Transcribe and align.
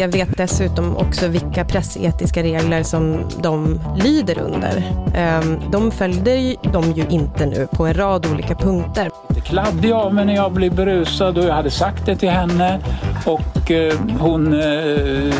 Jag 0.00 0.08
vet 0.08 0.36
dessutom 0.36 0.96
också 0.96 1.28
vilka 1.28 1.64
pressetiska 1.64 2.42
regler 2.42 2.82
som 2.82 3.24
de 3.42 3.80
lyder 3.96 4.38
under. 4.38 4.92
Ehm, 5.14 5.60
De 5.70 5.90
följde 5.90 6.56
de 6.72 6.92
ju 6.92 7.04
inte 7.10 7.46
nu 7.46 7.68
på 7.72 7.86
en 7.86 7.94
rad 7.94 8.26
olika 8.26 8.54
punkter. 8.54 9.10
Det 9.28 9.40
kladde 9.40 9.88
jag 9.88 10.14
mig 10.14 10.24
när 10.24 10.34
jag 10.34 10.52
blev 10.52 10.74
berusad 10.74 11.38
och 11.38 11.44
jag 11.44 11.54
hade 11.54 11.70
sagt 11.70 12.06
det 12.06 12.16
till 12.16 12.30
henne. 12.30 12.80
Och 13.26 13.70
eh, 13.70 13.94
hon 14.18 14.52
eh, 14.60 15.34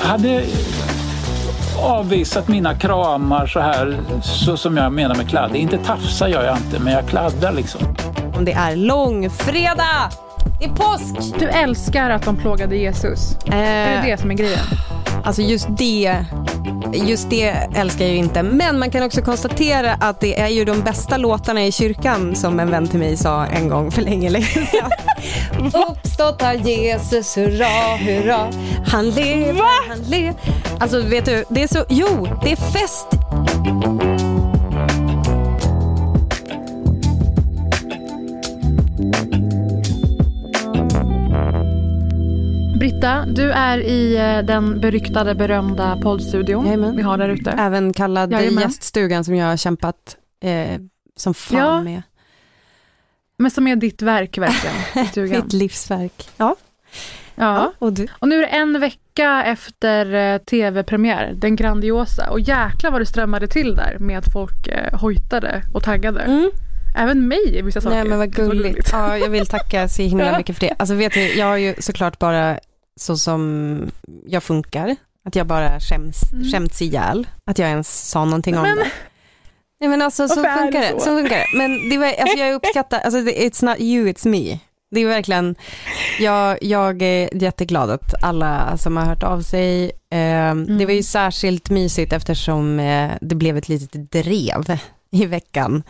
hade 0.00 0.42
avvisat 1.82 2.48
mina 2.48 2.74
kramar 2.74 3.46
så 3.46 3.60
här, 3.60 3.96
så 4.22 4.56
som 4.56 4.76
jag 4.76 4.92
menar 4.92 5.14
med 5.14 5.28
kladd. 5.28 5.56
Inte 5.56 5.78
tafsar 5.78 6.28
gör 6.28 6.44
jag 6.44 6.56
inte, 6.56 6.78
men 6.78 6.92
jag 6.92 7.06
kladdar 7.08 7.52
liksom. 7.52 7.80
Om 8.36 8.44
det 8.44 8.52
är 8.52 8.76
långfredag! 8.76 10.25
Det 10.58 10.64
är 10.64 10.68
påsk! 10.68 11.38
Du 11.38 11.48
älskar 11.48 12.10
att 12.10 12.22
de 12.22 12.36
plågade 12.36 12.76
Jesus. 12.76 13.36
Är 13.46 14.02
det 14.02 14.10
det 14.10 14.20
som 14.20 14.30
är 14.30 14.34
grejen? 14.34 14.58
Alltså 15.24 15.42
just 15.42 15.66
det, 15.70 16.24
just 16.92 17.30
det 17.30 17.48
älskar 17.74 18.04
jag 18.04 18.14
ju 18.14 18.18
inte. 18.18 18.42
Men 18.42 18.78
man 18.78 18.90
kan 18.90 19.02
också 19.02 19.22
konstatera 19.22 19.92
att 19.92 20.20
det 20.20 20.40
är 20.40 20.48
ju 20.48 20.64
de 20.64 20.80
bästa 20.80 21.16
låtarna 21.16 21.66
i 21.66 21.72
kyrkan 21.72 22.34
som 22.34 22.60
en 22.60 22.70
vän 22.70 22.88
till 22.88 22.98
mig 22.98 23.16
sa 23.16 23.46
en 23.46 23.68
gång 23.68 23.90
för 23.90 24.02
länge, 24.02 24.30
länge 24.30 24.46
sedan. 24.46 24.90
Uppstått 25.90 26.42
har 26.42 26.54
Jesus, 26.54 27.36
hurra, 27.36 27.96
hurra. 27.96 28.50
Han 28.86 29.10
lever, 29.10 29.88
han 29.88 29.98
lever. 29.98 30.34
Alltså 30.80 31.02
vet 31.02 31.24
du, 31.24 31.44
det 31.48 31.62
är 31.62 31.68
så, 31.68 31.84
jo, 31.88 32.28
det 32.44 32.52
är 32.52 32.56
fest. 32.56 33.06
Britta, 42.90 43.24
du 43.26 43.50
är 43.52 43.78
i 43.78 44.16
eh, 44.16 44.38
den 44.46 44.80
beryktade 44.80 45.34
berömda 45.34 45.98
poddstudion 46.02 46.64
Jajamän. 46.66 46.96
vi 46.96 47.02
har 47.02 47.18
där 47.18 47.28
ute. 47.28 47.50
Även 47.50 47.92
kallad 47.92 48.32
Jajamän. 48.32 48.62
gäststugan 48.62 49.24
som 49.24 49.34
jag 49.34 49.46
har 49.46 49.56
kämpat 49.56 50.16
eh, 50.40 50.80
som 51.16 51.34
fan 51.34 51.58
Ja. 51.58 51.82
med. 51.82 52.02
Men 53.38 53.50
som 53.50 53.66
är 53.66 53.76
ditt 53.76 54.02
verk 54.02 54.38
verkligen, 54.38 55.06
stugan. 55.10 55.42
Mitt 55.44 55.52
livsverk. 55.52 56.28
Ja. 56.36 56.56
Ja. 57.34 57.72
Och 57.78 57.92
du? 57.92 58.06
Och 58.18 58.28
nu 58.28 58.36
är 58.36 58.40
det 58.40 58.46
en 58.46 58.80
vecka 58.80 59.44
efter 59.44 60.14
eh, 60.14 60.38
tv-premiär, 60.38 61.32
den 61.36 61.56
grandiosa. 61.56 62.30
Och 62.30 62.40
jäklar 62.40 62.90
vad 62.90 63.00
det 63.00 63.06
strömmade 63.06 63.48
till 63.48 63.74
där 63.74 63.96
med 64.00 64.18
att 64.18 64.32
folk 64.32 64.66
eh, 64.68 64.98
hojtade 65.00 65.62
och 65.74 65.82
taggade. 65.84 66.20
Mm. 66.20 66.50
Även 66.98 67.28
mig 67.28 67.56
i 67.58 67.62
vissa 67.62 67.80
saker. 67.80 67.96
Nej 67.96 68.04
men 68.08 68.18
vad 68.18 68.32
gulligt. 68.34 68.88
Ja, 68.92 69.18
jag 69.18 69.28
vill 69.28 69.46
tacka 69.46 69.88
så 69.88 70.02
himla 70.02 70.38
mycket 70.38 70.56
för 70.58 70.66
det. 70.66 70.74
Alltså 70.78 70.94
vet 70.94 71.12
du, 71.12 71.20
jag 71.34 71.46
har 71.46 71.56
ju 71.56 71.74
såklart 71.78 72.18
bara 72.18 72.58
så 73.00 73.16
som 73.16 73.90
jag 74.26 74.42
funkar. 74.42 74.96
Att 75.24 75.36
jag 75.36 75.46
bara 75.46 75.80
skäms, 75.80 76.32
Mm. 76.32 76.44
skämts 76.52 76.82
ihjäl. 76.82 77.26
Att 77.50 77.58
jag 77.58 77.68
ens 77.68 78.08
sa 78.10 78.24
någonting 78.24 78.56
om 78.56 78.62
Men- 78.62 78.76
det. 78.76 78.86
Nej 79.80 79.90
men 79.90 80.02
alltså 80.02 80.28
så 80.28 80.34
funkar 80.34 80.80
det 80.80 80.90
så? 80.92 80.98
Så 81.00 81.04
funkar 81.04 81.36
det. 81.36 81.46
Men 81.58 81.88
det 81.90 81.98
var, 81.98 82.06
alltså, 82.06 82.38
jag 82.38 82.54
uppskattar, 82.54 82.98
alltså 83.00 83.18
it's 83.18 83.64
not 83.64 83.80
you, 83.80 84.08
it's 84.08 84.28
me. 84.28 84.58
Det 84.90 85.00
är 85.00 85.06
verkligen, 85.06 85.54
jag, 86.20 86.58
jag 86.62 87.02
är 87.02 87.42
jätteglad 87.42 87.90
att 87.90 88.22
alla 88.24 88.76
som 88.78 88.96
har 88.96 89.04
hört 89.04 89.22
av 89.22 89.40
sig, 89.42 89.84
eh, 90.10 90.54
det 90.54 90.86
var 90.86 90.92
ju 90.92 91.02
särskilt 91.02 91.70
mysigt 91.70 92.12
eftersom 92.12 92.80
eh, 92.80 93.10
det 93.20 93.34
blev 93.34 93.56
ett 93.56 93.68
litet 93.68 94.12
drev 94.12 94.78
i 95.12 95.26
veckan 95.26 95.82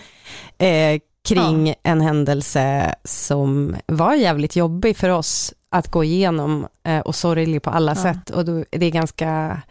eh, 0.58 1.00
kring 1.28 1.74
en 1.82 2.00
händelse 2.00 2.94
som 3.04 3.76
var 3.86 4.14
jävligt 4.14 4.56
jobbig 4.56 4.96
för 4.96 5.08
oss 5.08 5.54
att 5.70 5.88
gå 5.90 6.04
igenom 6.04 6.66
eh, 6.84 7.00
och 7.00 7.14
sorglig 7.14 7.62
på 7.62 7.70
alla 7.70 7.90
Ja. 7.92 8.02
sätt. 8.02 8.30
Och 8.30 8.44
då, 8.44 8.64
det 8.70 8.86
är 8.86 8.90
ganska, 8.90 9.62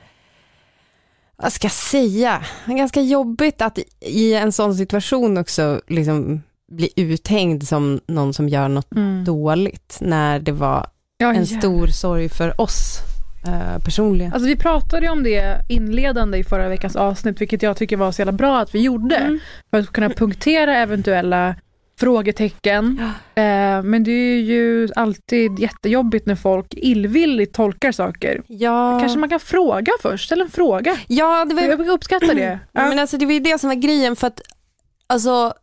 vad 1.37 1.53
ska 1.53 1.65
jag 1.65 1.71
säga, 1.71 2.45
ganska 2.65 3.01
jobbigt 3.01 3.61
att 3.61 3.79
i 3.99 4.33
en 4.33 4.51
sån 4.51 4.75
situation 4.75 5.37
också 5.37 5.81
liksom 5.87 6.41
bli 6.71 6.89
uthängd 6.95 7.67
som 7.67 7.99
någon 8.07 8.33
som 8.33 8.49
gör 8.49 8.67
något 8.67 8.91
Mm. 8.95 9.23
dåligt, 9.25 9.97
när 10.01 10.39
det 10.39 10.51
var 10.51 10.87
Ja, 11.17 11.29
en 11.33 11.43
jävlar. 11.43 11.59
stor 11.59 11.87
sorg 11.87 12.29
för 12.29 12.61
oss 12.61 12.97
eh, 13.47 13.79
personligen. 13.83 14.33
Alltså 14.33 14.47
vi 14.47 14.55
pratade 14.55 15.05
ju 15.05 15.11
om 15.11 15.23
det 15.23 15.61
inledande 15.69 16.37
i 16.37 16.43
förra 16.43 16.67
veckans 16.69 16.95
avsnitt, 16.95 17.41
vilket 17.41 17.61
jag 17.61 17.77
tycker 17.77 17.97
var 17.97 18.11
så 18.11 18.21
jävla 18.21 18.31
bra 18.31 18.59
att 18.59 18.75
vi 18.75 18.81
gjorde. 18.81 19.15
Mm. 19.15 19.39
För 19.71 19.77
att 19.79 19.87
kunna 19.87 20.09
punktera 20.09 20.77
eventuella 20.77 21.55
frågetecken. 21.99 22.99
Eh, 23.35 23.83
men 23.83 24.03
det 24.03 24.11
är 24.11 24.39
ju 24.41 24.89
alltid 24.95 25.59
jättejobbigt 25.59 26.25
när 26.25 26.35
folk 26.35 26.73
illvilligt 26.73 27.53
tolkar 27.53 27.91
saker. 27.91 28.41
Ja, 28.47 28.99
Kanske 28.99 29.19
man 29.19 29.29
kan 29.29 29.39
fråga 29.39 29.91
först, 30.01 30.25
ställa 30.25 30.43
en 30.43 30.51
fråga. 30.51 30.97
ja 31.07 31.45
det 31.45 31.55
var 31.55 31.61
Jag 31.61 31.87
uppskattar 31.87 32.33
det. 32.33 32.59
Ja. 32.71 32.89
Men 32.89 32.99
alltså 32.99 33.17
det 33.17 33.25
var 33.25 33.33
ju 33.33 33.39
det 33.39 33.59
som 33.59 33.67
var 33.69 33.75
grejen 33.75 34.15
för 34.15 34.27
att 34.27 34.41
alltså 35.07 35.53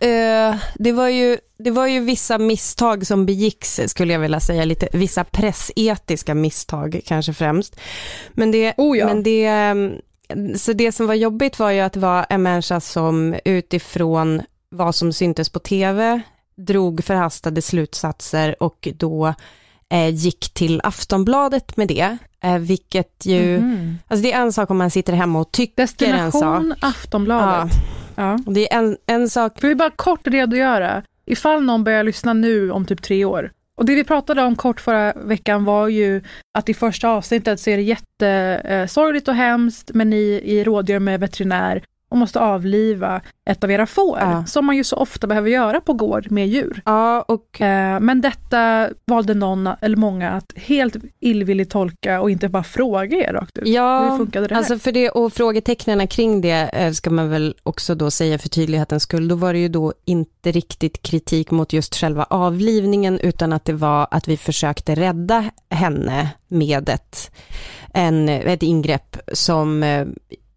eh, 0.00 0.56
det, 0.74 0.92
var 0.92 1.08
ju, 1.08 1.38
det 1.58 1.70
var 1.70 1.86
ju 1.86 2.00
vissa 2.00 2.38
misstag 2.38 3.06
som 3.06 3.26
begicks 3.26 3.80
skulle 3.86 4.12
jag 4.12 4.20
vilja 4.20 4.40
säga, 4.40 4.64
lite, 4.64 4.88
vissa 4.92 5.24
pressetiska 5.24 6.34
misstag 6.34 7.00
kanske 7.06 7.32
främst. 7.32 7.80
Men 8.32 8.50
det, 8.50 8.74
Oh 8.76 8.98
ja. 8.98 9.06
men 9.06 9.22
det, 9.22 9.46
eh, 9.46 9.74
så 10.56 10.72
det 10.72 10.92
som 10.92 11.06
var 11.06 11.14
jobbigt 11.14 11.58
var 11.58 11.70
ju 11.70 11.80
att 11.80 11.92
det 11.92 12.00
var 12.00 12.26
en 12.28 12.42
människa 12.42 12.80
som 12.80 13.34
utifrån 13.44 14.42
vad 14.72 14.94
som 14.94 15.12
syntes 15.12 15.48
på 15.48 15.58
tv 15.58 16.20
drog 16.56 17.04
förhastade 17.04 17.62
slutsatser 17.62 18.62
och 18.62 18.88
då 18.94 19.34
eh, 19.90 20.08
gick 20.08 20.54
till 20.54 20.80
Aftonbladet 20.84 21.76
med 21.76 21.88
det, 21.88 22.16
eh, 22.44 22.58
vilket 22.58 23.26
ju, 23.26 23.58
Mhm. 23.60 23.98
alltså 24.08 24.22
det 24.22 24.32
är 24.32 24.40
en 24.42 24.52
sak 24.52 24.70
om 24.70 24.78
man 24.78 24.90
sitter 24.90 25.12
hemma 25.12 25.40
och 25.40 25.52
tycker 25.52 25.82
en 25.82 25.88
sak. 25.88 26.02
Destination 26.02 26.74
Aftonbladet. 26.80 27.72
Ja. 28.14 28.38
Och 28.46 28.52
Det 28.52 28.72
är 28.72 28.78
en, 28.78 28.96
en 29.06 29.28
sak, 29.30 29.60
Får 29.60 29.68
vi 29.68 29.74
bara 29.74 29.90
kort 29.90 30.26
redogöra, 30.26 31.02
ifall 31.26 31.62
någon 31.62 31.84
börjar 31.84 32.04
lyssna 32.04 32.32
nu 32.32 32.70
om 32.70 32.86
typ 32.86 33.02
tre 33.02 33.24
år. 33.24 33.50
Och 33.76 33.84
det 33.84 33.94
vi 33.94 34.04
pratade 34.04 34.42
om 34.42 34.56
kort 34.56 34.80
förra 34.80 35.12
veckan 35.12 35.64
var 35.64 35.88
ju 35.88 36.22
att 36.58 36.68
i 36.68 36.74
första 36.74 37.08
avsnittet 37.08 37.60
så 37.60 37.70
är 37.70 37.76
det 37.76 37.82
jättesorgligt 37.82 39.28
och 39.28 39.34
hemskt, 39.34 39.90
men 39.94 40.10
ni 40.10 40.40
i 40.44 40.64
rådgör 40.64 40.98
med 40.98 41.20
veterinär 41.20 41.82
och 42.12 42.18
måste 42.18 42.40
avliva 42.40 43.20
ett 43.50 43.64
av 43.64 43.70
era 43.70 43.86
får, 43.86 44.18
Ja. 44.20 44.44
som 44.46 44.64
man 44.66 44.76
ju 44.76 44.84
så 44.84 44.96
ofta 44.96 45.26
behöver 45.26 45.50
göra 45.50 45.80
på 45.80 45.92
gård 45.92 46.30
med 46.30 46.48
djur. 46.48 46.82
ja 46.84 47.22
och 47.22 47.60
Eh, 47.60 48.00
Men 48.00 48.20
detta 48.20 48.88
valde 49.06 49.34
någon, 49.34 49.68
eller 49.80 49.96
många, 49.96 50.30
att 50.30 50.52
helt 50.56 50.96
illvilligt 51.20 51.70
tolka 51.70 52.20
och 52.20 52.30
inte 52.30 52.48
bara 52.48 52.62
fråga 52.62 53.16
er 53.28 53.32
rakt 53.32 53.58
ut. 53.58 53.66
Hur 53.66 53.72
ja, 53.72 54.14
funkade 54.18 54.46
det 54.46 54.54
här? 54.54 54.58
alltså 54.60 54.78
för 54.78 54.92
det 54.92 55.10
och 55.10 55.32
frågetecknen 55.32 56.06
kring 56.08 56.40
det 56.40 56.70
eh, 56.72 56.92
ska 56.92 57.10
man 57.10 57.30
väl 57.30 57.54
också 57.62 57.94
då 57.94 58.10
säga 58.10 58.38
för 58.38 58.48
tydlighetens 58.48 59.02
skull, 59.02 59.28
då 59.28 59.34
var 59.34 59.52
det 59.52 59.58
ju 59.58 59.68
då 59.68 59.92
inte 60.04 60.52
riktigt 60.52 61.02
kritik 61.02 61.50
mot 61.50 61.72
just 61.72 61.94
själva 61.96 62.24
avlivningen, 62.30 63.18
utan 63.18 63.52
att 63.52 63.64
det 63.64 63.72
var 63.72 64.06
att 64.10 64.28
vi 64.28 64.36
försökte 64.36 64.94
rädda 64.94 65.44
henne 65.70 66.28
med 66.48 66.88
ett, 66.88 67.30
en, 67.94 68.28
ett 68.28 68.62
ingrepp 68.62 69.16
som 69.32 69.82
eh, 69.82 70.06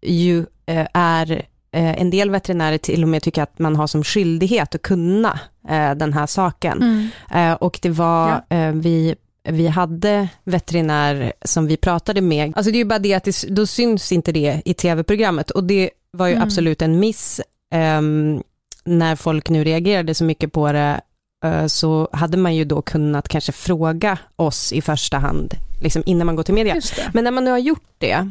ju 0.02 0.46
är 0.94 1.32
eh, 1.72 2.00
en 2.00 2.10
del 2.10 2.30
veterinärer 2.30 2.78
till 2.78 3.02
och 3.02 3.08
med 3.08 3.22
tycker 3.22 3.42
att 3.42 3.58
man 3.58 3.76
har 3.76 3.86
som 3.86 4.04
skyldighet 4.04 4.74
att 4.74 4.82
kunna 4.82 5.40
eh, 5.68 5.94
den 5.94 6.12
här 6.12 6.26
saken. 6.26 6.82
Mm. 6.82 7.08
Eh, 7.50 7.54
och 7.54 7.78
det 7.82 7.90
var, 7.90 8.42
Ja. 8.48 8.56
eh, 8.56 8.72
vi, 8.72 9.14
vi 9.48 9.66
hade 9.66 10.28
veterinär 10.44 11.32
som 11.44 11.66
vi 11.66 11.76
pratade 11.76 12.20
med, 12.20 12.52
alltså 12.56 12.72
det 12.72 12.76
är 12.76 12.80
ju 12.80 12.84
bara 12.84 12.98
det 12.98 13.14
att 13.14 13.24
det, 13.24 13.44
då 13.48 13.66
syns 13.66 14.12
inte 14.12 14.32
det 14.32 14.62
i 14.64 14.74
tv-programmet 14.74 15.50
och 15.50 15.64
det 15.64 15.90
var 16.10 16.26
ju 16.26 16.32
Mm. 16.32 16.44
absolut 16.44 16.82
en 16.82 17.00
miss 17.00 17.40
ehm, 17.72 18.42
när 18.84 19.16
folk 19.16 19.48
nu 19.48 19.64
reagerade 19.64 20.14
så 20.14 20.24
mycket 20.24 20.52
på 20.52 20.72
det 20.72 21.00
eh, 21.44 21.66
så 21.66 22.08
hade 22.12 22.36
man 22.36 22.54
ju 22.54 22.64
då 22.64 22.82
kunnat 22.82 23.28
kanske 23.28 23.52
fråga 23.52 24.18
oss 24.36 24.72
i 24.72 24.82
första 24.82 25.18
hand, 25.18 25.54
liksom 25.82 26.02
innan 26.06 26.26
man 26.26 26.36
går 26.36 26.42
till 26.42 26.54
media. 26.54 26.80
Men 27.12 27.24
när 27.24 27.30
man 27.30 27.44
nu 27.44 27.50
har 27.50 27.58
gjort 27.58 27.88
det, 27.98 28.30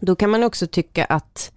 då 0.00 0.16
kan 0.16 0.30
man 0.30 0.42
också 0.42 0.66
tycka 0.66 1.04
att 1.04 1.52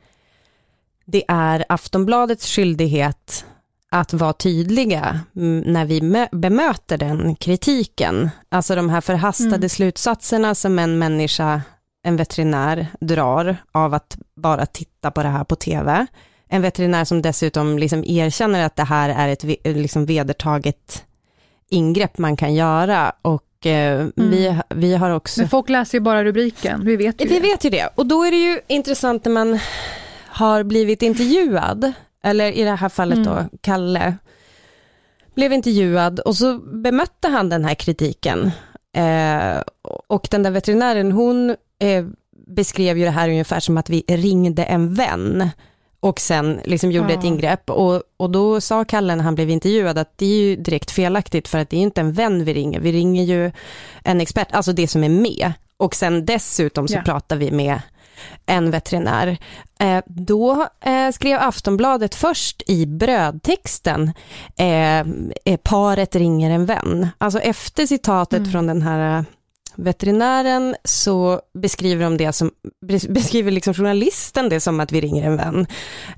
det 1.06 1.24
är 1.28 1.66
Aftonbladets 1.70 2.48
skyldighet 2.56 3.46
att 3.92 4.14
vara 4.14 4.34
tydliga 4.34 5.20
när 5.66 5.86
vi 5.86 6.02
mö- 6.02 6.28
bemöter 6.40 6.98
den 6.98 7.36
kritiken. 7.36 8.30
Alltså 8.50 8.76
de 8.76 8.90
här 8.90 9.02
förhastade 9.02 9.56
Mm. 9.56 9.70
slutsatserna 9.70 10.56
som 10.56 10.80
en 10.80 10.98
människa, 11.00 11.62
en 12.04 12.16
veterinär, 12.18 12.88
drar 13.02 13.58
av 13.72 13.94
att 13.94 14.18
bara 14.36 14.66
titta 14.66 15.12
på 15.12 15.24
det 15.24 15.30
här 15.30 15.44
på 15.44 15.56
tv. 15.56 16.06
En 16.48 16.62
veterinär 16.62 17.06
som 17.06 17.22
dessutom 17.22 17.80
liksom 17.80 18.04
erkänner 18.04 18.66
att 18.66 18.76
det 18.76 18.84
här 18.84 19.10
är 19.10 19.28
ett 19.30 19.44
liksom 19.76 20.06
vedertaget 20.06 21.06
ingrepp 21.70 22.18
man 22.18 22.36
kan 22.36 22.54
göra 22.54 23.14
och 23.22 23.44
eh, 23.66 24.06
vi, 24.16 24.60
vi 24.70 24.96
har 24.96 25.10
också... 25.12 25.40
Men 25.42 25.50
folk 25.50 25.70
läser 25.70 25.98
ju 25.98 26.02
bara 26.02 26.24
rubriken, 26.24 26.86
vi 26.86 26.96
vet 26.96 27.22
ju 27.22 27.28
Vi 27.28 27.34
det. 27.36 27.40
vet 27.40 27.66
ju 27.66 27.70
det. 27.70 27.90
Och 27.96 28.06
då 28.06 28.24
är 28.24 28.32
det 28.32 28.38
ju 28.38 28.60
intressant 28.68 29.26
när 29.26 29.32
man 29.32 29.60
har 30.28 30.64
blivit 30.64 31.02
intervjuad, 31.02 31.92
eller 32.24 32.52
i 32.52 32.64
det 32.64 32.76
här 32.76 32.90
fallet 32.90 33.24
då 33.24 33.32
Mm. 33.32 33.50
Kalle, 33.62 34.16
blev 35.36 35.54
intervjuad 35.54 36.20
och 36.20 36.36
så 36.36 36.58
bemötte 36.58 37.28
han 37.28 37.50
den 37.50 37.66
här 37.66 37.76
kritiken. 37.76 38.52
Eh, 38.96 39.62
och 40.08 40.28
den 40.32 40.44
där 40.44 40.52
veterinären, 40.52 41.12
hon 41.12 41.50
eh, 41.80 42.06
beskrev 42.48 42.98
ju 42.98 43.04
det 43.06 43.12
här 43.12 43.30
ungefär 43.30 43.60
som 43.60 43.78
att 43.78 43.90
vi 43.90 44.04
ringde 44.08 44.64
en 44.64 44.94
vän 44.94 45.50
och 46.04 46.20
sen 46.20 46.60
liksom 46.64 46.92
gjorde 46.92 47.14
Ja. 47.14 47.20
ett 47.20 47.26
ingrepp. 47.26 47.70
Och, 47.70 48.04
och 48.18 48.30
då 48.30 48.62
sa 48.62 48.86
Kalle 48.86 49.16
när 49.16 49.24
han 49.24 49.36
blev 49.36 49.50
intervjuad 49.50 49.98
att 49.98 50.18
det 50.18 50.26
är 50.26 50.36
ju 50.44 50.56
direkt 50.56 50.92
felaktigt 50.92 51.48
för 51.48 51.58
att 51.60 51.70
det 51.70 51.78
är 51.78 51.82
inte 51.82 52.02
en 52.02 52.14
vän 52.14 52.46
vi 52.46 52.54
ringer, 52.54 52.80
vi 52.80 52.92
ringer 52.92 53.24
ju 53.24 53.52
en 54.04 54.22
expert, 54.22 54.48
alltså 54.52 54.74
det 54.74 54.88
som 54.88 55.04
är 55.04 55.10
med. 55.10 55.54
Och 55.78 55.96
sen 55.96 56.26
dessutom 56.26 56.88
så 56.88 56.94
Ja. 56.98 57.02
pratar 57.06 57.36
vi 57.36 57.52
med 57.52 57.82
en 58.46 58.72
veterinär. 58.72 59.38
Eh, 59.80 60.00
då 60.06 60.68
eh, 60.82 61.12
skrev 61.12 61.40
Aftonbladet 61.42 62.16
först 62.16 62.64
i 62.68 62.86
brödtexten, 62.86 64.14
eh, 64.58 65.00
eh, 65.00 65.58
paret 65.64 66.16
ringer 66.16 66.52
en 66.52 66.66
vän. 66.66 67.08
Alltså 67.18 67.40
efter 67.40 67.86
citatet 67.86 68.40
Mm. 68.40 68.52
från 68.52 68.68
den 68.68 68.82
här 68.82 69.26
veterinären 69.76 70.76
så 70.84 71.42
beskriver 71.54 72.04
de 72.04 72.18
det 72.18 72.34
som, 72.34 72.52
bes- 72.86 73.12
beskriver 73.14 73.52
liksom 73.52 73.74
journalisten 73.74 74.50
det 74.50 74.60
som 74.60 74.80
att 74.80 74.92
vi 74.92 75.02
ringer 75.02 75.24
en 75.28 75.38
vän. 75.38 75.68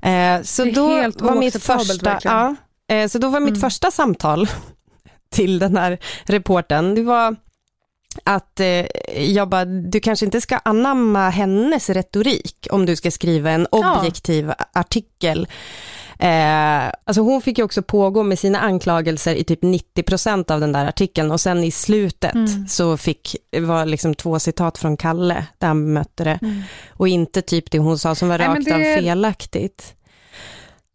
Eh, 0.02 0.42
så 0.42 0.64
då 0.64 0.86
var 1.18 1.34
mitt 1.38 1.62
första, 1.62 2.20
ja, 2.24 2.54
eh, 2.88 3.08
så 3.08 3.18
då 3.18 3.28
var 3.28 3.40
mitt 3.40 3.48
Mm. 3.48 3.60
första 3.60 3.90
samtal 3.90 4.48
till 5.30 5.58
den 5.58 5.76
här 5.76 5.98
reporten, 6.24 6.94
det 6.94 7.02
var 7.02 7.36
att 8.24 8.60
eh, 8.60 8.66
jag 9.22 9.48
bara, 9.48 9.64
du 9.64 10.00
kanske 10.00 10.26
inte 10.26 10.40
ska 10.40 10.56
anamma 10.58 11.30
hennes 11.30 11.90
retorik 11.90 12.66
om 12.70 12.86
du 12.86 12.96
ska 12.96 13.10
skriva 13.10 13.50
en 13.50 13.66
Ja. 13.72 13.98
objektiv 14.00 14.52
artikel. 14.72 15.48
Eh, 16.18 16.92
alltså 17.04 17.20
hon 17.22 17.42
fick 17.42 17.58
ju 17.58 17.64
också 17.64 17.82
pågå 17.82 18.22
med 18.22 18.38
sina 18.38 18.58
anklagelser 18.60 19.34
i 19.34 19.44
typ 19.44 19.62
90% 19.62 20.50
av 20.50 20.60
den 20.60 20.72
där 20.72 20.84
artikeln 20.88 21.30
och 21.30 21.40
sen 21.40 21.64
i 21.64 21.70
slutet 21.70 22.34
Mm. 22.34 22.68
så 22.68 22.96
fick, 22.96 23.36
var 23.60 23.86
liksom 23.86 24.14
två 24.14 24.38
citat 24.38 24.78
från 24.78 24.96
Kalle 24.96 25.46
där 25.58 25.68
han 25.68 25.84
bemötte 25.84 26.24
det 26.24 26.38
Mm. 26.42 26.62
och 26.90 27.08
inte 27.08 27.42
typ 27.42 27.70
det 27.70 27.78
hon 27.78 27.98
sa 27.98 28.14
som 28.14 28.28
var 28.28 28.38
rakt 28.38 28.72
av 28.72 28.78
felaktigt. 28.78 29.92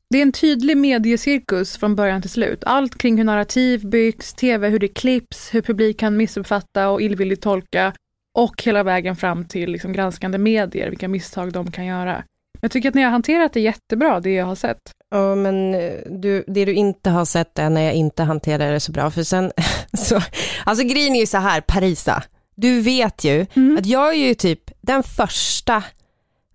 Det 0.10 0.18
är 0.18 0.22
en 0.22 0.32
tydlig 0.32 0.78
mediecirkus 0.78 1.78
från 1.78 1.96
början 1.96 2.22
till 2.22 2.30
slut. 2.32 2.64
Allt 2.66 2.98
kring 2.98 3.18
hur 3.18 3.24
narrativ 3.24 3.86
byggs, 3.90 4.34
tv, 4.34 4.70
hur 4.70 4.80
det 4.80 4.88
klipps, 4.88 5.54
hur 5.54 5.62
publik 5.62 6.00
kan 6.00 6.18
missuppfatta 6.18 6.90
och 6.90 7.02
illvilligt 7.02 7.44
tolka 7.44 7.94
och 8.38 8.64
hela 8.64 8.84
vägen 8.84 9.16
fram 9.16 9.46
till 9.46 9.72
liksom 9.72 9.94
granskande 9.94 10.38
medier, 10.38 10.90
vilka 10.90 11.08
misstag 11.08 11.52
de 11.54 11.72
kan 11.72 11.86
göra. 11.86 12.24
Jag 12.62 12.72
tycker 12.72 12.90
att 12.90 12.96
ni 12.96 13.02
har 13.02 13.12
hanterat 13.12 13.54
det 13.54 13.60
jättebra, 13.60 14.20
det 14.20 14.34
jag 14.34 14.46
har 14.46 14.56
sett. 14.56 14.82
Ja, 15.12 15.36
men 15.36 15.74
eh, 15.76 15.92
du, 16.10 16.44
det 16.48 16.66
du 16.66 16.74
inte 16.74 17.10
har 17.10 17.26
sett 17.26 17.60
är 17.60 17.70
när 17.70 17.82
jag 17.82 17.94
inte 17.94 18.24
hanterar 18.24 18.72
det 18.72 18.80
så 18.80 18.92
bra, 18.92 19.12
för 19.12 19.24
sen, 19.24 19.52
så, 19.94 20.22
alltså 20.66 20.86
grejen 20.86 21.16
är 21.16 21.20
ju 21.20 21.26
så 21.26 21.38
här, 21.38 21.62
Parisa, 21.62 22.24
du 22.56 22.82
vet 22.82 23.24
ju 23.24 23.46
Mm. 23.56 23.78
att 23.78 23.86
jag 23.86 24.10
är 24.10 24.28
ju 24.28 24.34
typ 24.34 24.62
den 24.82 25.04
första 25.04 25.84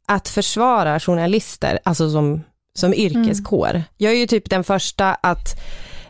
att 0.07 0.29
försvara 0.29 1.01
journalister, 1.01 1.79
alltså 1.85 2.11
som, 2.11 2.43
som 2.75 2.95
yrkeskår. 2.95 3.83
Jag 3.97 4.13
är 4.13 4.17
ju 4.17 4.27
typ 4.27 4.51
den 4.51 4.65
första 4.65 5.15
att 5.15 5.61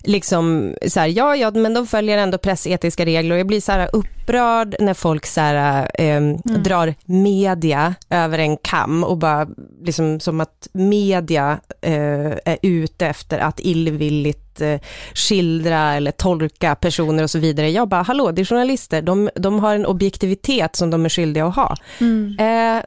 liksom 0.07 0.75
så 0.89 1.01
här, 1.01 1.07
ja, 1.07 1.37
ja, 1.37 1.51
men 1.51 1.75
de 1.75 1.87
följer 1.87 2.19
ändå 2.19 2.39
pressetiska 2.39 3.05
regler 3.05 3.33
och 3.33 3.39
jag 3.39 3.47
blir 3.47 3.61
så 3.61 3.73
här 3.73 3.91
upprörd 3.93 4.77
när 4.81 4.95
folk 4.95 5.27
så 5.27 5.41
här, 5.41 5.91
eh, 5.95 6.21
drar 6.45 6.95
media 7.05 7.95
över 8.11 8.39
en 8.39 8.57
kam 8.57 9.05
och 9.05 9.19
bara 9.19 9.49
liksom 9.83 10.21
som 10.21 10.41
att 10.41 10.69
media 10.73 11.59
eh, 11.81 12.33
är 12.45 12.59
ute 12.63 13.07
efter 13.07 13.39
att 13.39 13.61
illvilligt 13.61 14.61
eh, 14.61 14.81
skildra 15.15 15.95
eller 15.95 16.11
tolka 16.11 16.75
personer 16.75 17.23
och 17.23 17.31
så 17.31 17.39
vidare. 17.39 17.71
Jag 17.71 17.89
bara, 17.89 18.03
hallå, 18.03 18.31
det 18.31 18.43
är 18.43 18.45
journalister, 18.45 19.03
de, 19.03 19.31
de 19.35 19.59
har 19.59 19.75
en 19.75 19.87
objektivitet 19.87 20.77
som 20.77 20.91
de 20.91 21.05
är 21.05 21.09
skyldiga 21.09 21.47
att 21.47 21.57
ha. 21.57 21.77
Mm. 22.01 22.37
Eh, 22.39 22.83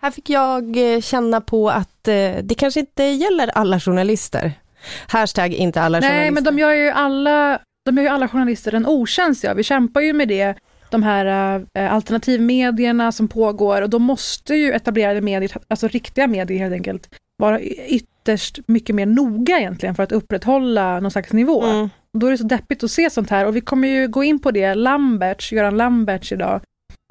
här 0.00 0.10
fick 0.10 0.30
jag 0.30 0.94
eh, 0.94 1.00
känna 1.00 1.40
på 1.40 1.70
att 1.70 1.88
det 2.42 2.56
kanske 2.58 2.80
inte 2.80 3.04
gäller 3.04 3.48
alla 3.48 3.80
journalister. 3.80 4.52
Hashtag 5.08 5.52
inte 5.52 5.82
alla 5.82 6.00
Nej, 6.00 6.10
journalister. 6.10 6.34
men 6.34 6.44
de 6.44 6.58
gör 6.58 6.72
ju 6.72 6.90
alla, 6.90 7.58
de 7.84 7.96
gör 7.96 8.04
ju 8.04 8.10
alla 8.10 8.28
journalister 8.28 8.74
en 8.74 8.86
otjänst. 8.86 9.44
Ja. 9.44 9.54
Vi 9.54 9.62
kämpar 9.62 10.00
ju 10.00 10.12
med 10.12 10.28
det, 10.28 10.54
de 10.90 11.02
här 11.02 11.56
äh, 11.78 11.92
alternativmedierna 11.92 13.12
som 13.12 13.28
pågår 13.28 13.82
och 13.82 13.90
då 13.90 13.98
måste 13.98 14.54
ju 14.54 14.72
etablerade 14.72 15.20
medier, 15.20 15.52
alltså 15.68 15.88
riktiga 15.88 16.26
medier 16.26 16.58
helt 16.58 16.74
enkelt, 16.74 17.08
vara 17.38 17.60
ytterst 17.60 18.58
mycket 18.66 18.94
mer 18.94 19.06
noga 19.06 19.58
egentligen 19.58 19.94
för 19.94 20.02
att 20.02 20.12
upprätthålla 20.12 21.00
någon 21.00 21.10
slags 21.10 21.32
nivå. 21.32 21.62
Mm. 21.62 21.90
Då 22.18 22.26
är 22.26 22.30
det 22.30 22.38
så 22.38 22.44
deppigt 22.44 22.84
att 22.84 22.90
se 22.90 23.10
sånt 23.10 23.30
här 23.30 23.46
och 23.46 23.56
vi 23.56 23.60
kommer 23.60 23.88
ju 23.88 24.08
gå 24.08 24.24
in 24.24 24.38
på 24.38 24.50
det, 24.50 24.74
Lamberts, 24.74 25.52
Göran 25.52 25.76
Lamberts 25.76 26.32
idag. 26.32 26.60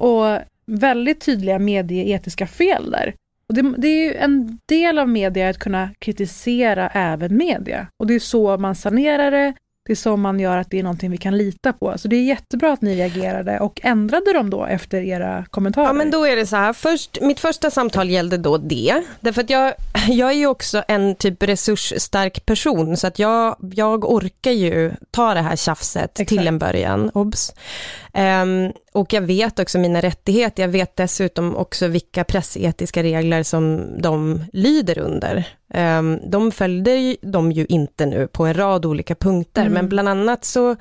Och 0.02 0.40
väldigt 0.66 1.22
tydliga 1.22 1.60
medieetiska 1.60 2.48
fel 2.48 2.92
där. 2.92 3.14
Och 3.50 3.56
det, 3.56 3.74
det 3.78 3.88
är 3.88 4.04
ju 4.04 4.14
en 4.14 4.60
del 4.66 5.00
av 5.00 5.10
media 5.10 5.50
att 5.50 5.60
kunna 5.60 5.90
kritisera 6.00 6.90
även 6.90 7.38
media. 7.38 7.88
Och 8.00 8.08
det 8.08 8.16
är 8.16 8.20
så 8.20 8.58
man 8.58 8.76
sanerar 8.76 9.32
det, 9.32 9.54
det 9.88 9.94
är 9.94 9.96
så 9.96 10.18
man 10.18 10.40
gör 10.40 10.58
att 10.58 10.70
det 10.70 10.80
är 10.80 10.84
någonting 10.84 11.12
vi 11.12 11.18
kan 11.18 11.38
lita 11.38 11.74
på. 11.74 11.98
Så 11.98 12.08
det 12.08 12.16
är 12.16 12.24
jättebra 12.24 12.74
att 12.74 12.82
ni 12.82 12.96
reagerade 12.96 13.60
och 13.60 13.80
ändrade 13.84 14.34
dem 14.34 14.50
då 14.50 14.66
efter 14.66 15.02
era 15.02 15.46
kommentarer. 15.50 15.86
Ja 15.86 15.94
men 15.94 16.12
då 16.12 16.28
är 16.28 16.36
det 16.36 16.46
så 16.46 16.56
här, 16.56 16.74
först, 16.74 17.18
mitt 17.22 17.40
första 17.40 17.72
samtal 17.72 18.10
gällde 18.10 18.38
då 18.38 18.58
det, 18.58 19.04
därför 19.20 19.42
att 19.42 19.50
jag, 19.50 19.74
jag 20.08 20.30
är 20.30 20.36
ju 20.36 20.48
också 20.48 20.84
en 20.88 21.16
typ 21.16 21.44
resursstark 21.44 22.46
person, 22.46 22.98
så 22.98 23.08
att 23.08 23.20
jag, 23.20 23.56
jag 23.60 24.12
orkar 24.12 24.52
ju 24.52 24.92
ta 25.12 25.34
det 25.34 25.42
här 25.42 25.56
tjafset 25.56 26.20
Exakt. 26.20 26.30
till 26.30 26.48
en 26.48 26.60
början, 26.60 27.12
obs. 27.14 27.54
Ehm, 28.18 28.72
och 28.94 29.14
jag 29.14 29.22
vet 29.22 29.60
också 29.60 29.78
mina 29.78 30.02
rättigheter, 30.02 30.64
jag 30.64 30.70
vet 30.70 30.96
dessutom 30.96 31.56
också 31.56 31.88
vilka 31.88 32.24
pressetiska 32.24 33.04
regler 33.04 33.44
som 33.44 33.88
de 34.02 34.44
lyder 34.54 35.00
under. 35.00 35.48
Um, 35.74 36.20
de 36.32 36.52
följde 36.52 37.16
de 37.22 37.52
ju 37.52 37.66
inte 37.66 38.06
nu 38.06 38.28
på 38.28 38.46
en 38.46 38.54
rad 38.54 38.86
olika 38.86 39.16
punkter, 39.16 39.62
Mm. 39.62 39.74
men 39.74 39.90
bland 39.90 40.10
annat 40.10 40.46
så 40.46 40.76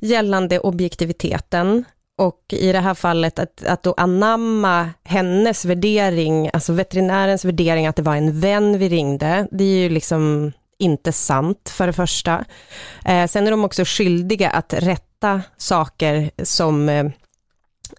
gällande 0.00 0.58
objektiviteten, 0.58 1.84
och 2.18 2.40
i 2.52 2.72
det 2.72 2.80
här 2.80 2.94
fallet 2.94 3.38
att, 3.38 3.64
att 3.66 3.82
då 3.82 3.94
anamma 3.96 4.90
hennes 5.04 5.64
värdering, 5.64 6.50
alltså 6.52 6.72
veterinärens 6.72 7.44
värdering 7.44 7.86
att 7.86 7.96
det 7.96 8.02
var 8.02 8.16
en 8.16 8.40
vän 8.40 8.78
vi 8.78 8.88
ringde, 8.88 9.48
det 9.50 9.64
är 9.64 9.78
ju 9.78 9.88
liksom 9.88 10.52
inte 10.78 11.12
sant 11.12 11.68
för 11.74 11.86
det 11.86 11.92
första. 11.92 12.44
Eh, 13.04 13.26
sen 13.26 13.46
är 13.46 13.50
de 13.50 13.64
också 13.64 13.82
skyldiga 13.86 14.50
att 14.50 14.72
rätta 14.74 15.13
saker 15.56 16.30
som, 16.42 16.88
eh, 16.88 17.06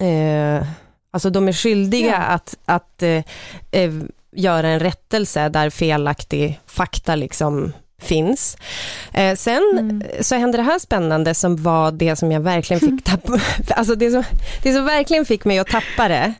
eh, 0.09 0.67
alltså 1.11 1.29
de 1.29 1.47
är 1.47 1.53
skyldiga 1.53 2.07
Ja. 2.07 2.17
att, 2.17 2.57
att 2.65 3.03
eh, 3.03 3.23
eh, 3.71 3.93
göra 4.35 4.67
en 4.67 4.79
rättelse 4.79 5.49
där 5.49 5.69
felaktig 5.69 6.59
fakta 6.65 7.15
liksom 7.15 7.73
finns. 8.01 8.57
Eh, 9.13 9.35
sen 9.35 9.63
mm. 9.79 10.03
så 10.21 10.35
hände 10.35 10.57
det 10.57 10.63
här 10.63 10.79
spännande 10.79 11.33
som 11.33 11.63
var 11.63 11.91
det 11.91 12.15
som 12.15 12.31
jag 12.31 12.41
verkligen 12.41 12.79
fick 12.79 13.03
tappa, 13.11 13.39
alltså 13.69 13.95
det 13.95 14.11
som, 14.11 14.23
det 14.63 14.73
som 14.73 14.85
verkligen 14.85 15.25
fick 15.25 15.45
mig 15.45 15.59
att 15.59 15.67
tappa 15.67 16.07
det, 16.07 16.33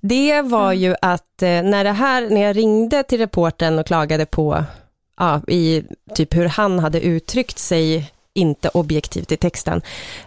det 0.00 0.42
var 0.42 0.72
mm. 0.72 0.78
ju 0.78 0.94
att 1.02 1.42
eh, 1.42 1.62
när 1.62 1.84
det 1.84 1.92
här, 1.92 2.30
när 2.30 2.40
jag 2.40 2.56
ringde 2.56 3.02
till 3.02 3.18
reporten 3.18 3.78
och 3.78 3.86
klagade 3.86 4.26
på, 4.26 4.64
ja, 5.16 5.40
i 5.48 5.84
typ 6.14 6.34
hur 6.34 6.46
han 6.46 6.78
hade 6.78 7.00
uttryckt 7.00 7.58
sig, 7.58 8.12
inte 8.36 8.68
objektivt 8.68 9.32
i 9.32 9.36
texten, 9.36 9.82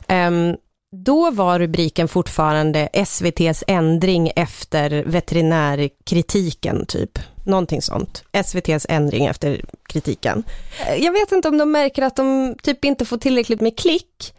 um, 0.07 0.55
då 0.91 1.31
var 1.31 1.59
rubriken 1.59 2.07
fortfarande 2.07 2.89
SVTs 2.93 3.63
ändring 3.67 4.31
efter 4.35 5.03
veterinärkritiken, 5.05 6.85
typ. 6.85 7.19
Någonting 7.45 7.81
sånt. 7.81 8.23
SVTs 8.31 8.85
ändring 8.89 9.25
efter 9.25 9.65
kritiken. 9.87 10.43
Eh, 10.87 10.95
jag 10.95 11.11
vet 11.11 11.31
inte 11.31 11.47
om 11.47 11.57
de 11.57 11.71
märker 11.71 12.01
att 12.01 12.15
de 12.15 12.55
typ 12.63 12.85
inte 12.85 13.05
får 13.05 13.17
tillräckligt 13.17 13.61
med 13.61 13.77
klick, 13.77 14.33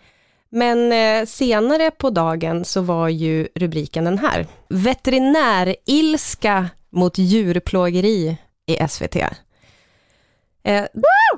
men 0.50 0.92
eh, 0.92 1.26
senare 1.26 1.90
på 1.90 2.10
dagen 2.10 2.64
så 2.64 2.80
var 2.80 3.08
ju 3.08 3.48
rubriken 3.54 4.04
den 4.04 4.18
här. 4.18 4.46
Veterinärilska 4.68 6.68
mot 6.90 7.18
djurplågeri 7.18 8.36
i 8.66 8.88
SVT. 8.88 9.16
Eh, 10.62 10.84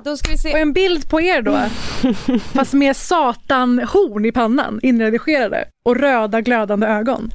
då 0.03 0.17
ska 0.17 0.31
vi 0.31 0.37
se. 0.37 0.53
Och 0.53 0.59
en 0.59 0.73
bild 0.73 1.09
på 1.09 1.21
er 1.21 1.41
då, 1.41 1.59
fast 2.53 2.73
med 2.73 2.95
satanhorn 2.95 4.25
i 4.25 4.31
pannan, 4.31 4.79
inredigerade, 4.83 5.65
och 5.85 5.95
röda 5.95 6.41
glödande 6.41 6.87
ögon. 6.87 7.31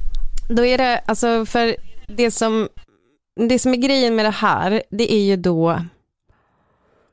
Då 0.48 0.64
är 0.64 0.78
det, 0.78 0.98
alltså 1.06 1.46
för 1.46 1.76
det 2.08 2.30
som, 2.30 2.68
det 3.48 3.58
som 3.58 3.72
är 3.72 3.76
grejen 3.76 4.16
med 4.16 4.24
det 4.24 4.30
här, 4.30 4.82
det 4.90 5.12
är 5.12 5.22
ju 5.22 5.36
då, 5.36 5.80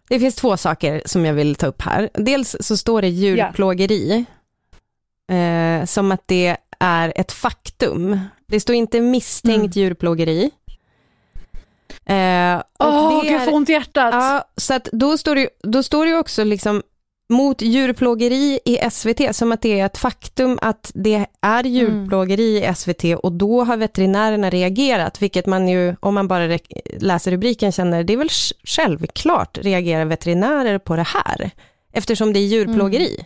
det 0.09 0.19
finns 0.19 0.35
två 0.35 0.57
saker 0.57 1.01
som 1.05 1.25
jag 1.25 1.33
vill 1.33 1.55
ta 1.55 1.67
upp 1.67 1.81
här. 1.81 2.09
Dels 2.13 2.55
så 2.59 2.77
står 2.77 3.01
det 3.01 3.09
djurplågeri, 3.09 4.25
yeah. 5.31 5.81
eh, 5.81 5.85
som 5.85 6.11
att 6.11 6.23
det 6.27 6.57
är 6.79 7.13
ett 7.15 7.31
faktum. 7.31 8.19
Det 8.47 8.59
står 8.59 8.75
inte 8.75 9.01
misstänkt 9.01 9.75
mm. 9.75 9.85
djurplågeri. 9.85 10.51
Eh, 12.05 12.61
Åh, 12.79 13.21
gud, 13.23 13.31
jag 13.31 13.45
får 13.45 13.53
ont 13.53 13.69
i 13.69 13.71
hjärtat. 13.71 14.13
Ja, 14.13 14.47
så 14.57 14.73
att 14.73 14.89
då 14.91 15.17
står 15.17 15.35
det, 15.35 15.49
då 15.63 15.83
står 15.83 16.05
det 16.05 16.15
också 16.17 16.43
liksom 16.43 16.81
mot 17.29 17.61
djurplågeri 17.61 18.59
i 18.65 18.89
SVT, 18.91 19.35
som 19.35 19.51
att 19.51 19.61
det 19.61 19.79
är 19.79 19.85
ett 19.85 19.97
faktum 19.97 20.59
att 20.61 20.91
det 20.93 21.25
är 21.41 21.59
mm. 21.59 21.73
djurplågeri 21.73 22.65
i 22.65 22.73
SVT 22.75 23.03
och 23.23 23.31
då 23.31 23.63
har 23.63 23.77
veterinärerna 23.77 24.49
reagerat, 24.49 25.21
vilket 25.21 25.45
man 25.45 25.67
ju, 25.67 25.95
om 25.99 26.13
man 26.13 26.27
bara 26.27 26.59
läser 26.99 27.31
rubriken, 27.31 27.71
känner, 27.71 28.03
det 28.03 28.13
är 28.13 28.17
väl 28.17 28.29
självklart 28.63 29.57
reagerar 29.57 30.05
veterinärer 30.05 30.77
på 30.77 30.95
det 30.95 31.07
här, 31.07 31.51
eftersom 31.93 32.33
det 32.33 32.39
är 32.39 32.45
djurplågeri. 32.45 33.25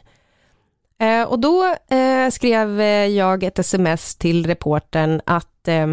Mm. 1.00 1.22
Eh, 1.22 1.28
och 1.28 1.40
då 1.40 1.76
eh, 1.90 2.30
skrev 2.32 2.82
jag 3.12 3.44
ett 3.44 3.60
sms 3.60 4.16
till 4.16 4.48
reporten 4.48 5.22
att 5.26 5.68
eh, 5.68 5.88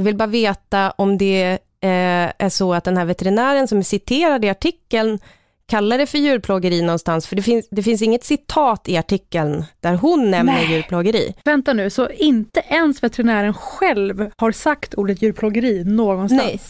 jag 0.00 0.04
vill 0.04 0.16
bara 0.16 0.26
veta 0.28 0.90
om 0.90 1.18
det 1.18 1.52
eh, 1.80 2.32
är 2.38 2.48
så 2.48 2.74
att 2.74 2.84
den 2.84 2.96
här 2.96 3.04
veterinären 3.04 3.68
som 3.68 3.78
är 3.78 3.82
citerad 3.82 4.44
i 4.44 4.48
artikeln 4.48 5.18
kallar 5.66 5.98
det 5.98 6.06
för 6.06 6.18
djurplågeri 6.18 6.82
någonstans, 6.82 7.26
för 7.26 7.36
det 7.36 7.42
finns, 7.42 7.68
det 7.70 7.82
finns 7.82 8.02
inget 8.02 8.24
citat 8.24 8.88
i 8.88 8.96
artikeln 8.96 9.64
där 9.80 9.94
hon 9.94 10.30
nämner 10.30 10.52
Nej. 10.52 10.72
djurplågeri. 10.72 11.34
Vänta 11.44 11.72
nu, 11.72 11.90
så 11.90 12.10
inte 12.10 12.60
ens 12.60 13.02
veterinären 13.02 13.54
själv 13.54 14.30
har 14.36 14.52
sagt 14.52 14.94
ordet 14.94 15.22
djurplågeri 15.22 15.84
någonstans? 15.84 16.42
Nej. 16.42 16.60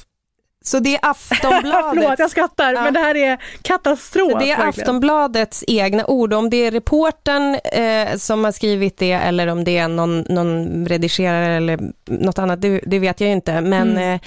Så 0.65 0.79
det 0.79 0.95
är 0.95 1.01
Aftonbladet. 1.03 1.85
Förlåt, 1.95 2.19
jag 2.19 2.31
skrattar, 2.31 2.75
ja. 2.75 2.83
men 2.83 2.95
det 2.95 3.01
här 3.01 3.17
är 3.17 3.39
katastrof. 3.63 4.33
Det 4.39 4.51
är 4.51 4.57
verkligen. 4.57 4.69
Aftonbladets 4.69 5.65
egna 5.67 6.07
ord. 6.07 6.33
Om 6.33 6.51
det 6.51 6.57
är 6.57 6.71
reporten 6.71 7.55
eh, 7.65 8.17
som 8.17 8.45
har 8.45 8.53
skrivit 8.53 8.99
det 8.99 9.13
eller 9.13 9.47
om 9.47 9.65
det 9.65 9.79
är 9.79 9.89
någon, 9.89 10.25
någon 10.29 10.87
redigerare 10.87 11.55
eller 11.55 11.81
något 12.05 12.39
annat, 12.39 12.61
det, 12.61 12.81
det 12.87 12.99
vet 12.99 13.21
jag 13.21 13.31
inte. 13.31 13.61
Men 13.61 13.91
mm. 13.91 14.15
eh, 14.15 14.21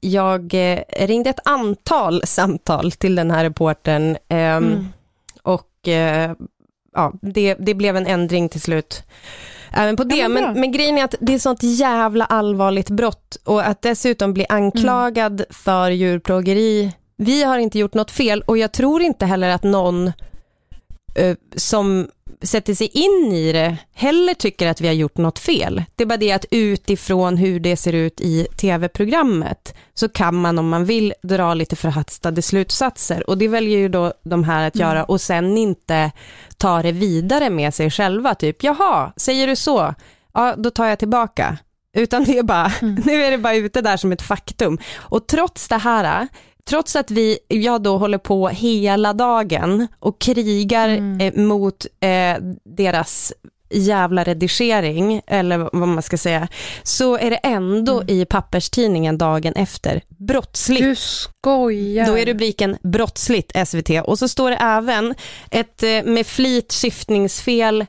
jag 0.00 0.54
eh, 0.54 0.80
ringde 1.06 1.30
ett 1.30 1.48
antal 1.48 2.22
samtal 2.26 2.92
till 2.92 3.14
den 3.14 3.30
här 3.30 3.44
reporten 3.44 4.16
ehm, 4.28 4.64
mm. 4.64 4.88
och 5.42 5.88
eh, 5.88 6.32
ja, 6.94 7.12
det, 7.22 7.54
det 7.54 7.74
blev 7.74 7.96
en 7.96 8.06
ändring 8.06 8.48
till 8.48 8.60
slut 8.60 9.02
även 9.74 9.96
på 9.96 10.04
det. 10.04 10.16
Ja, 10.16 10.28
men, 10.28 10.60
men, 10.60 10.72
grejen 10.72 10.98
är 10.98 11.04
att 11.04 11.14
det 11.20 11.34
är 11.34 11.38
sånt 11.38 11.62
jävla 11.62 12.24
allvarligt 12.24 12.90
brott 12.90 13.36
och 13.44 13.66
att 13.66 13.82
dessutom 13.82 14.34
bli 14.34 14.46
anklagad 14.48 15.32
mm. 15.32 15.46
för 15.50 15.90
djurplågeri. 15.90 16.92
Vi 17.16 17.42
har 17.42 17.58
inte 17.58 17.78
gjort 17.78 17.94
något 17.94 18.10
fel 18.10 18.42
och 18.42 18.58
jag 18.58 18.72
tror 18.72 19.02
inte 19.02 19.26
heller 19.26 19.48
att 19.48 19.62
någon 19.62 20.06
uh, 20.06 21.34
som 21.56 22.08
sätter 22.42 22.74
sig 22.74 22.86
in 22.86 23.32
i 23.32 23.52
det 23.52 23.76
heller 23.92 24.34
tycker 24.34 24.68
att 24.68 24.80
vi 24.80 24.86
har 24.86 24.94
gjort 24.94 25.16
något 25.16 25.38
fel. 25.38 25.84
Det 25.96 26.04
är 26.04 26.06
bara 26.06 26.16
det 26.16 26.32
att 26.32 26.44
utifrån 26.50 27.36
hur 27.36 27.60
det 27.60 27.76
ser 27.76 27.92
ut 27.92 28.20
i 28.20 28.46
tv-programmet 28.56 29.74
så 29.94 30.08
kan 30.08 30.34
man 30.34 30.58
om 30.58 30.68
man 30.68 30.84
vill 30.84 31.14
dra 31.22 31.54
lite 31.54 31.76
förhastade 31.76 32.42
slutsatser 32.42 33.30
och 33.30 33.38
det 33.38 33.48
väljer 33.48 33.78
ju 33.78 33.88
då 33.88 34.12
de 34.24 34.44
här 34.44 34.66
att 34.66 34.74
mm. 34.76 34.88
göra 34.88 35.04
och 35.04 35.20
sen 35.20 35.58
inte 35.58 36.12
ta 36.56 36.82
det 36.82 36.92
vidare 36.92 37.50
med 37.50 37.74
sig 37.74 37.90
själva, 37.90 38.34
typ 38.34 38.62
jaha, 38.64 39.12
säger 39.16 39.46
du 39.46 39.56
så, 39.56 39.94
ja 40.34 40.54
då 40.56 40.70
tar 40.70 40.86
jag 40.86 40.98
tillbaka. 40.98 41.58
Utan 41.96 42.24
det 42.24 42.38
är 42.38 42.42
bara, 42.42 42.72
mm. 42.82 42.94
nu 43.04 43.24
är 43.24 43.30
det 43.30 43.38
bara 43.38 43.54
ute 43.54 43.80
där 43.80 43.96
som 43.96 44.12
ett 44.12 44.22
faktum. 44.22 44.78
Och 44.96 45.26
trots 45.26 45.68
det 45.68 45.76
här 45.76 46.28
trots 46.68 46.96
att 46.96 47.10
vi, 47.10 47.38
jag 47.48 47.82
då 47.82 47.98
håller 47.98 48.18
på 48.18 48.48
hela 48.48 49.12
dagen 49.12 49.88
och 49.98 50.20
krigar 50.20 50.88
mm. 50.88 51.20
eh, 51.20 51.44
mot 51.44 51.86
eh, 52.00 52.36
deras 52.64 53.32
jävla 53.70 54.24
redigering, 54.24 55.20
eller 55.26 55.58
vad 55.58 55.88
man 55.88 56.02
ska 56.02 56.18
säga, 56.18 56.48
så 56.82 57.18
är 57.18 57.30
det 57.30 57.36
ändå 57.36 58.00
mm. 58.00 58.08
i 58.08 58.24
papperstidningen 58.24 59.18
dagen 59.18 59.52
efter 59.52 60.02
brottsligt. 60.08 60.82
Du 60.82 60.94
skojar. 60.96 62.06
Då 62.06 62.18
är 62.18 62.26
rubriken 62.26 62.76
brottsligt 62.82 63.52
SVT 63.68 63.90
och 64.04 64.18
så 64.18 64.28
står 64.28 64.50
det 64.50 64.56
även 64.56 65.14
ett 65.50 65.82
eh, 65.82 66.02
med 66.04 66.26
flit 66.26 66.72
syftningsfel 66.72 67.86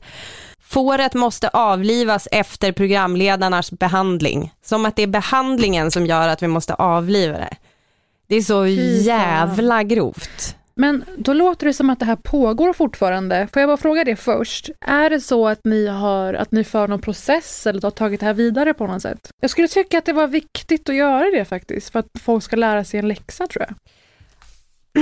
Fåret 0.67 1.13
måste 1.13 1.50
avlivas 1.50 2.27
efter 2.32 2.72
programledarnas 2.72 3.72
behandling. 3.72 4.53
Som 4.65 4.86
att 4.86 4.96
det 4.96 5.03
är 5.03 5.08
behandlingen 5.08 5.91
som 5.91 6.05
gör 6.05 6.27
att 6.27 6.44
vi 6.44 6.48
måste 6.48 6.74
avliva 6.74 7.38
det. 7.38 7.55
Det 8.27 8.36
är 8.36 8.41
så 8.41 8.67
jävla 9.05 9.84
grovt. 9.84 10.55
Men 10.75 11.03
då 11.17 11.34
låter 11.34 11.65
det 11.65 11.74
som 11.74 11.89
att 11.89 12.00
det 12.00 12.05
här 12.05 12.15
pågår 12.15 12.74
fortfarande. 12.74 13.48
Får 13.53 13.60
jag 13.60 13.70
bara 13.70 13.77
fråga 13.77 14.03
det 14.03 14.15
först? 14.15 14.70
Är 14.82 15.10
det 15.10 15.22
så 15.22 15.48
att 15.48 15.60
ni 15.63 15.88
har, 15.88 16.34
att 16.34 16.51
ni 16.51 16.63
för 16.63 16.88
någon 16.88 17.01
process 17.01 17.67
eller 17.67 17.82
har 17.82 17.91
tagit 17.91 18.20
det 18.20 18.25
här 18.25 18.34
vidare 18.34 18.74
på 18.74 18.88
något 18.88 19.01
sätt? 19.01 19.29
Jag 19.41 19.50
skulle 19.50 19.67
tycka 19.67 19.98
att 19.98 20.05
det 20.05 20.13
var 20.13 20.27
viktigt 20.27 20.89
att 20.89 20.96
göra 20.96 21.32
det 21.32 21.46
faktiskt, 21.46 21.89
för 21.89 22.00
att 22.00 22.08
folk 22.22 22.44
ska 22.44 22.55
lära 22.55 22.84
sig 22.84 23.00
en 23.00 23.08
läxa 23.08 23.48
tror 23.48 23.65
jag. 23.67 23.75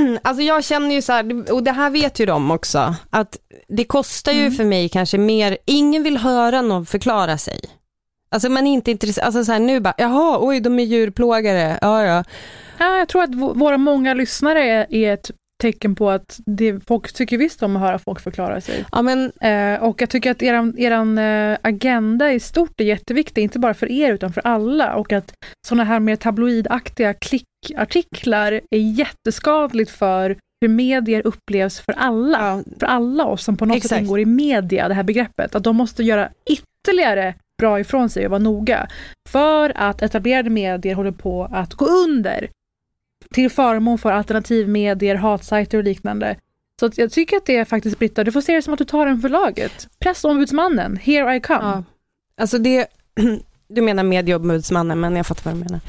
Alltså 0.21 0.43
jag 0.43 0.63
känner 0.63 0.95
ju 0.95 1.01
så 1.01 1.13
här, 1.13 1.51
och 1.53 1.63
det 1.63 1.71
här 1.71 1.89
vet 1.89 2.19
ju 2.19 2.25
de 2.25 2.51
också, 2.51 2.95
att 3.09 3.37
det 3.67 3.83
kostar 3.83 4.31
ju 4.31 4.41
mm. 4.41 4.51
för 4.51 4.65
mig 4.65 4.89
kanske 4.89 5.17
mer, 5.17 5.57
ingen 5.65 6.03
vill 6.03 6.17
höra 6.17 6.61
någon 6.61 6.85
förklara 6.85 7.37
sig. 7.37 7.59
Alltså 8.33 8.49
man 8.49 8.67
är 8.67 8.73
inte 8.73 8.91
intresserad, 8.91 9.25
alltså 9.25 9.45
så 9.45 9.51
här, 9.51 9.59
nu 9.59 9.79
bara, 9.79 9.93
jaha, 9.97 10.37
oj 10.41 10.59
de 10.59 10.79
är 10.79 10.83
djurplågare, 10.83 11.77
ja 11.81 12.03
ja. 12.03 12.23
Ja, 12.77 12.97
jag 12.97 13.07
tror 13.07 13.23
att 13.23 13.35
våra 13.35 13.77
många 13.77 14.13
lyssnare 14.13 14.87
är, 14.89 15.13
ett 15.13 15.31
tecken 15.61 15.95
på 15.95 16.09
att 16.09 16.39
det, 16.45 16.87
folk 16.87 17.13
tycker 17.13 17.37
visst 17.37 17.63
om 17.63 17.75
att 17.75 17.81
höra 17.81 17.99
folk 17.99 18.19
förklara 18.19 18.61
sig. 18.61 18.85
Ja, 18.91 19.01
men... 19.01 19.31
Eh, 19.41 19.83
och 19.83 20.01
jag 20.01 20.09
tycker 20.09 20.31
att 20.31 20.43
er 20.43 20.79
eran 20.79 21.17
eh, 21.17 21.57
agenda 21.61 22.33
i 22.33 22.39
stort 22.39 22.81
är 22.81 22.85
jätteviktig, 22.85 23.41
inte 23.41 23.59
bara 23.59 23.73
för 23.73 23.91
er 23.91 24.13
utan 24.13 24.33
för 24.33 24.41
alla. 24.47 24.95
Och 24.95 25.13
att 25.13 25.33
sådana 25.67 25.83
här 25.83 25.99
mer 25.99 26.15
tabloidaktiga 26.15 27.13
klickartiklar 27.13 28.51
är 28.51 28.79
jätteskadligt 28.79 29.91
för 29.91 30.37
hur 30.61 30.69
medier 30.69 31.27
upplevs 31.27 31.79
för 31.79 31.93
alla. 31.97 32.37
Ja. 32.37 32.73
För 32.79 32.85
alla 32.85 33.25
oss 33.25 33.43
som 33.43 33.57
på 33.57 33.65
något 33.65 33.77
Exakt. 33.77 33.89
sätt 33.89 34.01
ingår 34.01 34.19
i 34.19 34.25
media, 34.25 34.87
det 34.87 34.93
här 34.93 35.03
begreppet. 35.03 35.55
Att 35.55 35.63
de 35.63 35.75
måste 35.75 36.03
göra 36.03 36.29
ytterligare 36.49 37.35
bra 37.59 37.79
ifrån 37.79 38.09
sig 38.09 38.25
och 38.25 38.31
vara 38.31 38.39
noga. 38.39 38.87
För 39.29 39.71
att 39.75 40.01
etablerade 40.01 40.49
medier 40.49 40.95
håller 40.95 41.11
på 41.11 41.49
att 41.51 41.73
gå 41.73 41.85
under 41.85 42.49
till 43.33 43.49
förmån 43.49 43.97
för 43.97 44.11
alternativmedier, 44.11 45.15
hatsajter 45.15 45.77
och 45.77 45.83
liknande. 45.83 46.35
Så 46.79 46.91
jag 46.95 47.11
tycker 47.11 47.37
att 47.37 47.45
det 47.45 47.55
är 47.55 47.65
faktiskt, 47.65 47.99
Britta, 47.99 48.23
du 48.23 48.31
får 48.31 48.41
se 48.41 48.55
det 48.55 48.61
som 48.61 48.73
att 48.73 48.79
du 48.79 48.85
tar 48.85 49.07
en 49.07 49.21
för 49.21 49.29
laget. 49.29 49.87
Pressombudsmannen, 49.99 50.97
here 50.97 51.35
I 51.35 51.39
come. 51.39 51.59
Ja. 51.59 51.83
Alltså 52.37 52.57
det, 52.57 52.87
du 53.75 53.81
menar 53.81 54.03
medieombudsmannen, 54.03 54.99
men 54.99 55.15
jag 55.15 55.27
fattar 55.27 55.51
vad 55.51 55.59
du 55.59 55.63
menar. 55.63 55.79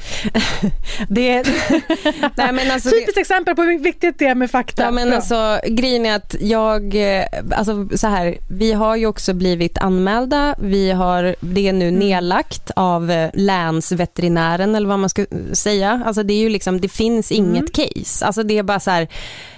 det, 1.09 1.43
nej, 2.37 2.53
men 2.53 2.71
alltså, 2.71 2.89
Typiskt 2.89 3.15
det, 3.15 3.21
exempel 3.21 3.55
på 3.55 3.61
hur 3.61 3.79
viktigt 3.79 4.19
det 4.19 4.25
är 4.25 4.35
med 4.35 4.51
fakta. 4.51 4.83
Ja, 4.83 4.91
men 4.91 5.13
alltså, 5.13 5.59
grejen 5.67 6.05
är 6.05 6.15
att 6.15 6.35
jag, 6.39 6.95
eh, 6.95 7.25
alltså 7.51 7.87
så 7.95 8.07
här, 8.07 8.37
vi 8.49 8.73
har 8.73 8.95
ju 8.95 9.07
också 9.07 9.33
blivit 9.33 9.77
anmälda, 9.77 10.55
vi 10.59 10.91
har, 10.91 11.35
det 11.39 11.67
är 11.67 11.73
nu 11.73 11.87
mm. 11.87 11.99
nedlagt 11.99 12.71
av 12.75 13.11
eh, 13.11 13.29
länsveterinären 13.33 14.75
eller 14.75 14.87
vad 14.87 14.99
man 14.99 15.09
ska 15.09 15.25
säga. 15.53 16.03
Alltså 16.05 16.23
det 16.23 16.33
är 16.33 16.39
ju 16.39 16.49
liksom, 16.49 16.81
det 16.81 16.89
finns 16.89 17.31
inget 17.31 17.77
mm. 17.77 17.89
case. 17.93 18.25
Alltså 18.25 18.43
det 18.43 18.57
är 18.57 18.63
bara 18.63 18.79
så 18.79 18.91
här, 18.91 19.07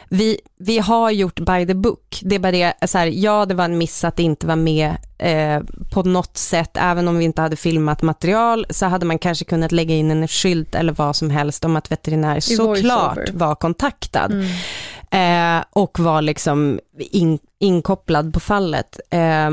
vi, 0.10 0.40
vi 0.60 0.80
har 0.80 1.12
gjort 1.12 1.40
by 1.40 1.68
the 1.68 1.74
book. 1.74 2.20
Det 2.22 2.36
är 2.36 2.40
bara 2.40 2.52
det, 2.52 2.74
så 2.86 2.98
här, 2.98 3.08
ja 3.08 3.46
det 3.46 3.54
var 3.54 3.66
en 3.66 3.78
miss 3.78 4.04
att 4.04 4.16
det 4.16 4.24
inte 4.24 4.48
var 4.48 4.56
med 4.56 4.96
eh, 5.18 5.62
på 5.94 6.04
något 6.04 6.38
sätt, 6.38 6.72
även 6.74 7.08
om 7.08 7.18
vi 7.18 7.26
inte 7.26 7.42
hade 7.42 7.56
filmat 7.56 8.02
material, 8.02 8.66
så 8.70 8.86
hade 8.86 9.06
man 9.06 9.20
kanske 9.20 9.46
kunnat 9.46 9.72
lägga 9.72 9.96
in 9.96 10.12
en 10.12 10.28
skylt 10.28 10.76
eller 10.76 10.94
vad 10.94 11.16
som 11.16 11.30
helst 11.30 11.66
om 11.66 11.76
att 11.76 11.92
veterinär 11.92 12.40
såklart 12.40 13.30
var 13.34 13.56
kontaktad. 13.56 14.32
Mm. 14.32 14.48
Eh, 15.12 15.64
och 15.70 16.00
var 16.00 16.22
liksom 16.22 16.80
in, 16.98 17.40
inkopplad 17.60 18.34
på 18.34 18.40
fallet. 18.40 19.00
Eh, 19.10 19.50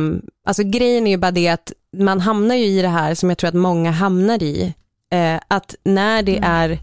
alltså 0.47 0.63
grejen 0.63 1.07
är 1.07 1.11
ju 1.11 1.17
bara 1.17 1.31
det 1.31 1.49
att 1.49 1.73
man 1.97 2.21
hamnar 2.21 2.55
ju 2.55 2.65
i 2.65 2.83
det 2.83 2.89
här 2.89 3.15
som 3.15 3.29
jag 3.29 3.39
tror 3.39 3.49
att 3.49 3.55
många 3.55 3.91
hamnar 3.91 4.43
i, 4.43 4.75
eh, 5.13 5.41
att 5.49 5.75
när 5.85 6.23
det 6.23 6.37
mm. 6.37 6.51
är 6.51 6.79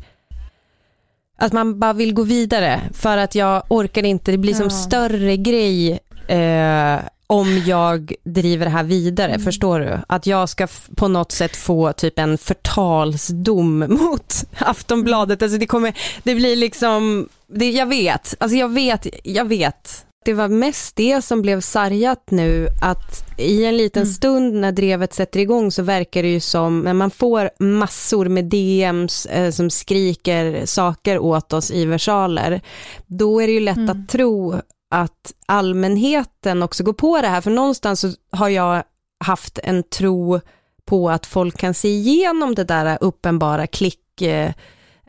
att 1.41 1.53
man 1.53 1.79
bara 1.79 1.93
vill 1.93 2.13
gå 2.13 2.24
vidare 2.24 2.81
för 2.93 3.17
att 3.17 3.36
jag 3.36 3.63
orkar 3.67 4.03
inte, 4.03 4.31
det 4.31 4.38
blir 4.38 4.53
som 4.53 4.63
ja. 4.63 4.69
större 4.69 5.38
grej 5.38 6.00
eh, 6.27 7.00
om 7.27 7.62
jag 7.65 8.13
driver 8.24 8.65
det 8.65 8.71
här 8.71 8.83
vidare, 8.83 9.31
mm. 9.31 9.41
förstår 9.41 9.79
du? 9.79 10.00
Att 10.07 10.27
jag 10.27 10.50
ska 10.50 10.67
på 10.95 11.07
något 11.07 11.31
sätt 11.31 11.55
få 11.55 11.93
typ 11.93 12.19
en 12.19 12.38
förtalsdom 12.38 13.79
mot 13.89 14.33
Aftonbladet, 14.57 15.41
alltså 15.41 15.57
det 15.57 15.65
kommer, 15.65 15.93
det 16.24 16.36
blir 16.36 16.55
liksom, 16.55 17.29
det, 17.48 17.69
jag 17.69 17.86
vet, 17.86 18.36
alltså 18.39 18.57
jag 18.57 18.69
vet, 18.69 19.07
jag 19.24 19.45
vet 19.45 20.05
det 20.25 20.34
var 20.34 20.48
mest 20.48 20.96
det 20.96 21.22
som 21.22 21.42
blev 21.42 21.62
sargat 21.62 22.32
nu, 22.32 22.68
att 22.82 23.38
i 23.38 23.66
en 23.66 23.78
liten 23.78 24.04
mm. 24.04 24.13
stund 24.13 24.54
när 24.54 24.72
drevet 24.72 25.13
sätter 25.13 25.40
igång 25.40 25.72
så 25.72 25.84
verkar 25.84 26.24
det 26.24 26.30
ju 26.30 26.40
som, 26.40 26.80
när 26.80 26.94
man 26.94 27.12
får 27.12 27.50
massor 27.60 28.25
med 28.25 28.46
DMs 28.46 29.25
eh, 29.25 29.51
som 29.51 29.70
skriker 29.70 30.66
saker 30.66 31.20
åt 31.20 31.54
oss 31.54 31.72
i 31.72 31.86
versaler, 31.86 32.62
då 33.08 33.42
är 33.42 33.48
det 33.48 33.54
ju 33.54 33.60
lätt 33.60 33.78
mm. 33.78 33.90
att 33.90 34.10
tro 34.10 34.56
att 34.92 35.34
allmänheten 35.46 36.63
också 36.63 36.84
går 36.84 36.94
på 36.94 37.22
det 37.22 37.28
här, 37.28 37.42
för 37.42 37.51
någonstans 37.51 38.00
så 38.00 38.12
har 38.32 38.50
jag 38.50 38.84
haft 39.24 39.60
en 39.63 39.84
tro 39.84 40.40
på 40.86 41.10
att 41.10 41.25
folk 41.25 41.58
kan 41.58 41.74
se 41.74 41.90
igenom 41.90 42.56
det 42.56 42.63
där 42.63 42.98
uppenbara 43.01 43.68
klick 43.68 44.22
eh, 44.22 44.51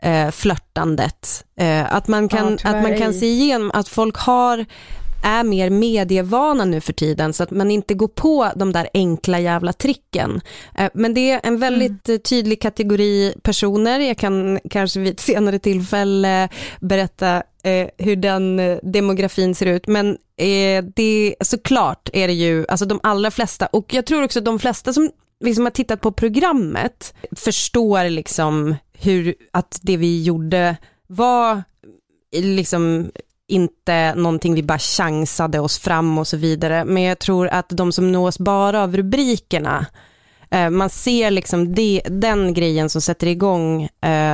eh 0.01 0.31
flörtandet. 0.31 1.45
Eh, 1.55 1.93
att, 1.93 2.07
man 2.07 2.29
kan, 2.29 2.57
ja, 2.63 2.69
att 2.69 2.83
man 2.83 2.97
kan 2.97 3.13
se 3.13 3.25
igenom 3.25 3.71
att 3.73 3.87
folk 3.87 4.17
har 4.17 4.65
är 5.23 5.43
mer 5.43 5.69
medievana 5.69 6.65
nu 6.65 6.81
för 6.81 6.93
tiden 6.93 7.33
så 7.33 7.43
att 7.43 7.51
man 7.51 7.71
inte 7.71 7.93
går 7.93 8.07
på 8.07 8.51
de 8.55 8.71
där 8.71 8.89
enkla 8.93 9.39
jävla 9.39 9.73
tricken. 9.73 10.41
Eh, 10.77 10.89
men 10.93 11.13
det 11.13 11.31
är 11.31 11.41
en 11.43 11.59
väldigt 11.59 12.09
mm. 12.09 12.21
tydlig 12.21 12.61
kategori 12.61 13.33
personer, 13.43 13.99
jag 13.99 14.17
kan 14.17 14.59
kanske 14.69 14.99
vid 14.99 15.13
ett 15.13 15.19
senare 15.19 15.59
tillfälle 15.59 16.49
berätta 16.79 17.43
eh, 17.63 17.87
hur 17.97 18.15
den 18.15 18.59
eh, 18.59 18.77
demografin 18.83 19.55
ser 19.55 19.65
ut, 19.65 19.87
men 19.87 20.17
eh, 20.37 20.83
det 20.95 21.35
såklart 21.41 22.09
är 22.13 22.27
det 22.27 22.33
ju, 22.33 22.65
alltså 22.67 22.85
de 22.85 22.99
allra 23.03 23.31
flesta, 23.31 23.65
och 23.65 23.93
jag 23.93 24.05
tror 24.05 24.23
också 24.23 24.41
de 24.41 24.59
flesta 24.59 24.93
som 24.93 25.09
liksom 25.39 25.63
har 25.63 25.71
tittat 25.71 26.01
på 26.01 26.11
programmet 26.11 27.13
förstår 27.31 28.09
liksom 28.09 28.75
hur, 28.93 29.35
att 29.51 29.79
det 29.81 29.97
vi 29.97 30.23
gjorde 30.23 30.77
var 31.07 31.63
liksom 32.31 33.11
inte 33.53 34.15
någonting 34.15 34.55
vi 34.55 34.63
bara 34.63 34.79
chansade 34.79 35.59
oss 35.59 35.79
fram 35.79 36.17
och 36.17 36.27
så 36.27 36.37
vidare. 36.37 36.85
Men 36.85 37.03
jag 37.03 37.19
tror 37.19 37.47
att 37.47 37.69
de 37.69 37.91
som 37.91 38.11
nås 38.11 38.39
bara 38.39 38.83
av 38.83 38.97
rubrikerna, 38.97 39.85
eh, 40.51 40.69
man 40.69 40.89
ser 40.89 41.31
liksom 41.31 41.75
det, 41.75 42.01
den 42.09 42.53
grejen 42.53 42.89
som 42.89 43.01
sätter 43.01 43.27
igång 43.27 43.83
eh, 43.83 43.89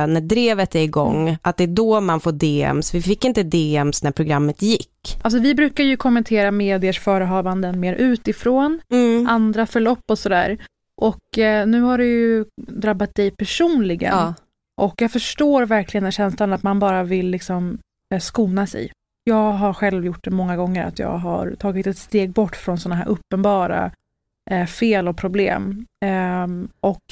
när 0.06 0.20
drevet 0.20 0.74
är 0.74 0.80
igång, 0.80 1.36
att 1.42 1.56
det 1.56 1.64
är 1.64 1.68
då 1.68 2.00
man 2.00 2.20
får 2.20 2.32
DMs. 2.32 2.94
Vi 2.94 3.02
fick 3.02 3.24
inte 3.24 3.42
DMs 3.42 4.02
när 4.02 4.10
programmet 4.10 4.62
gick. 4.62 5.18
Alltså 5.22 5.38
vi 5.40 5.54
brukar 5.54 5.84
ju 5.84 5.96
kommentera 5.96 6.50
mediers 6.50 7.00
förehavanden 7.00 7.80
mer 7.80 7.94
utifrån, 7.94 8.80
mm. 8.92 9.26
andra 9.28 9.66
förlopp 9.66 10.04
och 10.10 10.18
sådär. 10.18 10.58
Och 10.96 11.38
eh, 11.38 11.66
nu 11.66 11.80
har 11.80 11.98
det 11.98 12.04
ju 12.04 12.44
drabbat 12.56 13.14
dig 13.14 13.30
personligen. 13.30 14.16
Ja. 14.16 14.34
Och 14.80 15.02
jag 15.02 15.12
förstår 15.12 15.66
verkligen 15.66 16.02
den 16.02 16.12
känslan 16.12 16.52
att 16.52 16.62
man 16.62 16.78
bara 16.78 17.02
vill 17.02 17.30
liksom 17.30 17.78
skona 18.20 18.66
sig. 18.66 18.92
Jag 19.24 19.52
har 19.52 19.72
själv 19.72 20.04
gjort 20.04 20.24
det 20.24 20.30
många 20.30 20.56
gånger, 20.56 20.86
att 20.86 20.98
jag 20.98 21.18
har 21.18 21.54
tagit 21.58 21.86
ett 21.86 21.98
steg 21.98 22.32
bort 22.32 22.56
från 22.56 22.78
sådana 22.78 22.96
här 22.96 23.08
uppenbara 23.08 23.92
eh, 24.50 24.66
fel 24.66 25.08
och 25.08 25.16
problem. 25.16 25.86
Eh, 26.04 26.46
och 26.80 27.04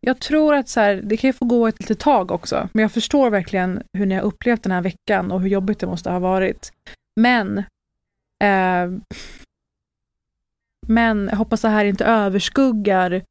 jag 0.00 0.20
tror 0.20 0.54
att 0.54 0.68
så 0.68 0.80
här, 0.80 0.94
det 1.04 1.16
kan 1.16 1.28
ju 1.28 1.32
få 1.32 1.44
gå 1.44 1.66
ett 1.66 1.80
litet 1.80 2.00
tag 2.00 2.30
också, 2.30 2.68
men 2.72 2.82
jag 2.82 2.92
förstår 2.92 3.30
verkligen 3.30 3.82
hur 3.92 4.06
ni 4.06 4.14
har 4.14 4.22
upplevt 4.22 4.62
den 4.62 4.72
här 4.72 4.82
veckan 4.82 5.32
och 5.32 5.40
hur 5.40 5.48
jobbigt 5.48 5.78
det 5.78 5.86
måste 5.86 6.10
ha 6.10 6.18
varit. 6.18 6.72
Men 7.16 7.58
eh, 8.44 8.90
men 10.86 11.28
jag 11.30 11.36
hoppas 11.36 11.60
det 11.60 11.68
här 11.68 11.84
inte 11.84 12.04
överskuggar 12.04 13.22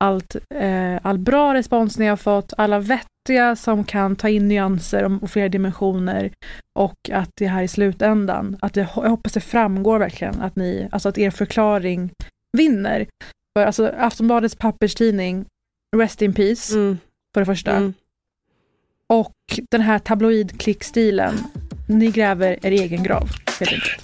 allt, 0.00 0.36
eh, 0.54 0.98
all 1.02 1.18
bra 1.18 1.54
respons 1.54 1.98
ni 1.98 2.06
har 2.06 2.16
fått, 2.16 2.52
alla 2.56 2.78
vettiga 2.78 3.56
som 3.56 3.84
kan 3.84 4.16
ta 4.16 4.28
in 4.28 4.48
nyanser 4.48 5.22
och 5.22 5.30
flera 5.30 5.48
dimensioner 5.48 6.32
och 6.78 7.10
att 7.12 7.30
det 7.34 7.46
här 7.46 7.62
i 7.62 7.68
slutändan, 7.68 8.56
att 8.62 8.74
det, 8.74 8.80
jag 8.80 9.10
hoppas 9.10 9.32
det 9.32 9.40
framgår 9.40 9.98
verkligen 9.98 10.40
att 10.40 10.56
ni, 10.56 10.88
alltså 10.92 11.08
att 11.08 11.18
er 11.18 11.30
förklaring 11.30 12.10
vinner. 12.56 13.06
För 13.58 13.66
alltså 13.66 13.92
Aftonbladets 13.98 14.54
papperstidning, 14.56 15.44
Rest 15.96 16.22
in 16.22 16.34
Peace, 16.34 16.74
mm. 16.74 16.98
för 17.34 17.40
det 17.40 17.46
första. 17.46 17.70
Mm. 17.70 17.94
Och 19.06 19.34
den 19.70 19.80
här 19.80 19.98
tabloidklickstilen, 19.98 21.34
ni 21.88 22.10
gräver 22.10 22.66
er 22.66 22.70
egen 22.70 23.02
grav, 23.02 23.30
helt 23.60 23.72
enkelt. 23.72 24.03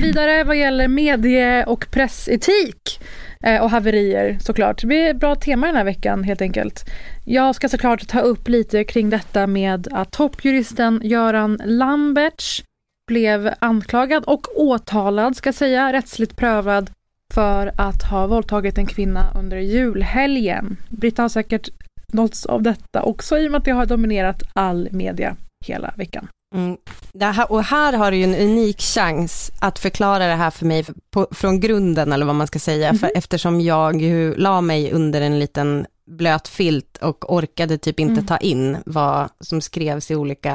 Vidare 0.00 0.44
vad 0.44 0.56
gäller 0.56 0.88
medie 0.88 1.64
och 1.64 1.86
pressetik 1.90 3.00
eh, 3.44 3.62
och 3.62 3.70
haverier 3.70 4.38
såklart. 4.40 4.80
Det 4.80 4.86
blir 4.86 5.10
ett 5.10 5.16
bra 5.16 5.34
tema 5.34 5.66
den 5.66 5.76
här 5.76 5.84
veckan 5.84 6.24
helt 6.24 6.42
enkelt. 6.42 6.84
Jag 7.24 7.54
ska 7.54 7.68
såklart 7.68 8.08
ta 8.08 8.20
upp 8.20 8.48
lite 8.48 8.84
kring 8.84 9.10
detta 9.10 9.46
med 9.46 9.88
att 9.92 10.12
toppjuristen 10.12 11.00
Göran 11.04 11.60
Lamberts 11.64 12.64
blev 13.06 13.54
anklagad 13.58 14.24
och 14.24 14.60
åtalad, 14.60 15.36
ska 15.36 15.52
säga, 15.52 15.92
rättsligt 15.92 16.36
prövad 16.36 16.90
för 17.34 17.72
att 17.76 18.02
ha 18.02 18.26
våldtagit 18.26 18.78
en 18.78 18.86
kvinna 18.86 19.32
under 19.34 19.56
julhelgen. 19.56 20.76
Britta 20.88 21.22
har 21.22 21.28
säkert 21.28 21.68
nåtts 22.12 22.46
av 22.46 22.62
detta 22.62 23.02
också 23.02 23.38
i 23.38 23.46
och 23.46 23.50
med 23.50 23.58
att 23.58 23.64
det 23.64 23.70
har 23.70 23.86
dominerat 23.86 24.42
all 24.52 24.88
media 24.92 25.36
hela 25.66 25.94
veckan. 25.96 26.28
Mm. 26.54 26.76
Här, 27.20 27.52
och 27.52 27.64
här 27.64 27.92
har 27.92 28.10
du 28.10 28.16
ju 28.16 28.24
en 28.24 28.34
unik 28.34 28.80
chans 28.80 29.50
att 29.60 29.78
förklara 29.78 30.26
det 30.26 30.34
här 30.34 30.50
för 30.50 30.66
mig 30.66 30.86
på, 31.10 31.26
från 31.30 31.60
grunden 31.60 32.12
eller 32.12 32.26
vad 32.26 32.34
man 32.34 32.46
ska 32.46 32.58
säga, 32.58 32.88
mm 32.88 32.98
för 32.98 33.06
mhm. 33.06 33.16
eftersom 33.16 33.60
jag 33.60 34.02
ju 34.02 34.34
la 34.34 34.60
mig 34.60 34.92
under 34.92 35.20
en 35.20 35.38
liten 35.38 35.86
blöt 36.06 36.48
filt 36.48 36.96
och 36.96 37.34
orkade 37.34 37.78
typ 37.78 38.00
inte 38.00 38.12
mm. 38.12 38.26
ta 38.26 38.36
in 38.36 38.76
vad 38.86 39.28
som 39.40 39.60
skrevs 39.60 40.10
i 40.10 40.14
olika 40.14 40.50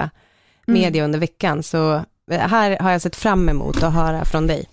mm. 0.67 0.81
media 0.81 1.03
under 1.03 1.19
veckan, 1.19 1.63
så 1.63 2.01
här 2.31 2.77
har 2.79 2.91
jag 2.91 3.01
sett 3.01 3.15
fram 3.15 3.49
emot 3.49 3.83
att 3.83 3.93
höra 3.93 4.25
från 4.25 4.47
dig. 4.47 4.65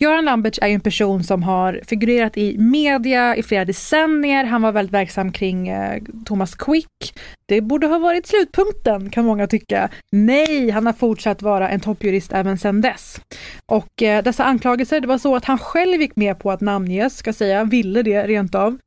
Göran 0.00 0.24
Lambertz 0.24 0.58
är 0.62 0.66
ju 0.66 0.74
en 0.74 0.80
person 0.80 1.24
som 1.24 1.42
har 1.42 1.80
figurerat 1.86 2.36
i 2.36 2.58
media 2.58 3.36
i 3.36 3.42
flera 3.42 3.64
decennier. 3.64 4.44
Han 4.44 4.62
var 4.62 4.72
väldigt 4.72 4.94
verksam 4.94 5.32
kring 5.32 5.68
eh, 5.68 6.02
Thomas 6.24 6.54
Quick. 6.54 7.14
Det 7.48 7.60
borde 7.60 7.86
ha 7.86 7.98
varit 7.98 8.26
slutpunkten 8.26 9.10
kan 9.10 9.24
många 9.24 9.46
tycka. 9.46 9.88
Nej, 10.12 10.70
han 10.70 10.86
har 10.86 10.92
fortsatt 10.92 11.42
vara 11.42 11.68
en 11.68 11.80
toppjurist 11.80 12.32
även 12.32 12.58
sedan 12.58 12.80
dess. 12.80 13.20
Och 13.66 14.02
eh, 14.02 14.22
dessa 14.22 14.44
anklagelser, 14.44 15.00
det 15.00 15.08
var 15.08 15.18
så 15.18 15.36
att 15.36 15.44
han 15.44 15.58
själv 15.58 16.00
gick 16.00 16.16
med 16.16 16.38
på 16.38 16.50
att 16.50 16.60
namnges, 16.60 17.16
ska 17.16 17.32
säga, 17.32 17.64
ville 17.64 18.02
det 18.02 18.26
rent 18.26 18.54
av, 18.54 18.78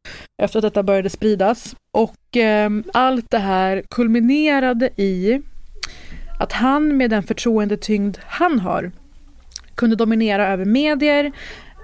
efter 0.43 0.59
att 0.59 0.63
detta 0.63 0.83
började 0.83 1.09
spridas. 1.09 1.75
Och 1.97 2.37
eh, 2.37 2.69
allt 2.93 3.31
det 3.31 3.39
här 3.39 3.83
kulminerade 3.89 4.89
i 4.95 5.41
att 6.39 6.53
han 6.53 6.97
med 6.97 7.09
den 7.09 7.23
förtroendetyngd 7.23 8.17
han 8.25 8.59
har 8.59 8.91
kunde 9.81 9.95
dominera 9.95 10.47
över 10.47 10.65
medier 10.65 11.31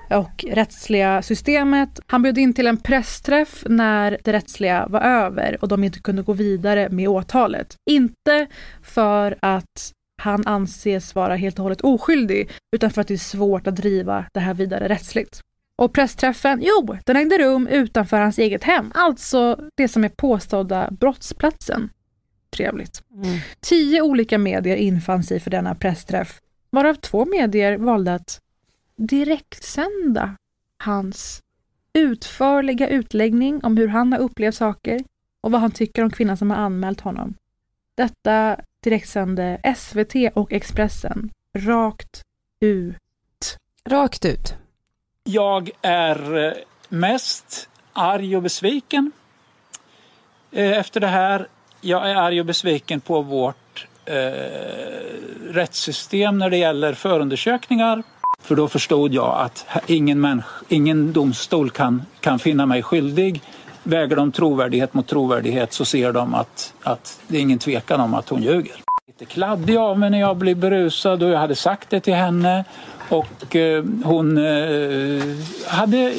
och 0.10 0.45
rättsliga 0.47 1.21
systemet. 1.21 1.99
Han 2.07 2.21
bjöd 2.21 2.38
in 2.38 2.53
till 2.53 2.67
en 2.67 2.77
pressträff 2.77 3.63
när 3.69 4.17
det 4.23 4.33
rättsliga 4.33 4.88
var 4.88 5.01
över 5.01 5.57
och 5.62 5.67
de 5.67 5.83
inte 5.83 5.99
kunde 5.99 6.21
gå 6.21 6.33
vidare 6.33 6.89
med 6.89 7.07
åtalet. 7.07 7.75
Inte 7.89 8.47
för 8.83 9.38
att 9.41 9.91
han 10.21 10.47
anses 10.47 11.15
vara 11.15 11.36
helt 11.36 11.60
och 11.60 11.63
hållet 11.63 11.81
oskyldig, 11.81 12.49
utan 12.75 12.91
för 12.91 13.01
att 13.01 13.07
det 13.07 13.13
är 13.13 13.17
svårt 13.17 13.67
att 13.67 13.75
driva 13.75 14.25
det 14.33 14.39
här 14.39 14.53
vidare 14.53 14.88
rättsligt. 14.88 15.39
Och 15.77 15.93
pressträffen, 15.93 16.62
jo, 16.63 16.97
den 17.05 17.15
ägde 17.15 17.38
rum 17.38 17.67
utanför 17.67 18.19
hans 18.21 18.38
eget 18.38 18.63
hem, 18.63 18.91
alltså 18.95 19.60
det 19.77 19.88
som 19.88 20.03
är 20.03 20.10
påstådda 20.10 20.89
brottsplatsen. 20.91 21.89
Trevligt. 22.55 23.03
Mm. 23.13 23.39
Tio 23.60 24.01
olika 24.01 24.38
medier 24.38 24.75
infann 24.75 25.23
sig 25.23 25.39
för 25.39 25.51
denna 25.51 25.75
pressträff 25.75 26.39
varav 26.69 26.95
två 26.95 27.25
medier 27.25 27.77
valde 27.77 28.13
att 28.13 28.41
direktsända 28.95 30.36
hans 30.84 31.41
utförliga 31.93 32.89
utläggning 32.89 33.63
om 33.63 33.77
hur 33.77 33.88
han 33.88 34.13
har 34.13 34.19
upplevt 34.19 34.56
saker 34.56 35.03
och 35.41 35.51
vad 35.51 35.62
han 35.62 35.71
tycker 35.71 36.03
om 36.03 36.10
kvinnan 36.10 36.38
som 36.38 36.49
har 36.49 36.58
anmält 36.58 37.01
honom. 37.01 37.34
Detta 37.95 38.58
direktsände 38.84 39.75
SVT 39.77 40.15
och 40.34 40.53
Expressen 40.53 41.30
rakt 41.58 42.21
ut. 42.60 43.58
Rakt 43.86 44.25
ut. 44.25 44.56
Jag 45.23 45.69
är 45.82 46.45
eh, 46.47 46.53
mest 46.89 47.69
arg 47.93 48.36
och 48.36 48.43
besviken 48.43 49.12
eh, 50.51 50.77
efter 50.77 50.99
det 50.99 51.08
här. 51.08 51.47
Jag 51.82 52.10
är 52.10 52.15
arg 52.15 52.39
och 52.39 52.45
besviken 52.45 53.01
på 53.01 53.21
vårt 53.21 53.88
eh, 54.08 55.54
rättssystem 55.54 56.38
när 56.38 56.50
det 56.50 56.58
gäller 56.58 56.93
förundersökningar. 56.93 58.04
För 58.41 58.56
då 58.56 58.67
förstod 58.67 59.13
jag 59.13 59.39
att 59.39 59.65
ingen, 59.88 60.22
människa, 60.22 60.50
ingen 60.67 61.13
domstol 61.13 61.70
kan, 61.70 62.06
kan 62.20 62.39
finna 62.39 62.65
mig 62.65 62.84
skyldig. 62.84 63.41
Väger 63.84 64.15
de 64.15 64.32
trovärdighet 64.32 64.93
mot 64.93 65.08
trovärdighet 65.08 65.74
så 65.74 65.86
ser 65.86 66.13
de 66.13 66.34
att, 66.34 66.74
att 66.84 67.20
det 67.28 67.38
är 67.38 67.41
ingen 67.41 67.60
tvekan 67.60 68.00
om 68.00 68.13
att 68.13 68.30
hon 68.30 68.43
ljuger. 68.43 68.76
Lite 69.08 69.26
kladdig 69.26 69.78
av 69.78 70.00
mig 70.00 70.10
när 70.10 70.20
jag 70.20 70.38
blev 70.38 70.58
berusad 70.58 71.24
och 71.24 71.30
jag 71.30 71.39
hade 71.39 71.56
sagt 71.56 71.89
det 71.89 72.00
till 72.00 72.13
henne. 72.13 72.65
Och 73.10 73.56
eh, 73.56 73.84
hon 74.04 74.38
eh, 74.38 75.24
hade 75.67 76.13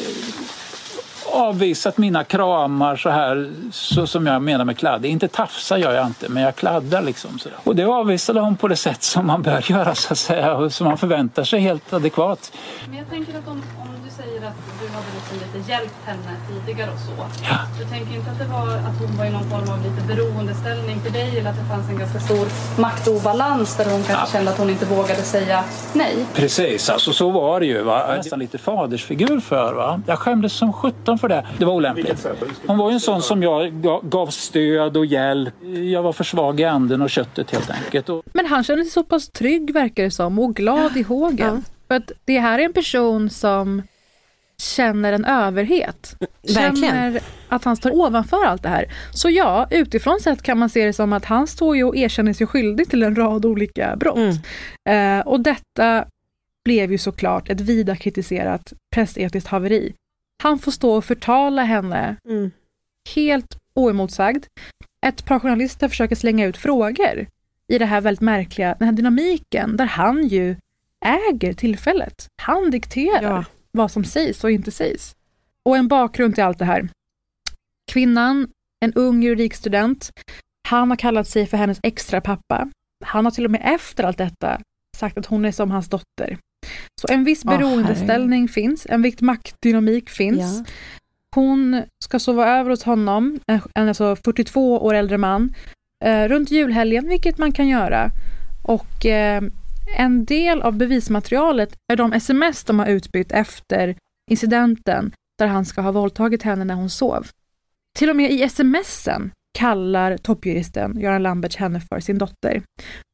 avvisat 1.38 1.98
mina 1.98 2.24
kramar 2.24 2.96
så 2.96 3.10
här, 3.10 3.52
så 3.72 4.06
som 4.06 4.26
jag 4.26 4.42
menar 4.42 4.64
med 4.64 4.78
kladd. 4.78 5.04
Inte 5.04 5.28
tafsa 5.28 5.78
gör 5.78 5.92
jag 5.92 6.06
inte, 6.06 6.28
men 6.28 6.42
jag 6.42 6.56
kladdar 6.56 7.02
liksom. 7.02 7.38
Så. 7.38 7.48
Och 7.64 7.76
det 7.76 7.84
avvisade 7.84 8.40
hon 8.40 8.56
på 8.56 8.68
det 8.68 8.76
sätt 8.76 9.02
som 9.02 9.26
man 9.26 9.42
bör 9.42 9.70
göra 9.70 9.94
så 9.94 10.12
att 10.12 10.18
säga, 10.18 10.54
och 10.54 10.72
som 10.72 10.86
man 10.86 10.98
förväntar 10.98 11.44
sig 11.44 11.60
helt 11.60 11.92
adekvat. 11.92 12.52
Men 12.88 12.96
jag 12.98 13.10
tänker 13.10 13.38
att 13.38 13.48
om, 13.48 13.62
om 13.78 13.88
du 14.04 14.10
säger 14.22 14.38
att 14.48 14.54
du 14.80 14.88
hade 14.88 15.06
liksom 15.14 15.36
lite 15.38 15.70
hjälpt 15.70 15.94
henne 16.06 16.32
tidigare 16.48 16.90
och 16.90 16.98
så. 16.98 17.44
Ja. 17.44 17.56
Du 17.78 17.84
tänker 17.84 18.14
inte 18.14 18.30
att 18.30 18.38
det 18.38 18.44
var 18.44 18.66
att 18.88 18.98
hon 19.00 19.16
var 19.18 19.24
i 19.24 19.30
någon 19.30 19.50
form 19.50 19.68
av 19.74 19.78
lite 19.82 20.06
beroendeställning 20.06 21.00
till 21.00 21.12
dig 21.12 21.38
eller 21.38 21.50
att 21.50 21.56
det 21.56 21.64
fanns 21.64 21.90
en 21.90 21.98
ganska 21.98 22.20
stor 22.20 22.46
maktobalans 22.80 23.76
där 23.76 23.84
hon 23.84 24.02
kanske 24.02 24.26
ja. 24.26 24.32
kände 24.32 24.50
att 24.50 24.58
hon 24.58 24.70
inte 24.70 24.86
vågade 24.86 25.22
säga 25.22 25.64
nej? 25.92 26.16
Precis, 26.34 26.90
alltså 26.90 27.12
så 27.12 27.30
var 27.30 27.60
det 27.60 27.66
ju. 27.66 27.82
Va? 27.82 28.14
Nästan 28.16 28.38
lite 28.38 28.58
fadersfigur 28.58 29.40
för. 29.40 29.74
Va? 29.74 30.00
Jag 30.06 30.18
skämdes 30.18 30.52
som 30.52 30.72
sjutton 30.72 31.18
för 31.18 31.27
det. 31.28 31.46
Det 31.58 31.64
var 31.64 31.72
olämpligt. 31.72 32.26
Hon 32.66 32.78
var 32.78 32.90
ju 32.90 32.94
en 32.94 33.00
sån 33.00 33.22
som 33.22 33.42
jag 33.42 33.72
gav 34.02 34.26
stöd 34.26 34.96
och 34.96 35.06
hjälp. 35.06 35.54
Jag 35.92 36.02
var 36.02 36.12
för 36.12 36.24
svag 36.24 36.60
i 36.60 36.64
anden 36.64 37.02
och 37.02 37.10
köttet 37.10 37.50
helt 37.50 37.70
enkelt. 37.70 38.26
Men 38.32 38.46
han 38.46 38.64
kände 38.64 38.84
sig 38.84 38.92
så 38.92 39.02
pass 39.02 39.28
trygg 39.28 39.72
verkar 39.72 40.02
det 40.04 40.10
som 40.10 40.38
och 40.38 40.56
glad 40.56 40.96
i 40.96 41.02
hågen. 41.02 41.64
Ja. 41.66 41.72
För 41.88 41.94
att 41.94 42.12
det 42.24 42.38
här 42.38 42.58
är 42.58 42.64
en 42.64 42.72
person 42.72 43.30
som 43.30 43.82
känner 44.62 45.12
en 45.12 45.24
överhet. 45.24 46.16
Verkligen. 46.42 46.76
Känner 46.76 47.20
att 47.48 47.64
han 47.64 47.76
står 47.76 47.90
ovanför 47.90 48.44
allt 48.44 48.62
det 48.62 48.68
här. 48.68 48.92
Så 49.12 49.30
ja, 49.30 49.66
utifrån 49.70 50.20
sett 50.20 50.42
kan 50.42 50.58
man 50.58 50.70
se 50.70 50.84
det 50.84 50.92
som 50.92 51.12
att 51.12 51.24
han 51.24 51.46
står 51.46 51.76
ju 51.76 51.84
och 51.84 51.96
erkänner 51.96 52.32
sig 52.32 52.46
skyldig 52.46 52.90
till 52.90 53.02
en 53.02 53.16
rad 53.16 53.44
olika 53.44 53.96
brott. 53.96 54.40
Mm. 54.86 55.18
Eh, 55.20 55.26
och 55.26 55.40
detta 55.40 56.04
blev 56.64 56.92
ju 56.92 56.98
såklart 56.98 57.50
ett 57.50 57.60
vida 57.60 57.96
kritiserat 57.96 58.72
pressetiskt 58.94 59.48
haveri. 59.48 59.94
Han 60.42 60.58
får 60.58 60.72
stå 60.72 60.90
och 60.92 61.04
förtala 61.04 61.62
henne 61.62 62.16
mm. 62.24 62.50
helt 63.14 63.56
oemotsagd. 63.74 64.46
Ett 65.06 65.24
par 65.24 65.38
journalister 65.38 65.88
försöker 65.88 66.16
slänga 66.16 66.46
ut 66.46 66.56
frågor 66.56 67.26
i 67.68 67.78
det 67.78 67.86
här 67.86 68.00
väldigt 68.00 68.20
märkliga, 68.20 68.76
den 68.78 68.88
här 68.88 68.94
dynamiken 68.94 69.76
där 69.76 69.86
han 69.86 70.28
ju 70.28 70.56
äger 71.04 71.52
tillfället. 71.52 72.26
Han 72.42 72.70
dikterar. 72.70 73.22
Ja 73.22 73.44
vad 73.78 73.90
som 73.90 74.04
sägs 74.04 74.44
och 74.44 74.50
inte 74.50 74.70
sägs. 74.70 75.16
Och 75.64 75.76
en 75.76 75.88
bakgrund 75.88 76.34
till 76.34 76.44
allt 76.44 76.58
det 76.58 76.64
här. 76.64 76.88
Kvinnan, 77.92 78.48
en 78.80 78.94
ung 78.94 79.22
juridikstudent, 79.22 80.10
han 80.68 80.90
har 80.90 80.96
kallat 80.96 81.28
sig 81.28 81.46
för 81.46 81.56
hennes 81.56 81.80
extra 81.82 82.20
pappa. 82.20 82.70
Han 83.04 83.24
har 83.24 83.32
till 83.32 83.44
och 83.44 83.50
med 83.50 83.62
efter 83.64 84.04
allt 84.04 84.18
detta 84.18 84.60
sagt 84.96 85.18
att 85.18 85.26
hon 85.26 85.44
är 85.44 85.52
som 85.52 85.70
hans 85.70 85.88
dotter. 85.88 86.38
Så 87.00 87.12
en 87.12 87.24
viss 87.24 87.44
beroendeställning 87.44 88.44
oh, 88.44 88.48
finns, 88.48 88.86
en 88.90 89.02
viss 89.02 89.20
maktdynamik 89.20 90.10
finns. 90.10 90.58
Ja. 90.58 90.72
Hon 91.34 91.82
ska 92.04 92.18
sova 92.18 92.48
över 92.48 92.70
hos 92.70 92.82
honom, 92.82 93.40
en 93.74 93.88
alltså 93.88 94.16
42 94.16 94.78
år 94.78 94.94
äldre 94.94 95.18
man, 95.18 95.54
eh, 96.04 96.28
runt 96.28 96.50
julhelgen, 96.50 97.08
vilket 97.08 97.38
man 97.38 97.52
kan 97.52 97.68
göra. 97.68 98.10
Och 98.62 99.06
eh, 99.06 99.42
en 99.96 100.24
del 100.24 100.62
av 100.62 100.76
bevismaterialet 100.76 101.76
är 101.92 101.96
de 101.96 102.12
sms 102.12 102.64
de 102.64 102.78
har 102.78 102.86
utbytt 102.86 103.32
efter 103.32 103.96
incidenten 104.30 105.12
där 105.38 105.46
han 105.46 105.64
ska 105.64 105.80
ha 105.80 105.92
våldtagit 105.92 106.42
henne 106.42 106.64
när 106.64 106.74
hon 106.74 106.90
sov. 106.90 107.26
Till 107.98 108.10
och 108.10 108.16
med 108.16 108.30
i 108.30 108.48
smsen 108.48 109.30
kallar 109.58 110.16
toppjuristen 110.16 111.00
Göran 111.00 111.22
Lambertz 111.22 111.56
henne 111.56 111.80
för 111.80 112.00
sin 112.00 112.18
dotter 112.18 112.62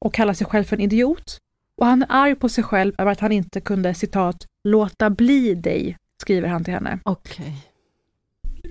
och 0.04 0.14
kallar 0.14 0.34
sig 0.34 0.46
själv 0.46 0.64
för 0.64 0.76
en 0.76 0.82
idiot. 0.82 1.38
Och 1.76 1.86
han 1.86 2.02
är 2.02 2.06
arg 2.10 2.34
på 2.34 2.48
sig 2.48 2.64
själv 2.64 2.92
över 2.98 3.12
att 3.12 3.20
han 3.20 3.32
inte 3.32 3.60
kunde 3.60 3.94
citat 3.94 4.46
”låta 4.64 5.10
bli 5.10 5.54
dig”, 5.54 5.96
skriver 6.22 6.48
han 6.48 6.64
till 6.64 6.74
henne. 6.74 6.98
Okay. 7.04 7.52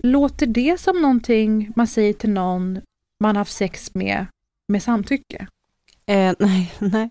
Låter 0.04 0.46
det 0.46 0.80
som 0.80 1.02
någonting 1.02 1.72
man 1.76 1.88
säger 1.88 2.14
till 2.14 2.30
någon 2.30 2.82
man 3.20 3.36
haft 3.36 3.54
sex 3.54 3.94
med, 3.94 4.26
med 4.68 4.84
samtycke? 4.84 5.48
Eh, 6.06 6.34
nej, 6.40 6.74
nej. 6.80 7.10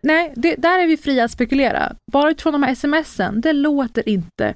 Nej, 0.00 0.32
det, 0.36 0.54
där 0.54 0.78
är 0.78 0.86
vi 0.86 0.96
fria 0.96 1.24
att 1.24 1.30
spekulera. 1.30 1.96
Bara 2.12 2.30
utifrån 2.30 2.52
de 2.52 2.62
här 2.62 2.74
smsen, 2.74 3.40
det 3.40 3.52
låter 3.52 4.08
inte 4.08 4.54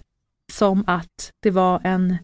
som 0.53 0.85
att 0.87 1.31
det 1.43 1.51
var 1.51 1.81
en 1.85 2.17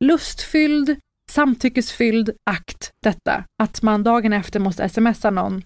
lustfylld, 0.00 0.96
samtyckesfylld 1.30 2.30
akt 2.50 2.92
detta. 3.02 3.44
Att 3.62 3.82
man 3.82 4.02
dagen 4.02 4.32
efter 4.32 4.60
måste 4.60 4.88
smsa 4.88 5.30
någon 5.30 5.62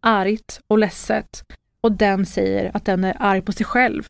argt 0.00 0.60
och 0.66 0.78
ledset 0.78 1.44
och 1.80 1.92
den 1.92 2.26
säger 2.26 2.70
att 2.74 2.84
den 2.84 3.04
är 3.04 3.16
arg 3.18 3.42
på 3.42 3.52
sig 3.52 3.66
själv 3.66 4.08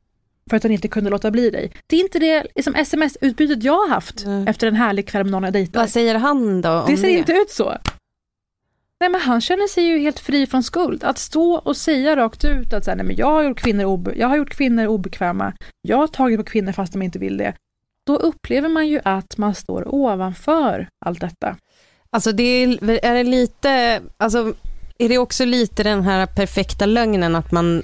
för 0.51 0.57
att 0.57 0.63
den 0.63 0.73
inte 0.73 0.89
kunde 0.89 1.11
låta 1.11 1.31
bli 1.31 1.51
dig. 1.51 1.73
Det 1.87 1.97
är 1.97 2.01
inte 2.01 2.19
det 2.19 2.47
liksom, 2.55 2.75
sms-utbytet 2.75 3.63
jag 3.63 3.73
har 3.73 3.89
haft 3.89 4.25
mm. 4.25 4.49
efter 4.49 4.67
en 4.67 4.75
härlig 4.75 5.09
kväll 5.09 5.25
med 5.25 5.33
någon 5.33 5.43
jag 5.43 5.53
dejtar. 5.53 5.81
Vad 5.81 5.91
säger 5.91 6.15
han 6.15 6.63
då? 6.63 6.85
det 6.89 6.97
ser 6.97 7.07
det? 7.07 7.13
inte 7.13 7.33
ut 7.33 7.51
så. 7.51 7.77
Nej 9.01 9.11
men 9.11 9.21
han 9.21 9.41
känner 9.41 9.69
sig 9.69 9.85
ju 9.85 9.99
helt 9.99 10.19
fri 10.19 10.47
från 10.47 10.63
skuld. 10.63 11.05
Att 11.05 11.19
stå 11.19 11.53
och 11.53 11.77
säga 11.77 12.17
rakt 12.17 12.45
ut 12.45 12.73
att 12.73 12.85
så 12.85 12.91
här, 12.91 12.97
nej, 12.97 13.07
men 13.07 13.17
jag, 13.17 13.27
har 13.27 13.43
gjort 13.43 13.61
kvinnor 13.61 13.85
obe, 13.85 14.15
jag 14.17 14.29
har 14.29 14.37
gjort 14.37 14.51
kvinnor 14.51 14.87
obekväma, 14.87 15.53
jag 15.83 15.97
har 15.97 16.07
tagit 16.07 16.39
på 16.39 16.45
kvinnor 16.45 16.73
fast 16.73 16.93
de 16.93 17.03
inte 17.03 17.19
vill 17.19 17.37
det. 17.37 17.55
Då 18.05 18.17
upplever 18.17 18.69
man 18.69 18.89
ju 18.89 19.01
att 19.05 19.39
man 19.39 19.55
står 19.55 19.95
ovanför 19.95 20.89
allt 21.05 21.21
detta. 21.21 21.57
Alltså 22.11 22.33
det 22.33 22.43
är, 22.43 23.05
är 23.05 23.15
det 23.15 23.25
lite, 23.25 24.03
alltså 24.17 24.55
är 24.99 25.09
det 25.09 25.19
också 25.19 25.45
lite 25.45 25.83
den 25.83 26.03
här 26.03 26.27
perfekta 26.27 26.87
lögnen 26.87 27.37
att 27.37 27.53
man 27.53 27.83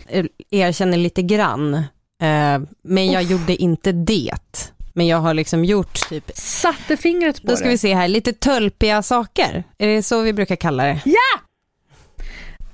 erkänner 0.51 0.99
lite 0.99 1.23
grann, 1.23 1.75
eh, 2.23 2.61
men 2.83 3.07
jag 3.07 3.25
Uff. 3.25 3.31
gjorde 3.31 3.57
inte 3.57 3.93
det. 3.93 4.73
Men 4.95 5.07
jag 5.07 5.19
har 5.19 5.35
liksom 5.35 5.65
gjort 5.65 6.09
typ... 6.09 6.31
Satte 6.35 6.97
fingret 6.97 7.41
på 7.41 7.47
det. 7.47 7.53
Då 7.53 7.57
ska 7.57 7.65
det. 7.65 7.71
vi 7.71 7.79
se 7.79 7.95
här, 7.95 8.09
lite 8.09 8.33
tölpiga 8.33 9.03
saker. 9.03 9.65
Är 9.79 9.87
det 9.89 10.03
så 10.03 10.23
vi 10.23 10.33
brukar 10.33 10.57
kalla 10.57 10.85
det? 10.85 11.01
Ja! 11.05 11.41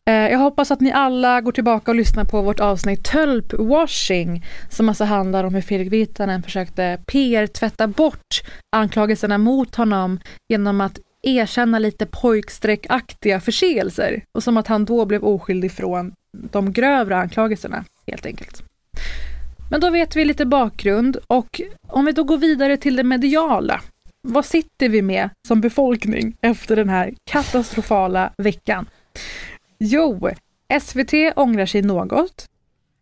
Eh, 0.08 0.30
jag 0.30 0.38
hoppas 0.38 0.70
att 0.70 0.80
ni 0.80 0.92
alla 0.92 1.40
går 1.40 1.52
tillbaka 1.52 1.90
och 1.90 1.94
lyssnar 1.94 2.24
på 2.24 2.42
vårt 2.42 2.60
avsnitt 2.60 3.04
Tölpwashing 3.04 4.44
som 4.70 4.88
alltså 4.88 5.04
handlar 5.04 5.44
om 5.44 5.54
hur 5.54 5.62
Fredrik 5.62 5.92
Virtanen 5.92 6.42
försökte 6.42 6.98
PR-tvätta 7.06 7.86
bort 7.86 8.42
anklagelserna 8.72 9.38
mot 9.38 9.74
honom 9.74 10.20
genom 10.48 10.80
att 10.80 10.98
erkänna 11.22 11.78
lite 11.78 12.06
pojkstreckaktiga 12.06 13.40
förseelser 13.40 14.24
och 14.32 14.42
som 14.42 14.56
att 14.56 14.66
han 14.66 14.84
då 14.84 15.04
blev 15.04 15.24
oskyldig 15.24 15.72
från 15.72 16.12
de 16.32 16.72
grövre 16.72 17.16
anklagelserna 17.16 17.84
helt 18.06 18.26
enkelt. 18.26 18.62
Men 19.70 19.80
då 19.80 19.90
vet 19.90 20.16
vi 20.16 20.24
lite 20.24 20.46
bakgrund 20.46 21.16
och 21.26 21.60
om 21.88 22.04
vi 22.04 22.12
då 22.12 22.24
går 22.24 22.38
vidare 22.38 22.76
till 22.76 22.96
det 22.96 23.04
mediala. 23.04 23.80
Vad 24.22 24.44
sitter 24.44 24.88
vi 24.88 25.02
med 25.02 25.30
som 25.48 25.60
befolkning 25.60 26.36
efter 26.40 26.76
den 26.76 26.88
här 26.88 27.14
katastrofala 27.30 28.32
veckan? 28.36 28.86
Jo, 29.78 30.30
SVT 30.80 31.12
ångrar 31.36 31.66
sig 31.66 31.82
något. 31.82 32.46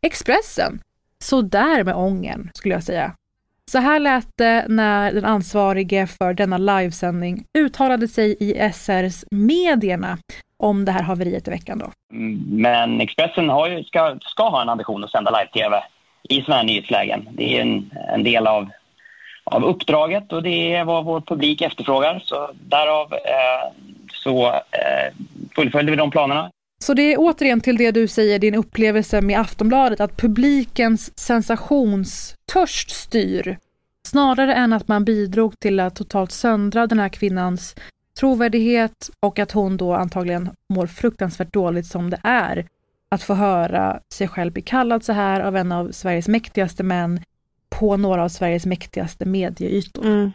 Expressen, 0.02 0.80
så 1.24 1.42
där 1.42 1.84
med 1.84 1.94
ången 1.94 2.50
skulle 2.54 2.74
jag 2.74 2.84
säga. 2.84 3.12
Så 3.70 3.78
här 3.78 4.00
lät 4.00 4.28
det 4.38 4.64
när 4.68 5.12
den 5.12 5.24
ansvarige 5.24 6.06
för 6.06 6.34
denna 6.34 6.58
livesändning 6.58 7.44
uttalade 7.58 8.08
sig 8.08 8.36
i 8.40 8.72
SRs 8.72 9.24
Medierna 9.30 10.18
om 10.58 10.84
det 10.84 10.92
här 10.92 11.02
haveriet 11.02 11.48
i 11.48 11.50
veckan. 11.50 11.78
Då. 11.78 11.90
Mm, 12.12 12.42
men 12.48 13.00
Expressen 13.00 13.48
har 13.48 13.68
ju, 13.68 13.84
ska, 13.84 14.18
ska 14.20 14.48
ha 14.48 14.62
en 14.62 14.68
ambition 14.68 15.04
att 15.04 15.10
sända 15.10 15.30
live-tv 15.30 15.84
i 16.28 16.42
sådana 16.42 16.56
här 16.56 16.66
nyhetslägen. 16.66 17.28
Det 17.32 17.56
är 17.56 17.62
en, 17.62 17.90
en 18.14 18.24
del 18.24 18.46
av, 18.46 18.70
av 19.44 19.64
uppdraget 19.64 20.32
och 20.32 20.42
det 20.42 20.74
är 20.74 20.84
vad 20.84 21.04
vår 21.04 21.20
publik 21.20 21.60
efterfrågar. 21.62 22.22
Så 22.24 22.50
därav 22.52 23.12
eh, 23.12 23.72
så 24.12 24.46
eh, 24.52 25.14
fullföljde 25.54 25.90
vi 25.90 25.96
de 25.96 26.10
planerna. 26.10 26.50
Så 26.78 26.94
det 26.94 27.02
är 27.02 27.16
återigen 27.18 27.60
till 27.60 27.76
det 27.76 27.90
du 27.90 28.08
säger, 28.08 28.38
din 28.38 28.54
upplevelse 28.54 29.20
med 29.20 29.40
Aftonbladet, 29.40 30.00
att 30.00 30.16
publikens 30.16 31.18
sensationstörst 31.18 32.90
styr, 32.90 33.58
snarare 34.08 34.54
än 34.54 34.72
att 34.72 34.88
man 34.88 35.04
bidrog 35.04 35.60
till 35.60 35.80
att 35.80 35.96
totalt 35.96 36.32
söndra 36.32 36.86
den 36.86 36.98
här 36.98 37.08
kvinnans 37.08 37.74
trovärdighet 38.18 39.10
och 39.20 39.38
att 39.38 39.52
hon 39.52 39.76
då 39.76 39.94
antagligen 39.94 40.50
mår 40.68 40.86
fruktansvärt 40.86 41.52
dåligt 41.52 41.86
som 41.86 42.10
det 42.10 42.20
är 42.24 42.66
att 43.08 43.22
få 43.22 43.34
höra 43.34 44.00
sig 44.14 44.28
själv 44.28 44.52
bli 44.52 44.62
kallad 44.62 45.04
så 45.04 45.12
här 45.12 45.40
av 45.40 45.56
en 45.56 45.72
av 45.72 45.92
Sveriges 45.92 46.28
mäktigaste 46.28 46.82
män 46.82 47.20
på 47.68 47.96
några 47.96 48.24
av 48.24 48.28
Sveriges 48.28 48.66
mäktigaste 48.66 49.24
medieytor. 49.24 50.04
Mm. 50.04 50.32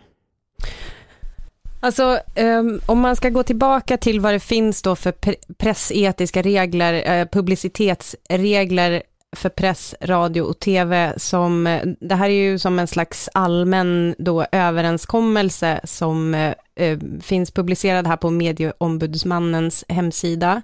Alltså, 1.84 2.20
um, 2.36 2.82
om 2.86 3.00
man 3.00 3.16
ska 3.16 3.30
gå 3.30 3.44
tillbaka 3.44 3.98
till 3.98 4.20
vad 4.20 4.34
det 4.34 4.40
finns 4.40 4.82
då 4.82 4.96
för 4.96 5.14
pressetiska 5.54 6.42
regler, 6.42 7.22
uh, 7.22 7.28
publicitetsregler 7.28 9.04
för 9.36 9.50
press, 9.50 9.96
radio 10.02 10.42
och 10.42 10.60
tv 10.60 11.14
som, 11.18 11.68
uh, 11.68 11.82
det 12.00 12.16
här 12.16 12.30
är 12.30 12.34
ju 12.34 12.60
som 12.60 12.80
en 12.80 12.88
slags 12.88 13.30
allmän 13.34 14.16
då 14.18 14.46
överenskommelse 14.52 15.82
som 15.84 16.34
uh, 16.34 17.00
finns 17.22 17.52
publicerad 17.52 18.08
här 18.08 18.18
på 18.18 18.30
medieombudsmannens 18.30 19.86
hemsida, 19.88 20.62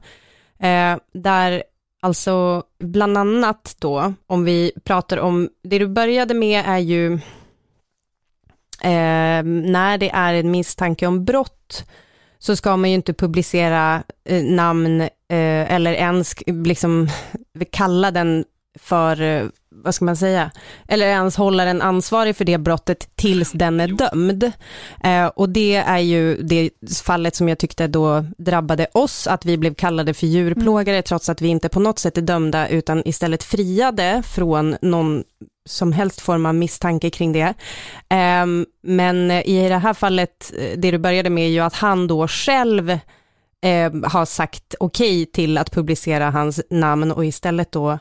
där 1.14 1.64
alltså 2.02 2.64
bland 2.80 3.18
annat 3.18 3.76
då, 3.80 4.14
om 4.28 4.44
vi 4.44 4.72
pratar 4.84 5.18
om, 5.18 5.50
det 5.64 5.80
du 5.80 5.88
började 5.88 6.34
med 6.34 6.64
är 6.68 6.78
ju 6.78 7.20
eh, 8.82 9.44
när 9.44 9.98
det 9.98 10.10
är 10.10 10.34
en 10.34 10.52
misstanke 10.52 11.08
om 11.08 11.26
brott 11.26 11.86
så 12.40 12.56
ska 12.56 12.78
man 12.78 12.90
ju 12.90 12.96
inte 12.96 13.13
publicera 13.13 14.04
eh, 14.26 14.44
namn 14.44 15.02
eh, 15.02 15.74
eller 15.74 15.92
ens 15.94 16.36
liksom 16.48 17.10
kalla 17.72 18.12
den 18.12 18.46
för, 18.80 19.22
eh, 19.22 19.46
vad 19.70 19.96
ska 19.96 20.06
man 20.06 20.18
säga, 20.18 20.52
eller 20.88 21.08
ens 21.08 21.36
hålla 21.36 21.66
den 21.66 21.82
ansvarig 21.82 22.36
för 22.36 22.46
det 22.46 22.58
brottet 22.58 23.16
tills 23.16 23.52
den 23.52 23.80
är 23.80 23.88
dömd. 23.88 24.52
Eh, 25.04 25.26
och 25.26 25.50
det 25.50 25.76
är 25.76 26.00
ju 26.00 26.42
det 26.42 26.70
fallet 27.04 27.36
som 27.36 27.50
jag 27.50 27.58
tyckte 27.58 27.88
då 27.88 28.26
drabbade 28.38 28.88
oss, 28.94 29.28
att 29.28 29.46
vi 29.46 29.58
blev 29.58 29.74
kallade 29.74 30.13
för 30.13 30.28
djurplågare 30.28 30.96
mm. 30.96 31.04
trots 31.04 31.30
att 31.30 31.42
vi 31.42 31.48
inte 31.48 31.70
på 31.70 31.80
något 31.80 32.00
sätt 32.00 32.18
är 32.18 32.22
dömda 32.22 32.68
utan 32.68 33.02
istället 33.06 33.44
friade 33.44 34.24
från 34.26 34.78
någon 34.82 35.24
som 35.68 35.92
helst 35.92 36.22
form 36.22 36.46
av 36.46 36.56
misstanke 36.56 37.10
kring 37.10 37.34
det. 37.34 37.54
Um, 38.44 38.66
men 38.82 39.32
i 39.32 39.70
det 39.70 39.78
här 39.78 39.94
fallet, 39.94 40.54
eh, 40.58 40.78
det 40.78 40.92
du 40.92 40.98
började 40.98 41.30
med 41.30 41.46
är 41.46 41.52
ju 41.52 41.60
att 41.60 41.74
han 41.74 42.08
då 42.08 42.28
själv 42.28 42.90
um, 42.90 44.04
har 44.08 44.26
sagt 44.26 44.76
okej 44.80 45.22
okay 45.22 45.26
till 45.26 45.58
att 45.58 45.72
publicera 45.72 46.30
hans 46.30 46.62
namn 46.70 47.12
och 47.12 47.26
istället 47.26 47.72
då 47.72 48.00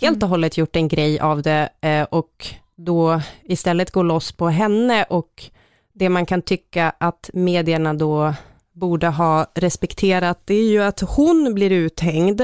helt 0.00 0.16
och 0.16 0.22
mm. 0.22 0.30
hållet 0.30 0.58
gjort 0.58 0.76
en 0.76 0.88
grej 0.88 1.20
av 1.20 1.42
det 1.42 1.68
uh, 1.86 2.02
och 2.02 2.46
då 2.76 3.20
istället 3.42 3.90
går 3.90 4.04
loss 4.04 4.32
på 4.32 4.48
henne 4.48 5.04
och 5.04 5.44
det 5.92 6.08
man 6.08 6.26
kan 6.26 6.42
tycka 6.42 6.92
att 6.98 7.30
medierna 7.32 7.94
då 7.94 8.34
borde 8.72 9.06
ha 9.06 9.46
respekterat, 9.54 10.40
det 10.44 10.54
är 10.54 10.70
ju 10.70 10.82
att 10.82 11.00
hon 11.00 11.54
blir 11.54 11.70
uthängd. 11.70 12.42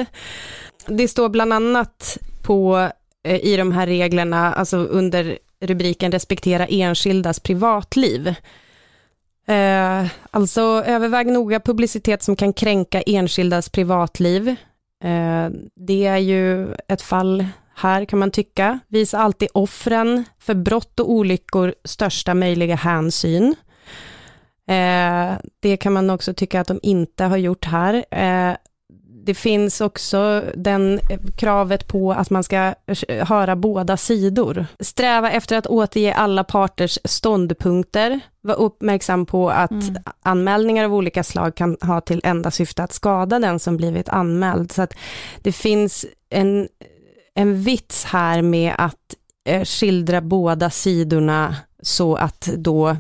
Det 0.87 1.09
står 1.09 1.29
bland 1.29 1.53
annat 1.53 2.19
på 2.43 2.77
Eh, 2.77 2.98
Eh, 3.25 3.45
i 3.45 3.57
de 3.57 3.73
här 3.73 3.87
reglerna, 3.87 4.53
alltså 4.53 4.77
under 4.77 5.39
rubriken 5.61 6.13
respektera 6.13 6.67
enskildas 6.67 7.41
privatliv. 7.41 8.35
Eh, 9.47 10.07
alltså 10.31 10.61
överväg 10.87 11.27
noga 11.27 11.61
publicitet 11.61 12.23
som 12.23 12.37
kan 12.37 12.53
kränka 12.53 13.03
enskildas 13.03 13.69
privatliv. 13.69 14.49
Eh, 15.05 15.49
det 15.75 16.07
är 16.07 16.19
ju 16.19 16.75
ett 16.89 17.03
fall 17.03 17.47
här 17.75 18.05
kan 18.05 18.19
man 18.19 18.31
tycka. 18.31 18.79
Visa 18.89 19.19
alltid 19.19 19.49
offren 19.55 20.25
för 20.39 20.55
brott 20.55 21.01
och 21.01 21.11
olyckor 21.11 21.75
största 21.85 22.35
möjliga 22.35 22.75
hänsyn. 22.75 23.55
Eh, 24.69 25.33
det 25.61 25.77
kan 25.77 25.93
man 25.93 26.11
också 26.11 26.35
tycka 26.35 26.61
att 26.61 26.67
de 26.67 26.81
inte 26.83 27.25
har 27.25 27.37
gjort 27.37 27.65
här. 27.65 28.05
Eh, 28.11 28.57
det 29.29 29.35
finns 29.35 29.81
också 29.81 30.45
den 30.55 31.01
kravet 31.37 31.89
på 31.89 32.13
att 32.13 32.31
man 32.31 32.45
ska 32.45 32.75
höra 33.09 33.57
båda 33.57 33.97
sidor. 33.97 34.67
Sträva 34.81 35.31
efter 35.31 35.57
att 35.57 35.67
återge 35.67 36.15
alla 36.15 36.45
parters 36.45 36.99
ståndpunkter. 37.05 38.21
Var 38.41 38.55
uppmärksam 38.55 39.27
på 39.27 39.51
att 39.51 39.71
mm. 39.71 39.97
anmälningar 40.23 40.85
av 40.85 40.95
olika 40.95 41.25
slag 41.25 41.55
kan 41.55 41.77
ha 41.81 42.01
till 42.01 42.21
enda 42.25 42.51
syfte 42.51 42.83
att 42.83 42.93
skada 42.93 43.39
den 43.39 43.59
som 43.59 43.77
blivit 43.77 44.09
anmäld. 44.09 44.73
Så 44.73 44.83
att 44.83 44.95
det 45.43 45.53
finns 45.53 46.07
en, 46.31 46.69
en 47.35 47.63
vits 47.63 48.05
här 48.05 48.43
med 48.43 48.75
att 48.79 48.95
eh, 48.95 49.19
Eh, 49.49 49.65
skildra 49.65 50.21
båda 50.21 50.71
sidorna 50.71 51.57
så 51.83 52.17
att 52.17 52.41
då 52.57 52.89
eh, 52.89 52.97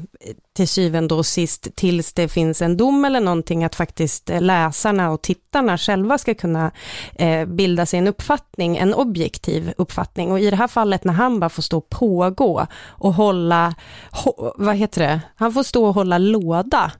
till 0.52 0.68
syvende 0.68 1.14
och 1.14 1.26
sist, 1.26 1.68
tills 1.74 2.12
det 2.12 2.28
finns 2.28 2.62
en 2.62 2.76
dom 2.76 3.04
eller 3.04 3.20
någonting, 3.20 3.64
att 3.64 3.74
faktiskt 3.74 4.30
eh, 4.30 4.40
läsarna 4.40 5.10
och 5.10 5.22
tittarna 5.22 5.78
själva 5.78 6.18
ska 6.18 6.34
kunna 6.34 6.70
eh, 7.14 7.46
bilda 7.46 7.86
sig 7.86 7.98
en 7.98 8.06
uppfattning, 8.06 8.76
en 8.76 8.94
objektiv 8.94 9.72
uppfattning. 9.76 10.32
Och 10.32 10.40
i 10.40 10.50
det 10.50 10.56
här 10.56 10.68
fallet 10.68 11.04
när 11.04 11.12
han 11.12 11.40
bara 11.40 11.50
får 11.50 11.62
stå 11.62 11.78
och 11.78 11.88
pågå 11.88 12.66
och 12.86 13.14
hålla, 13.14 13.74
vad 14.56 14.76
heter 14.76 15.02
det, 15.02 15.20
han 15.36 15.52
får 15.52 15.62
stå 15.62 15.86
och 15.86 15.94
hålla 15.94 16.18
låda 16.18 16.92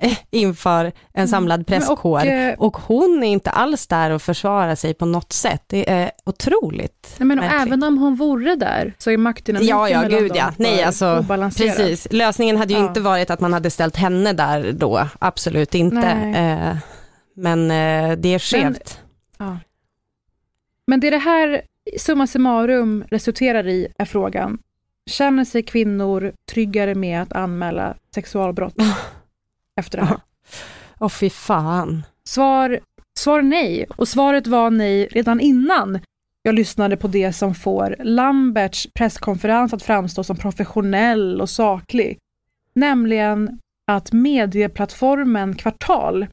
inför 0.30 0.84
en 0.84 0.92
mm. 1.14 1.28
samlad 1.28 1.66
presskår. 1.66 2.20
Och, 2.20 2.26
eh, 2.26 2.54
och, 2.58 2.76
hon 2.76 3.22
är 3.22 3.28
inte 3.28 3.50
alls 3.50 3.86
där 3.86 4.10
och 4.10 4.22
försvarar 4.22 4.74
sig 4.74 4.94
på 4.94 5.06
något 5.06 5.32
sätt. 5.32 5.62
Det 5.66 5.90
är 5.90 6.10
otroligt 6.24 7.14
Nej, 7.18 7.26
men 7.26 7.38
Även 7.38 7.82
om 7.82 7.98
hon 7.98 8.16
vore 8.16 8.56
där 8.56 8.94
så 8.98 9.10
är 9.10 9.16
maktdynamiken 9.16 9.76
ja, 9.76 9.88
ja, 9.88 10.02
gud, 10.02 10.32
ja. 10.34 10.52
Nej, 10.56 10.82
alltså, 10.82 11.24
precis. 11.56 12.06
Lösningen 12.10 12.56
hade 12.56 12.72
ju 12.72 12.78
ja. 12.78 12.86
inte 12.86 13.00
varit 13.00 13.30
att 13.30 13.40
man 13.40 13.52
hade 13.52 13.70
ställt 13.70 13.96
henne 13.96 14.32
där 14.32 14.72
då, 14.72 15.08
absolut 15.18 15.74
inte. 15.74 16.08
Eh, 16.08 16.76
men 17.36 17.70
eh, 17.70 18.16
det 18.16 18.34
är 18.34 18.38
skevt. 18.38 19.00
Men, 19.38 19.48
ja. 19.48 19.58
men 20.86 21.00
det 21.00 21.10
det 21.10 21.18
här 21.18 21.62
summa 21.98 22.26
summarum 22.26 23.04
resulterar 23.10 23.68
i 23.68 23.88
är 23.98 24.04
frågan, 24.04 24.58
känner 25.06 25.44
sig 25.44 25.62
kvinnor 25.62 26.32
tryggare 26.52 26.94
med 26.94 27.22
att 27.22 27.32
anmäla 27.32 27.94
sexualbrott? 28.14 28.74
efter 29.80 29.98
det 29.98 30.04
här? 30.04 30.20
Åh 30.98 31.06
oh, 31.06 31.10
fy 31.10 31.30
fan. 31.30 32.02
Svar, 32.24 32.80
svar 33.18 33.42
nej. 33.42 33.86
Och 33.96 34.08
svaret 34.08 34.46
var 34.46 34.70
nej 34.70 35.08
redan 35.10 35.40
innan 35.40 36.00
jag 36.42 36.54
lyssnade 36.54 36.96
på 36.96 37.08
det 37.08 37.32
som 37.32 37.54
får 37.54 37.96
Lamberts 37.98 38.88
presskonferens 38.94 39.72
att 39.72 39.82
framstå 39.82 40.24
som 40.24 40.36
professionell 40.36 41.40
och 41.40 41.50
saklig. 41.50 42.18
Nämligen 42.74 43.58
att 43.86 44.12
medieplattformen 44.12 45.56
Kvartal 45.56 46.26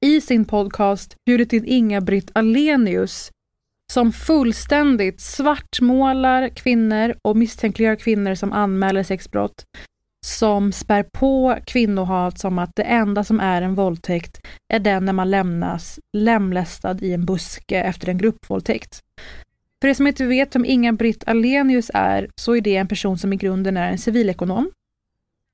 i 0.00 0.20
sin 0.20 0.44
podcast 0.44 1.14
bjudit 1.26 1.52
in 1.52 1.64
Inga-Britt 1.66 2.30
Alenius 2.32 3.30
som 3.92 4.12
fullständigt 4.12 5.20
svartmålar 5.20 6.48
kvinnor 6.48 7.14
och 7.22 7.36
misstänkliggör 7.36 7.96
kvinnor 7.96 8.34
som 8.34 8.52
anmäler 8.52 9.02
sexbrott 9.02 9.64
som 10.26 10.72
spär 10.72 11.02
på 11.02 11.58
kvinnohat 11.66 12.38
som 12.38 12.58
att 12.58 12.70
det 12.76 12.82
enda 12.82 13.24
som 13.24 13.40
är 13.40 13.62
en 13.62 13.74
våldtäkt 13.74 14.40
är 14.72 14.78
den 14.78 15.04
när 15.04 15.12
man 15.12 15.30
lämnas 15.30 16.00
lemlästad 16.16 17.02
i 17.02 17.12
en 17.12 17.26
buske 17.26 17.80
efter 17.80 18.08
en 18.08 18.18
gruppvåldtäkt. 18.18 19.00
För 19.82 19.88
er 19.88 19.94
som 19.94 20.06
inte 20.06 20.26
vet 20.26 20.54
vem 20.54 20.64
Inga-Britt 20.64 21.24
Alenius 21.26 21.90
är, 21.94 22.30
så 22.36 22.56
är 22.56 22.60
det 22.60 22.76
en 22.76 22.88
person 22.88 23.18
som 23.18 23.32
i 23.32 23.36
grunden 23.36 23.76
är 23.76 23.90
en 23.90 23.98
civilekonom 23.98 24.70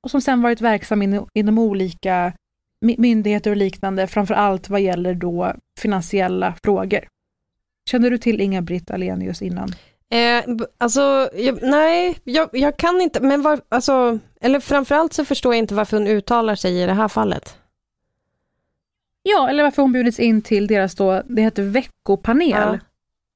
och 0.03 0.11
som 0.11 0.21
sedan 0.21 0.41
varit 0.41 0.61
verksam 0.61 1.01
in, 1.01 1.25
inom 1.33 1.59
olika 1.59 2.33
myndigheter 2.97 3.51
och 3.51 3.57
liknande, 3.57 4.07
framför 4.07 4.33
allt 4.33 4.69
vad 4.69 4.81
gäller 4.81 5.13
då 5.13 5.53
finansiella 5.79 6.55
frågor. 6.63 7.07
Känner 7.89 8.11
du 8.11 8.17
till 8.17 8.41
Inga-Britt 8.41 8.91
Alenius 8.91 9.41
innan? 9.41 9.71
Eh, 10.11 10.43
alltså, 10.77 11.29
jag, 11.33 11.59
nej, 11.61 12.19
jag, 12.23 12.49
jag, 12.53 12.77
kan 12.77 13.01
inte, 13.01 13.21
men 13.21 13.41
var, 13.41 13.61
alltså, 13.69 14.19
eller 14.41 14.59
framförallt 14.59 15.13
så 15.13 15.25
förstår 15.25 15.53
jag 15.53 15.59
inte 15.59 15.75
varför 15.75 15.97
hon 15.97 16.07
uttalar 16.07 16.55
sig 16.55 16.81
i 16.81 16.85
det 16.85 16.93
här 16.93 17.07
fallet. 17.07 17.57
Ja, 19.23 19.49
eller 19.49 19.63
varför 19.63 19.81
hon 19.81 19.91
bjudits 19.91 20.19
in 20.19 20.41
till 20.41 20.67
deras 20.67 20.95
då, 20.95 21.23
det 21.25 21.41
heter 21.41 21.63
veckopanel. 21.63 22.49
Ja. 22.51 22.79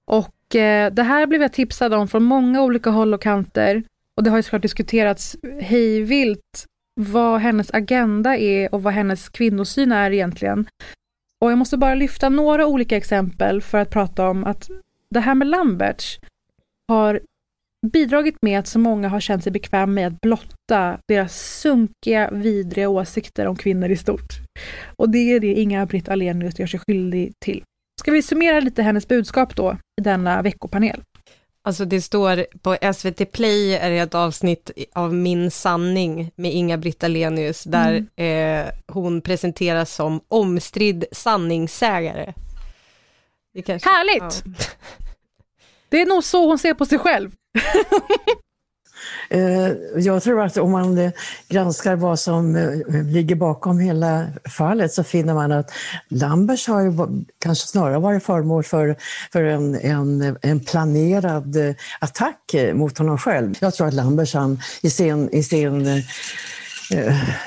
Och 0.06 0.56
eh, 0.56 0.94
det 0.94 1.04
här 1.04 1.28
blev 1.28 1.42
jag 1.42 1.54
tipsad 1.54 1.94
om 1.94 2.08
från 2.08 2.24
många 2.24 2.62
olika 2.62 2.90
håll 2.90 3.14
och 3.14 3.22
kanter. 3.22 3.84
Och 4.18 4.24
det 4.24 4.30
har 4.30 4.38
ju 4.38 4.44
såklart 4.44 4.62
diskuterats 4.62 5.36
hejvilt 5.60 6.66
vad 6.96 7.40
hennes 7.40 7.72
agenda 7.74 8.38
är 8.38 8.74
och 8.74 8.84
vad 8.84 8.94
hennes 8.94 9.30
kvinnosyn 9.30 9.92
är 9.92 10.12
egentligen. 10.12 10.68
Och 11.40 11.52
jag 11.52 11.58
måste 11.58 11.78
bara 11.78 11.96
lyfta 11.96 12.30
några 12.30 12.66
olika 12.66 12.98
exempel 12.98 13.62
för 13.62 13.78
att 13.78 13.90
prata 13.90 14.30
om 14.30 14.44
att 14.44 14.70
det 15.10 15.20
här 15.20 15.36
med 15.36 15.48
Lamberts 15.48 16.20
har 16.88 17.22
bidragit 17.92 18.36
med 18.42 18.60
att 18.60 18.68
så 18.68 18.80
många 18.80 19.10
har 19.10 19.20
känt 19.20 19.44
sig 19.44 19.52
bekväma 19.52 19.86
med 19.86 20.08
att 20.08 20.22
blotta 20.22 21.00
deras 21.08 21.60
sunkiga, 21.62 22.30
vidriga 22.32 22.90
åsikter 22.90 23.48
om 23.48 23.56
kvinnor 23.56 23.90
i 23.90 23.98
stort. 23.98 24.34
Och 24.96 25.10
det 25.10 25.18
är 25.18 25.40
det 25.40 25.54
Inga-Britt 25.54 26.10
Ahlenius 26.10 26.60
gör 26.60 26.68
sig 26.68 26.80
skyldig 26.88 27.34
till. 27.40 27.64
Ska 28.02 28.12
vi 28.12 28.22
summera 28.22 28.60
lite 28.60 28.82
hennes 28.82 29.08
budskap 29.08 29.56
då 29.56 29.78
i 30.02 30.04
denna 30.04 30.42
veckopanel? 30.42 31.02
Alltså 31.66 31.86
det 31.86 32.02
står 32.02 32.46
på 32.62 32.94
SVT 32.94 33.32
Play 33.32 33.76
är 33.76 33.90
det 33.90 33.98
ett 33.98 34.16
avsnitt 34.16 34.72
av 34.94 35.14
Min 35.14 35.52
sanning 35.52 36.32
med 36.36 36.54
Inga-Britt 36.54 37.04
Ahlenius 37.04 37.64
där 37.64 38.08
mm. 38.18 38.66
eh, 38.66 38.74
hon 38.88 39.22
presenteras 39.22 39.94
som 39.94 40.22
omstridd 40.28 41.06
sanningssägare. 41.12 42.34
Kanske, 43.66 43.90
Härligt! 43.90 44.44
Ja. 44.46 44.54
Det 45.94 46.02
är 46.02 46.06
nog 46.06 46.24
så 46.24 46.48
hon 46.48 46.60
ser 46.60 46.74
på 46.74 46.86
sig 46.86 47.00
själv. 47.00 47.32
Eh, 49.30 49.72
jag 49.98 50.24
tror 50.24 50.42
att 50.42 50.58
om 50.58 50.72
man 50.72 50.98
eh, 50.98 51.12
granskar 51.50 51.96
vad 51.96 52.20
som 52.20 52.56
eh, 52.56 53.04
ligger 53.04 53.36
bakom 53.36 53.80
hela 53.80 54.28
fallet 54.50 54.94
så 54.94 55.04
finner 55.04 55.34
man 55.34 55.52
att 55.52 55.72
Lambers 56.08 56.68
har 56.68 56.82
ju 56.82 56.92
kanske 57.40 57.68
snarare 57.68 58.00
varit 58.00 58.24
föremål 58.24 58.64
för, 58.64 58.96
för 59.32 59.44
en, 59.44 59.76
en, 59.76 60.38
en 60.42 60.60
planerad 60.60 61.58
attack 62.00 62.56
mot 62.74 62.98
honom 62.98 63.18
själv. 63.18 63.56
Jag 63.60 63.74
tror 63.74 63.88
att 63.88 63.94
Lambers 63.94 64.34
han, 64.34 64.62
i 64.82 64.90
sin, 64.90 65.30
i 65.30 65.44
sin 65.44 66.04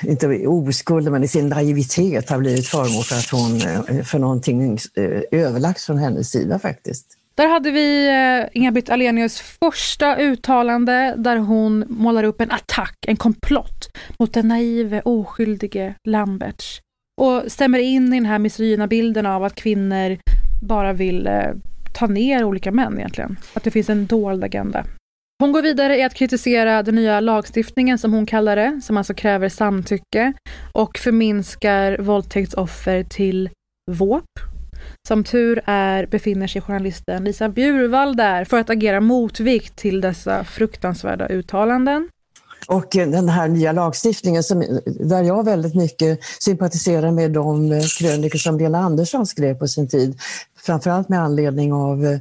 inte 0.02 0.46
oskuld, 0.46 1.12
men 1.12 1.24
i 1.24 1.28
sin 1.28 1.48
naivitet 1.48 2.30
har 2.30 2.38
blivit 2.38 2.68
föremål 2.68 3.04
för, 3.04 3.16
att 3.16 3.30
hon, 3.30 3.60
för 4.04 4.18
någonting 4.18 4.78
överlagt 5.30 5.80
från 5.80 5.98
hennes 5.98 6.30
sida 6.30 6.58
faktiskt. 6.58 7.06
Där 7.36 7.48
hade 7.48 7.70
vi 7.70 8.08
eh, 8.08 8.48
Inga-Britt 8.52 8.90
Ahlenius 8.90 9.40
första 9.40 10.16
uttalande 10.16 11.14
där 11.16 11.36
hon 11.36 11.84
målar 11.88 12.24
upp 12.24 12.40
en 12.40 12.50
attack, 12.50 12.96
en 13.06 13.16
komplott 13.16 13.88
mot 14.18 14.34
den 14.34 14.48
naive, 14.48 15.02
oskyldige 15.04 15.94
Lamberts. 16.04 16.80
Och 17.20 17.42
stämmer 17.46 17.78
in 17.78 18.12
i 18.12 18.16
den 18.16 18.26
här 18.26 18.38
misogyna 18.38 18.86
bilden 18.86 19.26
av 19.26 19.44
att 19.44 19.54
kvinnor 19.54 20.18
bara 20.62 20.92
vill 20.92 21.26
eh, 21.26 21.50
ta 21.98 22.06
ner 22.06 22.44
olika 22.44 22.72
män 22.72 22.98
egentligen. 22.98 23.36
Att 23.54 23.64
det 23.64 23.70
finns 23.70 23.90
en 23.90 24.06
dold 24.06 24.44
agenda. 24.44 24.84
Hon 25.38 25.52
går 25.52 25.62
vidare 25.62 25.96
i 25.96 26.02
att 26.02 26.14
kritisera 26.14 26.82
den 26.82 26.94
nya 26.94 27.20
lagstiftningen 27.20 27.98
som 27.98 28.12
hon 28.12 28.26
kallar 28.26 28.56
det, 28.56 28.80
som 28.82 28.96
alltså 28.96 29.14
kräver 29.14 29.48
samtycke 29.48 30.32
och 30.72 30.98
förminskar 30.98 31.98
våldtäktsoffer 31.98 33.02
till 33.02 33.50
våp, 33.90 34.24
som 35.06 35.24
tur 35.24 35.62
är 35.64 36.06
befinner 36.06 36.46
sig 36.46 36.62
journalisten 36.62 37.24
Lisa 37.24 37.48
Bjurvall 37.48 38.16
där 38.16 38.44
för 38.44 38.58
att 38.58 38.70
agera 38.70 39.00
motvikt 39.00 39.76
till 39.76 40.00
dessa 40.00 40.44
fruktansvärda 40.44 41.28
uttalanden. 41.28 42.08
Och 42.68 42.86
den 42.90 43.28
här 43.28 43.48
nya 43.48 43.72
lagstiftningen 43.72 44.42
som, 44.42 44.80
där 44.86 45.22
jag 45.22 45.44
väldigt 45.44 45.74
mycket 45.74 46.18
sympatiserar 46.40 47.10
med 47.10 47.30
de 47.30 47.80
krönikor 47.98 48.38
som 48.38 48.58
Lena 48.58 48.78
Andersson 48.78 49.26
skrev 49.26 49.54
på 49.54 49.68
sin 49.68 49.88
tid. 49.88 50.18
Framförallt 50.58 51.08
med 51.08 51.22
anledning 51.22 51.72
av, 51.72 52.18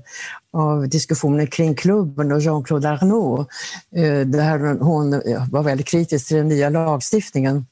av 0.54 0.90
diskussionen 0.90 1.48
kring 1.48 1.76
klubben 1.76 2.32
och 2.32 2.42
Jean-Claude 2.42 2.90
Arnault. 2.90 3.50
Eh, 3.96 4.20
där 4.20 4.80
hon 4.80 5.22
var 5.52 5.64
väldigt 5.64 5.88
kritisk 5.88 6.28
till 6.28 6.38
den 6.38 6.48
nya 6.48 6.70
lagstiftningen 6.70 7.66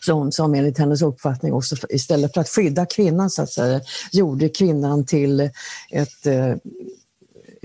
som, 0.00 0.32
som 0.32 0.54
enligt 0.54 0.78
hennes 0.78 1.02
uppfattning 1.02 1.52
också 1.52 1.76
istället 1.88 2.34
för 2.34 2.40
att 2.40 2.48
skydda 2.48 2.86
kvinnan 2.86 3.30
så 3.30 3.42
att 3.42 3.50
säga, 3.50 3.80
gjorde 4.12 4.48
kvinnan 4.48 5.06
till 5.06 5.40
ett 5.90 6.26
eh, 6.26 6.54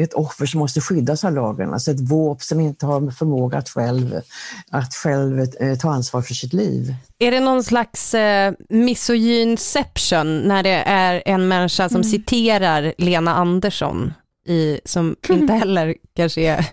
ett 0.04 0.14
offer 0.14 0.46
som 0.46 0.60
måste 0.60 0.82
skyddas 0.82 1.24
av 1.24 1.34
lagen, 1.34 1.74
alltså 1.74 1.92
ett 1.92 2.00
våp 2.00 2.42
som 2.42 2.60
inte 2.60 2.86
har 2.86 3.12
förmåga 3.12 3.58
att 3.58 3.70
själv, 3.70 4.22
att 4.70 4.96
själv 4.96 5.40
eh, 5.60 5.78
ta 5.78 5.92
ansvar 5.92 6.22
för 6.22 6.34
sitt 6.34 6.54
liv. 6.54 6.96
Är 7.20 7.32
det 7.32 7.40
någon 7.40 7.64
slags 7.64 8.14
eh, 8.14 8.54
misogynception 8.70 10.42
när 10.42 10.64
det 10.64 10.84
är 10.86 11.24
en 11.26 11.48
människa 11.48 11.90
som 11.90 12.02
mm. 12.02 12.12
citerar 12.12 12.94
Lena 12.98 13.36
Andersson, 13.36 14.14
i, 14.48 14.80
som 14.86 15.16
inte 15.30 15.54
heller 15.64 15.96
kanske 16.16 16.42
är 16.42 16.66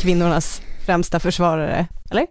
kvinnornas 0.00 0.60
främsta 0.86 1.20
försvarare, 1.20 1.86
eller? 2.10 2.26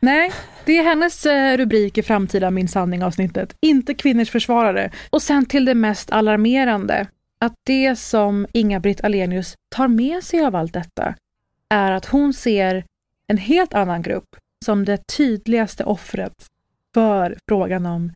Nej, 0.00 0.32
det 0.64 0.78
är 0.78 0.84
hennes 0.84 1.26
eh, 1.26 1.56
rubrik 1.56 1.98
i 1.98 2.02
framtida 2.02 2.50
Min 2.50 2.68
sanning-avsnittet. 2.68 3.56
Inte 3.60 3.94
kvinnors 3.94 4.30
försvarare. 4.30 4.90
Och 5.10 5.22
sen 5.22 5.46
till 5.46 5.64
det 5.64 5.74
mest 5.74 6.10
alarmerande. 6.10 7.06
Att 7.40 7.54
det 7.66 7.96
som 7.96 8.46
Inga-Britt 8.52 9.04
Alenius 9.04 9.54
tar 9.74 9.88
med 9.88 10.24
sig 10.24 10.44
av 10.44 10.56
allt 10.56 10.72
detta 10.72 11.14
är 11.74 11.92
att 11.92 12.06
hon 12.06 12.34
ser 12.34 12.84
en 13.26 13.38
helt 13.38 13.74
annan 13.74 14.02
grupp 14.02 14.36
som 14.64 14.84
det 14.84 15.06
tydligaste 15.16 15.84
offret 15.84 16.46
för 16.94 17.38
frågan 17.48 17.86
om 17.86 18.12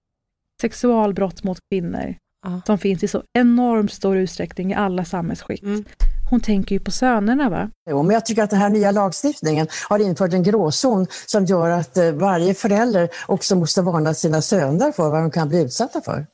sexualbrott 0.60 1.44
mot 1.44 1.58
kvinnor 1.70 2.14
ah. 2.46 2.60
som 2.66 2.78
finns 2.78 3.02
i 3.02 3.08
så 3.08 3.22
enormt 3.32 3.92
stor 3.92 4.16
utsträckning 4.16 4.70
i 4.70 4.74
alla 4.74 5.04
samhällsskikt. 5.04 5.62
Mm. 5.62 5.84
Hon 6.32 6.40
tänker 6.40 6.74
ju 6.74 6.80
på 6.80 6.90
sönerna 6.90 7.48
va? 7.50 7.70
Jo, 7.90 8.02
men 8.02 8.14
jag 8.14 8.26
tycker 8.26 8.42
att 8.42 8.50
den 8.50 8.58
här 8.58 8.68
nya 8.68 8.90
lagstiftningen 8.90 9.66
har 9.88 9.98
infört 9.98 10.32
en 10.32 10.42
gråzon 10.42 11.06
som 11.26 11.44
gör 11.44 11.70
att 11.70 11.96
eh, 11.96 12.10
varje 12.10 12.54
förälder 12.54 13.08
också 13.26 13.56
måste 13.56 13.82
varna 13.82 14.14
sina 14.14 14.42
söner 14.42 14.92
för 14.92 15.10
vad 15.10 15.22
de 15.22 15.30
kan 15.30 15.48
bli 15.48 15.62
utsatta 15.62 16.00
för. 16.00 16.26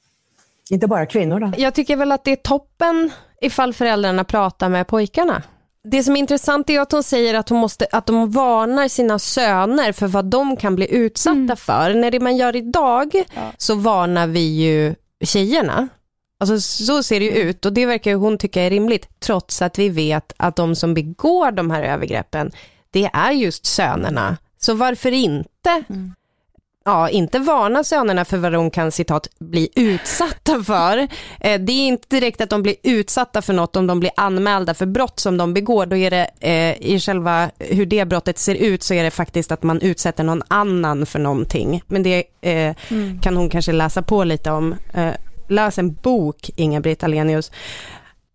Inte 0.71 0.87
bara 0.87 1.07
kvinnorna. 1.07 1.55
Jag 1.57 1.75
tycker 1.75 1.97
väl 1.97 2.13
att 2.13 2.25
det 2.25 2.31
är 2.31 2.37
toppen 2.37 3.11
ifall 3.41 3.75
föräldrarna 3.75 4.25
pratar 4.25 4.69
med 4.69 4.87
pojkarna. 4.87 5.43
Det 5.85 6.03
som 6.03 6.17
är 6.17 6.21
intressant 6.21 6.71
är 6.71 6.81
att 6.81 6.93
hon 6.93 7.03
säger 7.03 7.35
att, 7.35 7.49
hon 7.49 7.59
måste, 7.59 7.87
att 7.93 8.07
de 8.07 8.31
varnar 8.31 8.89
sina 8.89 9.19
söner 9.19 9.93
för 9.93 10.07
vad 10.07 10.25
de 10.25 10.57
kan 10.57 10.75
bli 10.75 10.95
utsatta 10.95 11.39
mm. 11.39 11.57
för. 11.57 11.95
När 11.95 12.11
det 12.11 12.21
man 12.21 12.37
gör 12.37 12.57
idag 12.57 13.15
ja. 13.35 13.41
så 13.59 13.75
varnar 13.75 14.27
vi 14.27 14.41
ju 14.41 14.95
tjejerna. 15.25 15.89
Alltså 16.41 16.61
så 16.61 17.03
ser 17.03 17.21
det 17.21 17.27
ju 17.27 17.33
ut 17.33 17.67
och 17.67 17.73
det 17.73 17.87
verkar 17.87 18.15
hon 18.15 18.39
tycka 18.39 18.63
är 18.63 18.71
rimligt 18.71 19.09
trots 19.21 19.63
att 19.63 19.79
vi 19.79 19.89
vet 19.89 20.33
att 20.37 20.57
de 20.57 20.75
som 20.75 20.95
begår 20.95 21.51
de 21.51 21.71
här 21.71 21.83
övergreppen 21.83 22.53
det 22.91 23.11
är 23.13 23.33
just 23.33 23.67
sönerna. 23.67 24.37
Så 24.59 24.75
varför 24.75 25.13
inte 25.13 25.85
mm. 25.89 26.15
ja, 26.85 27.09
inte 27.09 27.39
varna 27.39 27.85
sönerna 27.85 28.25
för 28.25 28.37
vad 28.37 28.53
de 28.53 28.71
kan 28.71 28.93
citat 28.93 29.29
bli 29.39 29.69
utsatta 29.75 30.63
för. 30.65 30.99
Eh, 31.41 31.61
det 31.61 31.73
är 31.73 31.89
inte 31.89 32.07
direkt 32.09 32.41
att 32.41 32.51
de 32.51 32.63
blir 32.63 32.75
utsatta 32.83 33.43
för 33.43 33.53
något 33.53 33.77
om 33.77 33.87
de 33.87 34.01
blir 34.01 34.13
anmälda 34.17 34.75
för 34.75 34.87
brott 34.87 35.21
som 35.21 35.37
de 35.37 35.55
begår. 35.55 35.87
Då 35.87 35.97
är 35.97 36.11
det 36.11 36.31
eh, 36.41 36.93
i 36.93 37.01
själva 37.01 37.51
hur 37.59 37.87
det 37.87 38.05
brottet 38.05 38.39
ser 38.39 38.55
ut 38.55 38.83
så 38.83 38.95
är 38.95 39.05
det 39.05 39.11
faktiskt 39.11 39.53
att 39.53 39.63
man 39.63 39.81
utsätter 39.81 40.25
någon 40.25 40.43
annan 40.49 41.07
för 41.07 41.19
någonting. 41.19 41.83
Men 41.87 42.03
det 42.03 42.25
eh, 42.41 42.75
mm. 42.89 43.21
kan 43.21 43.37
hon 43.37 43.51
kanske 43.51 43.73
läsa 43.73 44.03
på 44.03 44.25
lite 44.25 44.51
om. 44.51 44.75
Läs 45.49 45.79
en 45.79 45.95
bok, 45.95 46.51
Inga-Britt 46.57 47.05
Alenius. 47.05 47.53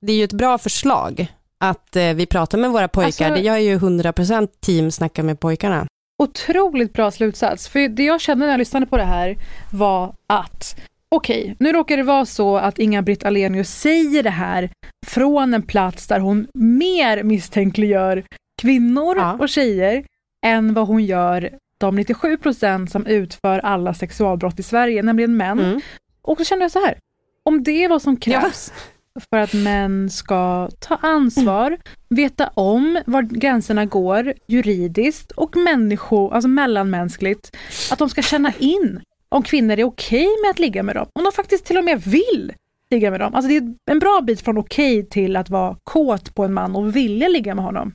Det 0.02 0.12
är 0.12 0.18
ju 0.18 0.24
ett 0.24 0.34
bra 0.34 0.58
förslag 0.58 1.28
att 1.58 1.96
eh, 1.96 2.14
vi 2.14 2.26
pratar 2.26 2.58
med 2.58 2.72
våra 2.72 2.88
pojkar. 2.88 3.26
Alltså, 3.26 3.42
det 3.42 3.48
gör 3.48 3.58
ju 3.58 3.78
100% 3.78 4.48
team 4.60 4.92
snacka 4.92 5.24
med 5.24 5.40
pojkarna. 5.40 5.88
Otroligt 6.24 6.94
bra 6.94 7.12
slutsats. 7.12 7.68
För 7.68 7.88
det 7.88 8.04
jag 8.04 8.22
kände 8.22 8.46
när 8.46 8.54
jag 8.54 8.58
lyssnade 8.58 8.86
på 8.86 8.98
det 8.98 9.04
här 9.04 9.38
var 9.72 10.16
att 10.28 10.76
okej, 11.10 11.56
nu 11.60 11.72
råkar 11.72 11.98
det 11.98 12.04
vara 12.04 12.26
så 12.26 12.58
att 12.58 12.80
Inga-Britt 12.80 13.24
Alenius 13.24 13.70
säger 13.70 14.24
det 14.24 14.30
här 14.30 14.70
från 15.06 15.54
en 15.54 15.62
plats 15.62 16.08
där 16.08 16.20
hon 16.20 16.48
mer 16.54 17.24
misstänkliggör 17.24 18.24
kvinnor 18.62 19.18
ja. 19.18 19.38
och 19.40 19.50
tjejer 19.50 20.06
än 20.46 20.74
vad 20.74 20.88
hon 20.88 21.06
gör 21.06 21.50
de 21.78 21.96
97 21.96 22.38
procent 22.38 22.92
som 22.92 23.06
utför 23.06 23.60
alla 23.60 23.94
sexualbrott 23.94 24.60
i 24.60 24.64
Sverige, 24.64 25.04
nämligen 25.04 25.38
män. 25.38 25.60
Mm. 25.60 25.82
Och 26.24 26.38
så 26.38 26.44
kände 26.44 26.64
jag 26.66 26.72
så 26.72 26.80
här, 26.80 26.98
om 27.44 27.64
det 27.64 27.84
är 27.84 27.90
vad 27.90 28.02
som 28.02 28.18
krävs 28.18 28.74
för 29.30 29.38
att 29.38 29.54
män 29.54 30.10
ska 30.10 30.70
ta 30.80 30.96
ansvar, 30.96 31.78
veta 32.10 32.48
om 32.48 33.02
var 33.06 33.22
gränserna 33.22 33.86
går 33.86 34.34
juridiskt 34.48 35.32
och 35.32 35.56
människo, 35.56 36.30
alltså 36.30 36.48
mellanmänskligt, 36.48 37.58
att 37.92 38.00
de 38.00 38.10
ska 38.10 38.22
känna 38.22 38.54
in 38.60 39.02
om 39.30 39.44
kvinnor 39.44 39.80
är 39.80 39.84
okej 39.84 40.28
med 40.44 40.52
att 40.52 40.60
ligga 40.60 40.84
med 40.84 40.96
dem, 40.96 41.08
om 41.14 41.24
de 41.24 41.32
faktiskt 41.32 41.66
till 41.66 41.78
och 41.78 41.84
med 41.84 42.02
vill 42.02 42.54
ligga 42.92 43.12
med 43.12 43.20
dem. 43.20 43.36
Alltså 43.36 43.50
det 43.50 43.58
är 43.58 43.76
en 43.92 44.00
bra 44.00 44.22
bit 44.22 44.42
från 44.42 44.58
okej 44.58 45.10
till 45.10 45.36
att 45.36 45.50
vara 45.50 45.78
kåt 45.84 46.36
på 46.36 46.44
en 46.44 46.54
man 46.54 46.76
och 46.76 46.96
vilja 46.96 47.28
ligga 47.28 47.56
med 47.56 47.66
honom. 47.66 47.94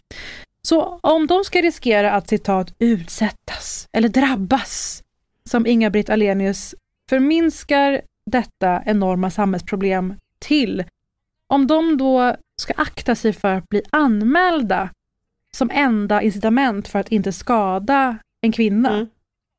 Så 0.62 0.98
om 1.02 1.26
de 1.26 1.44
ska 1.44 1.62
riskera 1.62 2.12
att 2.12 2.28
citat 2.28 2.74
utsättas 2.78 3.88
eller 3.92 4.08
drabbas, 4.08 5.02
som 5.48 5.66
Inga-Britt 5.66 6.10
Alenius 6.10 6.74
förminskar 7.10 8.00
detta 8.28 8.82
enorma 8.86 9.30
samhällsproblem 9.30 10.14
till, 10.38 10.84
om 11.46 11.66
de 11.66 11.96
då 11.96 12.36
ska 12.62 12.72
akta 12.76 13.14
sig 13.14 13.32
för 13.32 13.54
att 13.54 13.68
bli 13.68 13.82
anmälda 13.90 14.90
som 15.56 15.70
enda 15.72 16.22
incitament 16.22 16.88
för 16.88 16.98
att 16.98 17.08
inte 17.08 17.32
skada 17.32 18.18
en 18.40 18.52
kvinna. 18.52 18.94
Mm. 18.94 19.06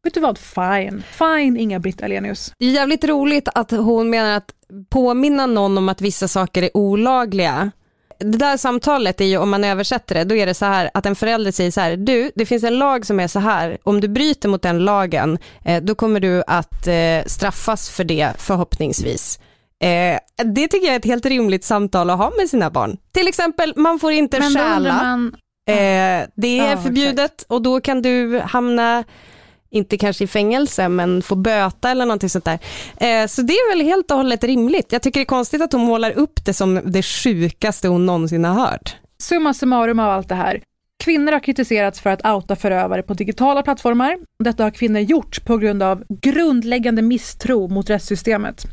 Vet 0.04 0.14
du 0.14 0.20
vad? 0.20 0.38
Fine. 0.38 1.04
Fine 1.12 1.58
Inga-Britt 1.58 2.04
Alenius. 2.04 2.54
Det 2.60 2.66
är 2.66 2.72
jävligt 2.72 3.04
roligt 3.04 3.50
att 3.56 3.72
hon 3.72 4.10
menar 4.10 4.38
att 4.38 4.54
påminna 4.90 5.46
någon 5.46 5.78
om 5.78 5.90
att 5.90 6.02
vissa 6.02 6.28
saker 6.28 6.64
är 6.64 6.78
olagliga. 6.78 7.72
Det 8.20 8.38
där 8.38 8.58
samtalet 8.58 9.22
är 9.22 9.26
ju, 9.26 9.38
om 9.38 9.50
man 9.50 9.64
översätter 9.64 10.16
det, 10.16 10.24
då 10.24 10.36
är 10.36 10.46
det 10.46 10.54
så 10.54 10.66
här 10.66 10.90
att 10.94 11.06
en 11.06 11.16
förälder 11.16 11.52
säger 11.52 11.72
så 11.72 11.82
här, 11.82 11.98
du, 11.98 12.32
det 12.36 12.46
finns 12.46 12.64
en 12.64 12.80
lag 12.80 13.06
som 13.06 13.20
är 13.20 13.28
så 13.28 13.40
här, 13.40 13.78
om 13.84 14.02
du 14.02 14.08
bryter 14.08 14.50
mot 14.50 14.62
den 14.62 14.80
lagen, 14.86 15.38
eh, 15.66 15.84
då 15.84 15.96
kommer 15.96 16.20
du 16.20 16.44
att 16.48 16.88
eh, 16.88 17.24
straffas 17.26 17.90
för 17.90 18.04
det 18.04 18.32
förhoppningsvis. 18.38 19.40
Eh, 19.84 20.20
det 20.46 20.68
tycker 20.68 20.86
jag 20.88 20.96
är 20.96 21.00
ett 21.00 21.06
helt 21.06 21.26
rimligt 21.26 21.64
samtal 21.64 22.10
att 22.10 22.18
ha 22.18 22.32
med 22.40 22.50
sina 22.50 22.70
barn. 22.70 22.98
Till 23.14 23.28
exempel, 23.28 23.74
man 23.76 24.00
får 24.00 24.12
inte 24.12 24.40
Men 24.40 24.54
stjäla. 24.54 24.94
man, 25.04 25.36
det 26.36 26.60
är 26.60 26.72
Ja, 26.72 26.78
förbjudet 26.78 27.46
och 27.48 27.62
då 27.62 27.82
kan 27.82 28.02
du 28.02 28.40
hamna, 28.40 29.04
inte 29.72 29.98
kanske 29.98 30.24
i 30.24 30.28
fängelse, 30.28 30.90
men 30.90 31.22
få 31.22 31.36
böta 31.36 31.92
eller 31.92 32.06
någonting 32.06 32.30
sånt 32.30 32.46
där. 32.46 32.60
Eh, 32.98 33.28
så 33.28 33.42
det 33.42 33.54
är 33.54 33.76
väl 33.76 33.86
helt 33.86 34.12
och 34.12 34.18
hållet 34.18 34.44
rimligt. 34.44 34.92
Jag 34.92 35.02
tycker 35.02 35.20
det 35.20 35.24
är 35.24 35.26
konstigt 35.26 35.62
att 35.62 35.74
hon 35.74 35.82
målar 35.82 36.12
upp 36.12 36.46
det 36.46 36.54
som 36.54 36.82
det 36.86 37.04
sjukaste 37.04 37.88
hon 37.88 38.06
någonsin 38.06 38.46
har 38.46 38.54
hört. 38.54 38.96
Summa 39.22 39.54
summarum 39.54 40.00
av 40.00 40.10
allt 40.10 40.30
det 40.30 40.36
här. 40.36 40.62
Kvinnor 41.04 41.32
har 41.32 41.40
kritiserats 41.40 42.00
för 42.00 42.10
att 42.10 42.26
outa 42.26 42.56
förövare 42.56 43.04
på 43.04 43.14
digitala 43.14 43.64
plattformar. 43.64 44.18
Detta 44.44 44.64
har 44.64 44.72
kvinnor 44.72 45.00
gjort 45.00 45.46
på 45.46 45.58
grund 45.58 45.84
av 45.84 46.04
grundläggande 46.10 47.02
misstro 47.02 47.68
mot 47.68 47.90
rättssystemet. 47.90 48.66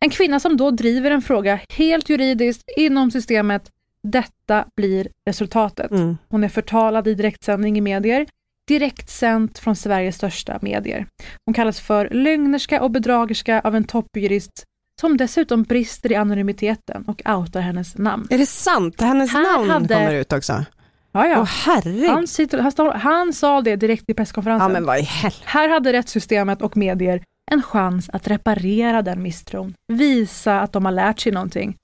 En 0.00 0.10
kvinna 0.10 0.40
som 0.40 0.56
då 0.56 0.70
driver 0.70 1.10
en 1.10 1.22
fråga 1.22 1.60
helt 1.68 2.08
juridiskt 2.08 2.70
inom 2.76 3.10
systemet, 3.10 3.62
detta 4.02 4.64
blir 4.76 5.08
resultatet. 5.26 5.90
Mm. 5.90 6.16
Hon 6.28 6.44
är 6.44 6.48
förtalad 6.48 7.08
i 7.08 7.14
direktsändning 7.14 7.78
i 7.78 7.80
medier, 7.80 8.26
direktsänt 8.72 9.58
från 9.58 9.76
Sveriges 9.76 10.16
största 10.16 10.58
medier. 10.62 11.06
Hon 11.46 11.54
kallas 11.54 11.80
för 11.80 12.08
lögnerska 12.10 12.82
och 12.82 12.90
bedragerska 12.90 13.60
av 13.60 13.76
en 13.76 13.84
toppjurist 13.84 14.64
som 15.00 15.16
dessutom 15.16 15.62
brister 15.62 16.12
i 16.12 16.14
anonymiteten 16.14 17.04
och 17.06 17.22
outar 17.26 17.60
hennes 17.60 17.98
namn. 17.98 18.26
Är 18.30 18.38
det 18.38 18.46
sant? 18.46 19.00
Hennes 19.00 19.32
Här 19.32 19.42
namn 19.42 19.70
hade- 19.70 19.94
kommer 19.94 20.14
ut 20.14 20.32
också. 20.32 20.64
Ja, 21.12 21.26
ja. 21.26 21.42
Herregud. 21.42 22.10
Han, 22.10 22.26
sitter, 22.26 22.58
han, 22.58 22.72
står, 22.72 22.90
han 22.92 23.32
sa 23.32 23.60
det 23.60 23.76
direkt 23.76 24.04
i 24.10 24.14
presskonferensen. 24.14 24.68
Ja 24.68 24.72
men 24.72 24.86
vad 24.86 24.98
i 24.98 25.02
helvete. 25.02 25.42
Här 25.44 25.68
hade 25.68 25.92
rättssystemet 25.92 26.62
och 26.62 26.76
medier 26.76 27.22
en 27.50 27.62
chans 27.62 28.10
att 28.12 28.28
reparera 28.28 29.02
den 29.02 29.22
misstron. 29.22 29.74
Visa 29.88 30.60
att 30.60 30.72
de 30.72 30.84
har 30.84 30.92
lärt 30.92 31.20
sig 31.20 31.32
någonting. 31.32 31.76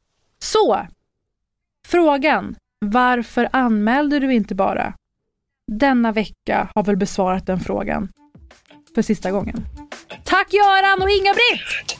Så, 0.43 0.87
frågan, 1.87 2.57
varför 2.81 3.49
anmälde 3.53 4.19
du 4.19 4.33
inte 4.35 4.55
bara? 4.55 4.95
Denna 5.73 6.13
vecka 6.13 6.69
har 6.75 6.83
väl 6.83 6.97
besvarat 6.97 7.47
den 7.47 7.61
frågan 7.61 8.09
för 8.95 9.03
sista 9.03 9.31
gången. 9.31 9.67
Tack 10.25 10.53
Göran 10.53 11.03
och 11.03 11.11
Inga-Britt! 11.11 11.99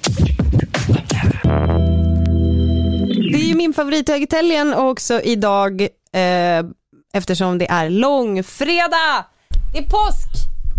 Det 3.33 3.39
är 3.39 3.49
ju 3.49 3.55
min 3.55 3.73
favorithögteljen 3.75 4.75
också 4.75 5.21
idag 5.21 5.83
eh, 6.13 6.67
eftersom 7.13 7.59
det 7.59 7.67
är 7.71 7.91
långfredag. 7.91 9.25
Det 9.73 9.79
är 9.79 9.83
påsk. 9.83 10.29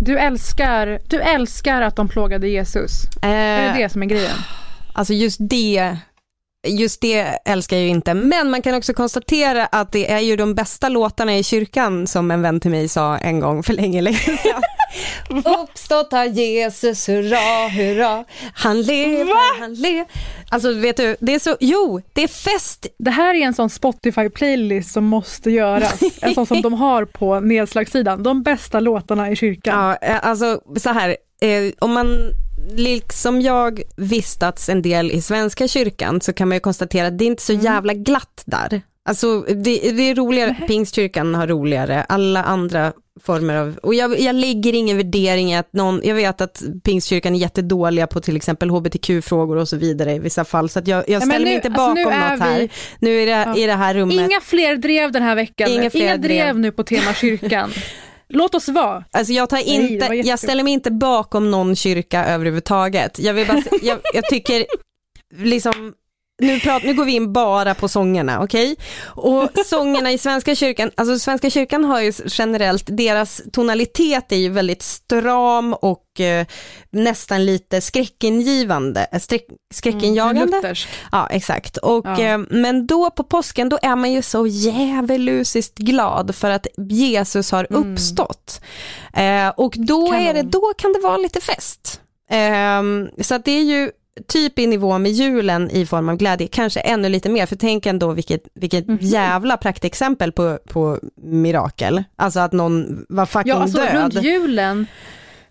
Du 0.04 0.18
älskar, 0.18 0.98
du 1.08 1.20
älskar 1.20 1.82
att 1.82 1.96
de 1.96 2.08
plågade 2.08 2.48
Jesus. 2.48 2.90
Är 3.22 3.68
Eh, 3.68 3.74
det 3.74 3.82
det 3.82 3.88
som 3.88 4.02
är 4.02 4.06
grejen? 4.06 4.36
Alltså 4.92 5.12
just 5.12 5.38
det, 5.40 5.96
just 6.66 7.00
det 7.00 7.38
älskar 7.44 7.76
jag 7.76 7.84
ju 7.84 7.90
inte. 7.90 8.14
Men 8.14 8.50
man 8.50 8.62
kan 8.62 8.74
också 8.74 8.94
konstatera 8.94 9.66
att 9.66 9.92
det 9.92 10.12
är 10.12 10.18
ju 10.20 10.36
de 10.36 10.54
bästa 10.54 10.88
låtarna 10.88 11.38
i 11.38 11.42
kyrkan 11.42 12.06
som 12.06 12.30
en 12.30 12.42
vän 12.42 12.60
till 12.60 12.70
mig 12.70 12.88
sa 12.88 13.18
en 13.18 13.40
gång 13.40 13.62
för 13.62 13.72
länge, 13.72 14.00
länge 14.00 14.18
sedan. 14.18 14.62
Uppstått 15.62 16.12
har 16.12 16.24
Jesus, 16.24 17.08
hurra, 17.08 17.68
hurra. 17.68 18.24
Han 18.54 18.82
lever, 18.82 19.60
han 19.60 19.74
lever. 19.74 20.06
Alltså 20.50 20.72
vet 20.72 20.96
du, 20.96 21.16
det 21.20 21.34
är 21.34 21.38
så, 21.38 21.56
jo, 21.60 22.00
det 22.12 22.22
är 22.22 22.28
fest. 22.28 22.86
Det 22.98 23.10
här 23.10 23.34
är 23.34 23.40
en 23.40 23.54
sån 23.54 23.68
Spotify-playlist 23.68 24.92
som 24.92 25.04
måste 25.04 25.50
göras. 25.50 26.00
En 26.20 26.34
sån 26.34 26.46
som 26.46 26.62
de 26.62 26.74
har 26.74 27.04
på 27.04 27.40
nedslagssidan. 27.40 28.22
De 28.22 28.42
bästa 28.42 28.80
låtarna 28.80 29.30
i 29.30 29.36
kyrkan. 29.36 29.78
Ja, 29.78 30.08
eh, 30.08 30.26
alltså 30.26 30.60
så 30.76 30.90
här, 30.90 31.16
eh, 31.40 31.72
om 31.78 31.92
man 31.92 32.32
liksom 32.74 33.40
jag 33.40 33.82
vistats 33.96 34.68
en 34.68 34.82
del 34.82 35.10
i 35.10 35.22
Svenska 35.22 35.68
kyrkan 35.68 36.20
så 36.20 36.32
kan 36.32 36.48
man 36.48 36.56
ju 36.56 36.60
konstatera 36.60 37.06
att 37.06 37.18
det 37.18 37.24
är 37.24 37.26
inte 37.26 37.42
så 37.42 37.52
jävla 37.52 37.94
glatt 37.94 38.42
där. 38.46 38.82
Alltså 39.04 39.40
det, 39.40 39.54
det 39.92 40.02
är 40.10 40.14
roligare, 40.14 40.56
Pingstkyrkan 40.68 41.34
har 41.34 41.46
roligare, 41.46 42.02
alla 42.08 42.42
andra 42.42 42.92
former 43.22 43.56
av, 43.56 43.78
och 43.82 43.94
jag, 43.94 44.20
jag 44.20 44.34
lägger 44.36 44.72
ingen 44.74 44.96
värdering 44.96 45.52
i 45.52 45.56
att 45.56 45.72
någon, 45.72 46.00
jag 46.04 46.14
vet 46.14 46.40
att 46.40 46.62
Pingstkyrkan 46.84 47.34
är 47.34 47.38
jättedåliga 47.38 48.06
på 48.06 48.20
till 48.20 48.36
exempel 48.36 48.70
hbtq-frågor 48.70 49.56
och 49.56 49.68
så 49.68 49.76
vidare 49.76 50.14
i 50.14 50.18
vissa 50.18 50.44
fall, 50.44 50.68
så 50.68 50.78
att 50.78 50.86
jag, 50.88 51.04
jag 51.08 51.22
ställer 51.22 51.44
mig 51.44 51.50
nu- 51.50 51.54
inte 51.54 51.68
alltså, 51.68 51.86
bakom 51.86 52.12
är 52.12 52.30
något 52.30 52.40
här. 52.40 52.60
vi- 52.60 52.70
Nu 52.98 53.22
är 53.22 53.26
det 53.26 53.32
Ja. 53.32 53.56
i 53.56 53.66
det 53.66 53.72
här 53.74 53.94
rummet. 53.94 54.14
Inga 54.30 54.40
fler 54.40 54.76
drev 54.76 55.12
den 55.12 55.22
här 55.22 55.34
veckan. 55.34 55.70
Inga 55.70 55.80
Inga, 55.82 55.90
fler 55.90 56.16
drev. 56.16 56.20
drev. 56.44 56.58
nu 56.58 56.72
på 56.72 56.82
tema 56.84 57.14
kyrkan. 57.14 57.70
Låt 58.30 58.54
oss 58.54 58.68
vara. 58.68 59.04
Alltså 59.10 59.32
jag, 59.32 59.48
tar 59.48 59.58
inte, 59.58 59.94
jättekul. 59.94 60.26
jag 60.26 60.38
ställer 60.38 60.64
mig 60.64 60.72
inte 60.72 60.90
bakom 60.90 61.50
någon 61.50 61.76
kyrka 61.76 62.24
överhuvudtaget. 62.24 63.18
Jag, 63.18 63.34
vill 63.34 63.46
bara, 63.46 63.62
jag, 63.82 63.98
jag 64.14 64.24
tycker, 64.24 64.66
liksom, 65.36 65.92
nu, 66.40 66.60
prat, 66.60 66.82
nu 66.84 66.94
går 66.94 67.04
vi 67.04 67.12
in 67.12 67.32
bara 67.32 67.74
på 67.74 67.88
sångerna, 67.88 68.42
okej? 68.42 68.76
Och 69.06 69.48
sångerna 69.66 70.12
i 70.12 70.18
Svenska 70.18 70.54
kyrkan, 70.54 70.90
alltså 70.94 71.18
Svenska 71.18 71.50
kyrkan 71.50 71.84
har 71.84 72.00
ju 72.00 72.12
generellt, 72.26 72.84
deras 72.86 73.42
tonalitet 73.52 74.32
är 74.32 74.36
ju 74.36 74.48
väldigt 74.48 74.82
stram 74.82 75.74
och 75.74 76.20
eh, 76.20 76.46
nästan 76.90 77.44
lite 77.46 77.80
skräckingivande, 77.80 79.06
äh, 79.12 79.18
skräck, 79.20 79.46
skräckinjagande. 79.74 80.56
Luthersk. 80.56 80.88
Ja, 81.12 81.26
exakt. 81.30 81.76
Och, 81.76 82.06
Ja. 82.06 82.20
eh, 82.20 82.38
men 82.50 82.86
då 82.86 83.10
på 83.10 83.24
påsken, 83.24 83.68
då 83.68 83.78
är 83.82 83.96
man 83.96 84.12
ju 84.12 84.22
så 84.22 84.46
djävulusiskt 84.46 85.78
glad 85.78 86.34
för 86.34 86.50
att 86.50 86.66
Jesus 86.90 87.50
har 87.52 87.66
uppstått. 87.72 88.60
Eh, 89.14 89.48
och 89.48 89.74
då, 89.76 90.06
Kanon. 90.06 90.26
är 90.26 90.34
det, 90.34 90.42
då 90.42 90.72
kan 90.78 90.92
det 90.92 91.00
vara 91.00 91.16
lite 91.16 91.40
fest. 91.40 92.00
Eh, 92.30 92.82
så 93.22 93.34
att 93.34 93.44
det 93.44 93.50
är 93.52 93.62
ju 93.62 93.90
typ 94.28 94.58
i 94.58 94.66
nivå 94.66 94.98
med 94.98 95.12
julen 95.12 95.70
i 95.70 95.86
form 95.86 96.08
av 96.08 96.16
glädje, 96.16 96.46
kanske 96.46 96.80
ännu 96.80 97.08
lite 97.08 97.28
mer, 97.28 97.46
för 97.46 97.56
tänk 97.56 97.86
ändå 97.86 98.12
vilket, 98.12 98.42
vilket 98.54 98.86
Mhm. 98.88 98.98
jävla 99.00 99.56
praktexempel 99.56 100.32
på, 100.32 100.58
på 100.68 100.98
mirakel. 101.22 102.04
Alltså 102.16 102.40
att 102.40 102.52
någon 102.52 103.06
var 103.08 103.26
fucking 103.26 103.50
Ja, 103.50 103.56
alltså 103.56 103.78
död. 103.78 103.94
runt 103.94 104.22
julen. 104.24 104.86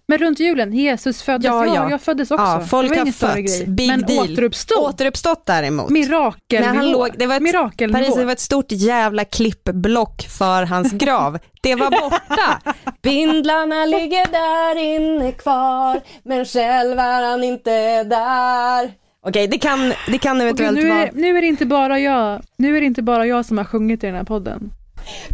Men 0.09 0.17
runt 0.17 0.39
julen, 0.39 0.73
Jesus 0.73 1.21
föddes. 1.21 1.45
Ja, 1.45 1.65
Ja, 1.65 1.75
ja. 1.75 1.89
jag 1.89 2.01
föddes 2.01 2.31
också. 2.31 2.45
Ja, 2.45 2.59
folk 2.69 2.89
det 2.91 2.97
var 2.97 3.05
har 3.05 3.11
fötts. 3.11 3.65
Big 3.65 3.87
Men 3.87 4.01
deal. 4.01 4.19
återuppstod. 4.31 4.77
Återuppstått 4.77 5.45
däremot. 5.45 5.89
Mirakelnivå. 5.89 6.71
När 6.73 6.77
han 6.77 6.91
låg, 6.91 7.09
det 7.17 7.25
var 7.27 7.35
ett, 7.35 7.41
Mirakelnivå. 7.41 7.99
Paris, 7.99 8.15
det 8.15 8.25
var 8.25 8.31
ett 8.31 8.39
stort 8.39 8.71
jävla 8.71 9.25
klippblock 9.25 10.21
för 10.37 10.63
hans 10.63 10.91
grav. 10.93 11.39
Det 11.61 11.75
var 11.75 11.91
borta. 11.91 12.61
Bindlarna 13.01 13.85
ligger 13.85 14.31
där 14.31 14.75
inne 14.95 15.31
kvar, 15.31 16.01
men 16.23 16.45
själv 16.45 16.99
är 16.99 17.29
han 17.31 17.43
inte 17.43 18.03
där. 18.03 18.91
Okej, 19.25 19.47
det 19.47 19.57
kan, 19.57 19.93
det 20.07 20.17
kan 20.17 20.41
eventuellt 20.41 20.77
nu, 20.77 20.89
vara 20.89 21.09
nu 21.13 21.37
är 21.37 21.41
det 21.41 21.47
inte 21.47 21.65
bara 21.65 21.99
jag 21.99 22.41
Nu 22.57 22.77
är 22.77 22.81
det 22.81 22.87
inte 22.87 23.01
bara 23.01 23.25
jag 23.25 23.45
som 23.45 23.57
har 23.57 23.65
sjungit 23.65 24.03
i 24.03 24.07
den 24.07 24.15
här 24.15 24.23
podden. 24.23 24.71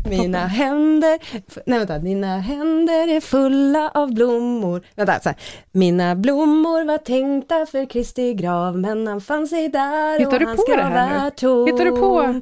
Mina 0.10 0.48
händer, 0.48 1.20
nej 1.66 1.80
vänta, 1.80 2.00
mina 2.00 2.38
händer 2.40 3.08
är 3.16 3.22
fulla 3.22 3.92
av 3.94 4.14
blommor. 4.14 4.82
Vänta, 4.96 5.20
så 5.20 5.30
här. 5.30 5.38
Mina 5.72 6.16
blommor 6.16 6.86
var 6.86 6.98
tänkta 6.98 7.66
för 7.66 7.90
Kristi 7.90 8.34
grav, 8.34 8.78
men 8.80 9.08
han 9.08 9.22
fann 9.22 9.48
sig 9.48 9.70
där 9.70 10.20
Hittar 10.20 10.42
och 10.42 10.48
hans 10.48 10.66
grav 10.68 10.92
är 10.92 11.30
tom. 11.30 11.66
Hittar 11.66 11.86
du 11.86 11.92
på? 11.92 12.42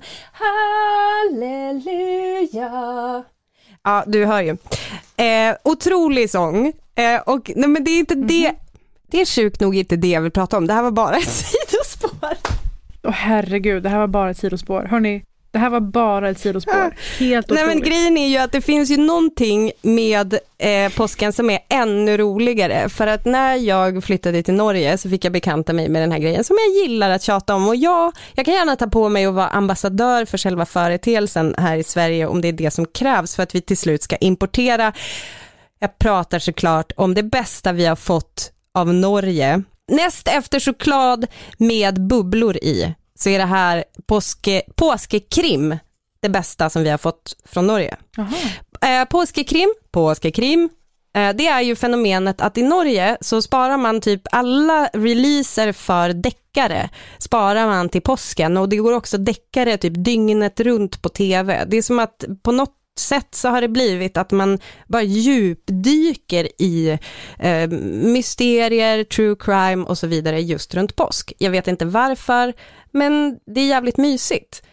Halleluja. 1.94 3.24
Ja, 3.84 4.04
du 4.08 4.26
hör 4.26 4.42
ju. 4.42 4.58
Eh, 5.18 5.56
otrolig 5.64 6.30
sång. 6.30 6.74
Eh, 6.96 7.22
och 7.26 7.52
nej, 7.56 7.70
men 7.70 7.84
det 7.84 7.92
är 7.92 8.00
inte 8.00 8.16
det, 8.16 8.48
Mhm. 8.48 8.56
det 9.12 9.22
är 9.22 9.26
sjukt 9.26 9.62
nog 9.62 9.76
inte 9.76 9.96
det 9.96 10.08
jag 10.08 10.22
vill 10.22 10.32
prata 10.32 10.58
om. 10.58 10.68
Det 10.68 10.74
här 10.74 10.84
var 10.84 10.92
bara 10.92 11.16
ett 11.18 11.30
sidospår. 11.32 12.34
Åh 13.04 13.12
herregud, 13.12 13.84
det 13.84 13.90
här 13.90 14.00
var 14.00 14.08
bara 14.08 14.30
ett 14.32 14.38
sidospår. 14.38 14.82
Hörni, 14.84 15.24
det 15.54 15.60
här 15.60 15.70
var 15.70 15.80
bara 15.80 16.30
ett 16.30 16.39
sidospår. 16.39 16.74
Helt 17.20 17.49
Nej 17.49 17.66
men 17.66 17.70
otroligt. 17.70 17.86
grejen 17.86 18.18
är 18.18 18.28
ju 18.28 18.38
att 18.38 18.51
det 18.51 18.62
finns 18.62 18.89
ju 18.89 18.97
någonting 18.97 19.72
med 19.82 20.39
eh, 20.58 20.91
påsken 20.91 21.34
som 21.34 21.49
är 21.49 21.60
ännu 21.70 22.18
roligare. 22.18 22.89
För 22.89 23.08
att 23.08 23.26
när 23.26 23.56
jag 23.56 24.04
flyttade 24.04 24.43
till 24.43 24.54
Norge 24.54 24.97
så 24.97 25.10
fick 25.10 25.26
jag 25.26 25.34
bekanta 25.34 25.74
mig 25.74 25.89
med 25.89 26.01
den 26.01 26.12
här 26.12 26.20
grejen 26.20 26.43
som 26.43 26.58
jag 26.60 26.84
gillar 26.84 27.10
att 27.10 27.24
tjata 27.24 27.56
om. 27.56 27.68
Och 27.68 27.76
jag, 27.76 28.14
jag 28.34 28.45
kan 28.45 28.54
gärna 28.54 28.76
ta 28.76 28.88
på 28.88 29.10
mig 29.10 29.26
att 29.26 29.34
vara 29.34 29.47
ambassadör 29.47 30.26
för 30.26 30.38
själva 30.38 30.66
företeelsen 30.66 31.56
här 31.58 31.78
i 31.78 31.84
Sverige 31.84 32.28
om 32.28 32.41
det 32.41 32.47
är 32.47 32.54
det 32.54 32.72
som 32.72 32.86
krävs 32.86 33.36
för 33.36 33.43
att 33.43 33.56
vi 33.56 33.62
till 33.62 33.78
slut 33.78 34.04
ska 34.04 34.16
importera. 34.16 34.93
Jag 35.80 35.97
pratar 35.97 36.39
såklart 36.39 36.91
om 36.97 37.14
det 37.14 37.24
bästa 37.24 37.72
vi 37.72 37.86
har 37.86 37.95
fått 37.95 38.51
av 38.74 38.93
Norge. 38.93 39.64
Näst 39.91 40.28
efter 40.28 40.60
choklad 40.60 41.28
med 41.58 42.08
bubblor 42.08 42.58
i 42.58 42.95
så 43.24 43.30
är 43.30 43.40
det 43.40 43.46
här 43.46 43.84
påske, 44.06 44.62
påskekrim 44.76 45.78
det 46.20 46.30
bästa 46.30 46.70
som 46.70 46.84
vi 46.84 46.90
har 46.90 46.98
fått 46.98 47.36
från 47.46 47.68
Norge. 47.68 47.98
Eh, 48.82 49.06
påskekrim, 49.06 49.74
påskekrim, 49.92 50.70
eh, 51.16 51.30
det 51.36 51.48
är 51.48 51.62
ju 51.62 51.76
fenomenet 51.76 52.42
att 52.42 52.58
i 52.58 52.62
Norge 52.62 53.18
så 53.22 53.42
sparar 53.42 53.78
man 53.78 54.02
typ 54.02 54.22
alla 54.32 54.90
releaser 54.94 55.72
för 55.72 56.10
deckare 56.10 56.90
sparar 57.18 57.68
man 57.68 57.90
till 57.90 58.02
påsken 58.02 58.58
och 58.58 58.70
det 58.70 58.76
går 58.76 58.94
också 58.94 59.18
deckare 59.18 59.78
typ 59.78 59.94
dygnet 59.96 60.60
runt 60.60 61.02
på 61.02 61.10
tv. 61.10 61.66
Det 61.68 61.78
är 61.78 61.82
som 61.82 62.00
att 62.00 62.26
på 62.44 62.52
något 62.52 62.76
sätt 63.00 63.36
så 63.36 63.50
har 63.50 63.62
det 63.62 63.68
blivit 63.68 64.18
att 64.18 64.32
man 64.32 64.60
bara 64.88 65.02
djupdyker 65.04 66.62
i 66.62 67.00
eh, 67.40 67.70
mysterier, 67.92 69.04
true 69.04 69.36
crime 69.40 69.86
och 69.86 69.98
så 69.98 70.08
vidare 70.08 70.42
just 70.42 70.76
runt 70.76 70.96
påsk. 70.96 71.34
Jag 71.38 71.52
vet 71.52 71.68
inte 71.68 71.86
varför, 71.86 72.54
men 72.94 73.39
det 73.46 73.62
är 73.62 73.68
jävligt 73.68 73.98
mysigt. 73.98 74.64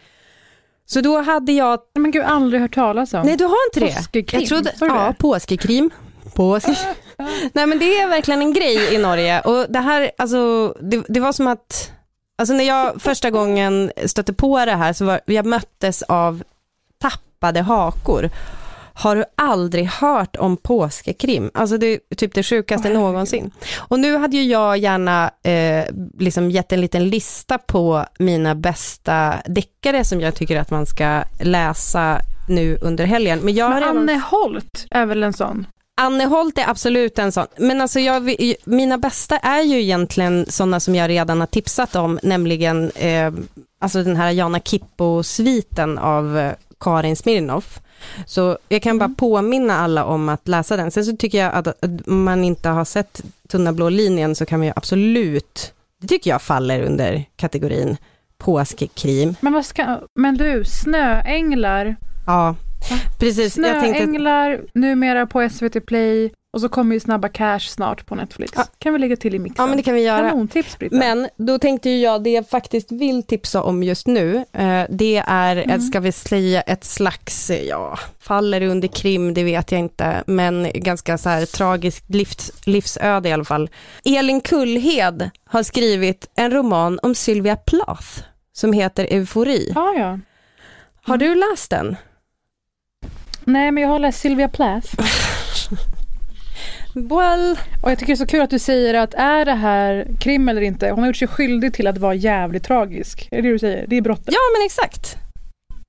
Så 0.85 1.01
då 1.01 1.21
hade 1.21 1.51
jag 1.51 1.79
Men 1.95 2.11
gud, 2.11 2.23
aldrig 2.23 2.61
hört 2.61 2.75
talas 2.75 3.13
om. 3.13 3.25
Nej, 3.25 3.37
du 3.37 3.43
har 3.43 3.57
inte 3.67 3.79
det? 3.79 3.95
Påskekrim, 3.95 4.41
Jag 4.41 4.49
trodde, 4.49 4.73
ja, 4.79 5.13
påskekrim. 5.19 5.89
Påske... 6.35 6.75
Nej 7.53 7.67
men 7.67 7.79
det 7.79 7.99
är 7.99 8.07
verkligen 8.07 8.41
en 8.41 8.53
grej 8.53 8.95
i 8.95 8.97
Norge 8.97 9.41
och 9.41 9.65
det 9.69 9.79
här, 9.79 10.11
alltså 10.17 10.73
det, 10.81 11.03
det 11.07 11.19
var 11.19 11.31
som 11.31 11.47
att, 11.47 11.91
alltså 12.37 12.53
när 12.53 12.63
jag 12.63 13.01
första 13.01 13.29
gången 13.29 13.91
stötte 14.05 14.33
på 14.33 14.65
det 14.65 14.75
här 14.75 14.93
så 14.93 15.05
var, 15.05 15.19
jag 15.25 15.45
möttes 15.45 16.01
av 16.03 16.43
tappade 16.97 17.61
hakor. 17.61 18.29
Har 18.93 19.15
du 19.15 19.23
aldrig 19.37 19.85
hört 19.85 20.35
om 20.35 20.57
påskekrim? 20.57 21.51
Alltså 21.53 21.77
det 21.77 21.87
är 22.09 22.15
typ 22.15 22.33
det 22.33 22.43
sjukaste 22.43 22.89
någonsin. 22.89 23.51
Och 23.77 23.99
nu 23.99 24.17
hade 24.17 24.37
ju 24.37 24.43
jag 24.43 24.77
gärna 24.77 25.31
eh, 25.43 25.85
liksom 26.19 26.51
gett 26.51 26.71
en 26.71 26.81
liten 26.81 27.09
lista 27.09 27.57
på 27.57 28.05
mina 28.19 28.55
bästa 28.55 29.35
deckare 29.45 30.03
som 30.03 30.21
jag 30.21 30.35
tycker 30.35 30.59
att 30.59 30.71
man 30.71 30.85
ska 30.85 31.23
läsa 31.39 32.21
nu 32.47 32.77
under 32.81 33.05
helgen. 33.05 33.39
Men 33.39 33.53
jag 33.53 33.69
Men 33.69 33.79
redan... 33.79 33.97
Anne 33.97 34.21
Holt 34.31 34.87
är 34.91 35.05
väl 35.05 35.23
en 35.23 35.33
sån? 35.33 35.65
Anne 36.01 36.25
Holt 36.25 36.57
är 36.57 36.69
absolut 36.69 37.19
en 37.19 37.31
sån, 37.31 37.47
men 37.57 37.81
alltså 37.81 37.99
jag, 37.99 38.35
mina 38.65 38.97
bästa 38.97 39.37
är 39.37 39.61
ju 39.61 39.81
egentligen 39.81 40.45
sådana 40.49 40.79
som 40.79 40.95
jag 40.95 41.09
redan 41.09 41.39
har 41.39 41.47
tipsat 41.47 41.95
om, 41.95 42.19
nämligen 42.23 42.91
eh, 42.95 43.33
alltså 43.79 44.03
den 44.03 44.15
här 44.15 44.31
Jana 44.31 44.59
Kippo-sviten 44.59 45.97
av 45.97 46.37
eh, 46.37 46.53
Karin 46.79 47.15
Smirnoff. 47.15 47.79
Så 48.25 48.57
jag 48.69 48.81
kan 48.81 48.97
bara 48.97 49.09
påminna 49.17 49.77
alla 49.77 50.05
om 50.05 50.29
att 50.29 50.47
läsa 50.47 50.77
den. 50.77 50.91
Sen 50.91 51.05
så 51.05 51.17
tycker 51.17 51.37
jag 51.37 51.53
att, 51.53 51.67
om 52.07 52.23
man 52.23 52.43
inte 52.43 52.69
har 52.69 52.85
sett 52.85 53.21
Tunna 53.47 53.73
blå 53.73 53.89
linjen 53.89 54.35
så 54.35 54.45
kan 54.45 54.59
man 54.59 54.67
ju 54.67 54.73
absolut, 54.75 55.73
det 56.01 56.07
tycker 56.07 56.29
jag 56.29 56.41
faller 56.41 56.81
under 56.81 57.23
kategorin 57.35 57.97
påskekrim. 58.37 59.35
Men, 59.41 59.53
vad 59.53 59.65
ska, 59.65 59.99
men 60.15 60.37
du, 60.37 60.63
Snöänglar. 60.65 61.95
Ja, 62.27 62.55
precis. 63.19 63.57
Jag 63.57 63.81
tänkte, 63.81 64.03
Snöänglar, 64.03 64.61
numera 64.73 65.27
på 65.27 65.49
SVT 65.49 65.85
Play. 65.85 66.31
Och 66.53 66.61
så 66.61 66.69
kommer 66.69 66.95
ju 66.95 66.99
Snabba 66.99 67.29
Cash 67.29 67.59
snart 67.59 68.05
på 68.05 68.15
Netflix. 68.15 68.51
Ja. 68.55 68.65
Kan 68.77 68.93
vi 68.93 68.99
lägga 68.99 69.15
till 69.15 69.35
i 69.35 69.39
mixen? 69.39 69.63
ja 69.63 69.67
men 69.67 69.77
det 69.77 69.83
kan 69.83 69.93
vi 69.93 70.01
göra. 70.01 70.29
Kanontips 70.29 70.79
Britta. 70.79 70.95
Men 70.95 71.29
då 71.37 71.59
tänkte 71.59 71.89
ju 71.89 71.99
jag, 71.99 72.23
det 72.23 72.29
jag 72.29 72.49
faktiskt 72.49 72.91
vill 72.91 73.23
tipsa 73.23 73.63
om 73.63 73.83
just 73.83 74.07
nu, 74.07 74.45
eh, 74.53 74.83
det 74.89 75.23
är, 75.27 75.55
ett, 75.55 75.85
ska 75.85 75.99
vi 75.99 76.11
säga 76.11 76.61
ett 76.61 76.83
slags, 76.83 77.51
ja, 77.67 77.99
faller 78.19 78.61
under 78.61 78.87
krim, 78.87 79.33
det 79.33 79.43
vet 79.43 79.71
jag 79.71 79.79
inte, 79.79 80.23
men 80.27 80.71
ganska 80.73 81.17
så 81.17 81.29
här 81.29 81.45
tragiskt 81.45 82.09
livs, 82.09 82.51
livsöde 82.65 83.29
i 83.29 83.31
alla 83.31 83.45
fall. 83.45 83.69
Elin 84.05 84.41
Kullhed 84.41 85.29
har 85.45 85.63
skrivit 85.63 86.31
en 86.35 86.51
roman 86.51 86.99
om 87.03 87.15
Sylvia 87.15 87.55
Plath 87.55 88.23
som 88.53 88.73
heter 88.73 89.07
Eufori. 89.09 89.71
Ja, 89.75 89.93
ja. 89.97 90.19
Har 91.01 91.17
du 91.17 91.35
läst 91.35 91.69
den? 91.69 91.95
Nej, 93.43 93.71
men 93.71 93.83
jag 93.83 93.89
har 93.89 93.99
läst 93.99 94.19
Sylvia 94.19 94.49
Plath. 94.49 94.95
Well, 96.93 97.57
Och 97.83 97.91
jag 97.91 97.99
tycker 97.99 98.07
det 98.13 98.13
är 98.13 98.25
så 98.25 98.25
kul 98.25 98.41
att 98.41 98.49
du 98.49 98.59
säger 98.59 98.93
att 98.93 99.13
är 99.13 99.45
det 99.45 99.53
här 99.53 100.07
krim 100.19 100.49
eller 100.49 100.61
inte? 100.61 100.89
Hon 100.89 100.99
har 100.99 101.07
gjort 101.07 101.15
sig 101.17 101.27
skyldig 101.27 101.73
till 101.73 101.87
att 101.87 101.97
vara 101.97 102.13
jävligt 102.13 102.63
tragisk. 102.63 103.27
Är 103.31 103.35
det 103.35 103.41
det 103.41 103.51
du 103.53 103.59
säger? 103.59 103.85
Det 103.87 103.97
är 103.97 104.01
brottet. 104.01 104.27
ja 104.27 104.39
men 104.57 104.65
exakt. 104.65 105.15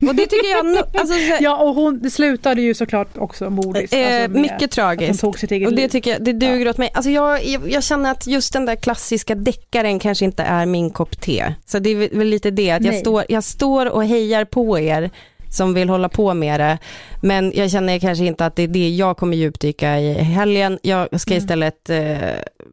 Och 0.09 0.14
det 0.14 0.22
tycker 0.26 0.50
jag, 0.50 0.76
alltså, 0.78 1.14
så- 1.14 1.36
Ja, 1.40 1.57
och 1.57 1.74
hon, 1.74 2.03
det 2.03 2.11
slutade 2.11 2.62
ju 2.62 2.74
såklart 2.74 3.18
också 3.18 3.50
mordiskt. 3.50 3.94
eh, 3.94 4.00
alltså 4.22 4.38
mycket 4.40 4.53
Att 4.55 4.61
hon 4.61 4.68
tragiskt. 4.68 5.20
tog 5.20 5.38
sitt 5.38 5.50
eget 5.53 5.68
Och 5.68 5.74
det 5.74 5.82
liv. 5.82 5.88
tycker 5.88 6.11
jag, 6.11 6.24
det 6.24 6.32
duger 6.32 6.68
åt 6.68 6.78
mig. 6.78 6.90
Alltså 6.94 7.11
jag, 7.11 7.44
jag, 7.44 7.62
jag 7.70 7.82
känner 7.84 8.11
att 8.11 8.26
just 8.26 8.53
den 8.53 8.66
där 8.66 8.74
klassiska 8.76 9.34
deckaren 9.34 9.98
kanske 9.98 10.24
inte 10.24 10.42
är 10.42 10.66
min 10.66 10.90
kopp 10.90 11.20
te. 11.20 11.44
Så 11.66 11.78
det 11.78 11.90
är 11.90 12.18
väl 12.18 12.26
lite 12.28 12.50
det, 12.50 12.70
att 12.70 12.84
jag 12.84 12.92
Nej. 12.92 13.00
står, 13.00 13.24
jag 13.28 13.44
står 13.44 13.86
och 13.90 14.05
hejar 14.05 14.44
på 14.44 14.78
er 14.78 15.11
som 15.53 15.74
vill 15.74 15.88
hålla 15.88 16.09
på 16.09 16.34
med 16.34 16.61
det. 16.61 16.78
Men 17.20 17.53
jag 17.55 17.70
känner 17.70 17.98
kanske 17.98 18.24
inte 18.24 18.46
att 18.46 18.57
det 18.57 18.62
är 18.62 18.68
det 18.68 18.88
jag 18.88 19.16
kommer 19.16 19.36
djupdyka 19.36 20.00
i 20.00 20.12
helgen. 20.12 20.78
Jag 20.82 21.20
ska 21.20 21.34
istället 21.34 21.90
eh, 21.90 22.16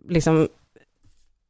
liksom 0.09 0.47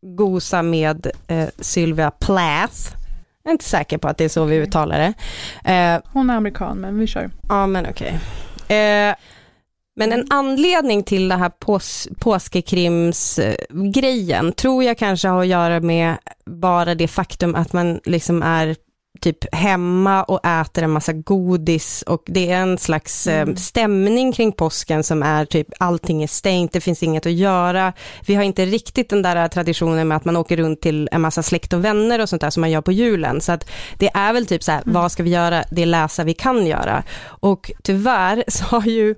gosa 0.02 0.62
med 0.62 1.12
eh, 1.28 1.48
Sylvia 1.60 2.12
Plath. 2.12 2.96
Jag 3.44 3.50
är 3.50 3.52
inte 3.52 3.66
säker 3.66 3.98
på 3.98 4.08
att 4.08 4.18
det 4.18 4.24
är 4.24 4.30
så 4.30 4.46
vi 4.46 4.56
uttalar 4.56 5.00
det. 5.00 5.14
Eh, 5.74 6.00
Hon 6.14 6.30
är 6.30 6.36
amerikan, 6.36 6.78
men 6.78 7.00
vi 7.00 7.08
kör. 7.08 7.30
Ja, 7.50 7.68
men 7.68 7.86
okej. 7.90 8.20
Eh, 8.78 9.16
men 9.96 10.12
en 10.12 10.26
anledning 10.30 11.04
till 11.04 11.30
det 11.30 11.36
här 11.36 11.50
pås 11.50 12.08
påskekrims-grejen 12.20 14.54
tror 14.54 14.84
jag 14.84 14.98
kanske 14.98 15.28
har 15.28 15.42
att 15.42 15.48
göra 15.48 15.80
med 15.80 16.18
bara 16.46 16.96
det 16.96 17.08
faktum 17.08 17.56
att 17.56 17.74
man 17.74 18.00
liksom 18.04 18.44
är 18.44 18.76
typ 19.22 19.56
hemma 19.56 20.24
och 20.24 20.46
äter 20.46 20.84
en 20.84 20.92
massa 20.92 21.14
godis 21.14 22.02
och 22.02 22.24
det 22.26 22.52
är 22.52 22.62
en 22.62 22.78
slags 22.78 23.28
eh, 23.28 23.56
stämning 23.56 24.32
kring 24.32 24.52
påsken 24.52 25.04
som 25.04 25.24
är 25.24 25.46
typ 25.46 25.68
allting 25.80 26.24
är 26.24 26.28
stängt, 26.28 26.74
det 26.74 26.82
finns 26.82 27.04
inget 27.04 27.26
att 27.26 27.32
göra. 27.32 27.94
Vi 28.26 28.36
har 28.36 28.44
inte 28.44 28.66
riktigt 28.66 29.10
den 29.10 29.22
där 29.22 29.48
traditionen 29.48 30.08
med 30.08 30.18
att 30.18 30.26
man 30.26 30.36
åker 30.36 30.58
runt 30.58 30.82
till 30.82 31.10
en 31.12 31.22
massa 31.22 31.44
släkt 31.44 31.74
och 31.74 31.86
vänner 31.86 32.22
och 32.22 32.30
sånt 32.30 32.42
där 32.42 32.50
som 32.50 32.62
man 32.62 32.72
gör 32.72 32.82
på 32.82 32.92
julen. 32.92 33.42
Så 33.42 33.52
att 33.52 33.70
det 33.98 34.10
är 34.14 34.34
väl 34.34 34.46
typ 34.46 34.64
så 34.64 34.72
här, 34.72 34.82
vad 34.86 35.12
ska 35.12 35.24
vi 35.24 35.30
göra? 35.30 35.64
Det 35.72 35.82
är 35.82 35.86
läsa 35.86 36.24
vi 36.24 36.34
kan 36.34 36.68
göra. 36.68 37.04
Och 37.26 37.72
tyvärr 37.84 38.44
så 38.48 38.64
har 38.64 38.86
ju, 38.86 39.16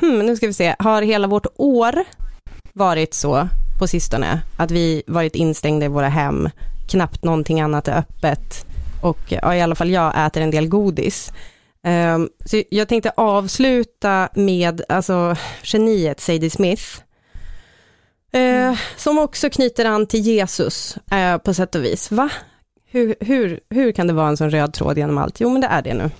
hmm, 0.00 0.18
nu 0.18 0.36
ska 0.36 0.46
vi 0.46 0.52
se, 0.52 0.76
har 0.78 1.02
hela 1.02 1.26
vårt 1.26 1.46
år 1.56 2.04
varit 2.72 3.14
så 3.14 3.48
på 3.78 3.86
sistone, 3.86 4.40
att 4.56 4.70
vi 4.70 5.02
varit 5.06 5.34
instängda 5.34 5.86
i 5.86 5.88
våra 5.88 6.08
hem, 6.08 6.48
knappt 6.88 7.24
någonting 7.24 7.60
annat 7.60 7.88
är 7.88 7.98
öppet 7.98 8.66
och 9.04 9.18
ja, 9.28 9.54
i 9.54 9.60
alla 9.60 9.74
fall 9.74 9.90
jag 9.90 10.26
äter 10.26 10.42
en 10.42 10.50
del 10.50 10.68
godis. 10.68 11.32
Ehm, 11.82 12.28
så 12.44 12.62
jag 12.70 12.88
tänkte 12.88 13.12
avsluta 13.16 14.28
med 14.34 14.82
alltså, 14.88 15.36
geniet 15.62 16.20
Sadie 16.20 16.50
Smith, 16.50 16.82
eh, 18.32 18.78
som 18.96 19.18
också 19.18 19.50
knyter 19.50 19.84
an 19.84 20.06
till 20.06 20.20
Jesus 20.20 20.96
eh, 21.10 21.38
på 21.38 21.54
sätt 21.54 21.74
och 21.74 21.84
vis. 21.84 22.10
Va? 22.12 22.30
Hur, 22.86 23.14
hur, 23.20 23.60
hur 23.70 23.92
kan 23.92 24.06
det 24.06 24.12
vara 24.12 24.28
en 24.28 24.36
sån 24.36 24.50
röd 24.50 24.72
tråd 24.72 24.98
genom 24.98 25.18
allt? 25.18 25.40
Jo, 25.40 25.50
men 25.50 25.60
det 25.60 25.66
är 25.66 25.82
det 25.82 25.94
nu. 25.94 26.10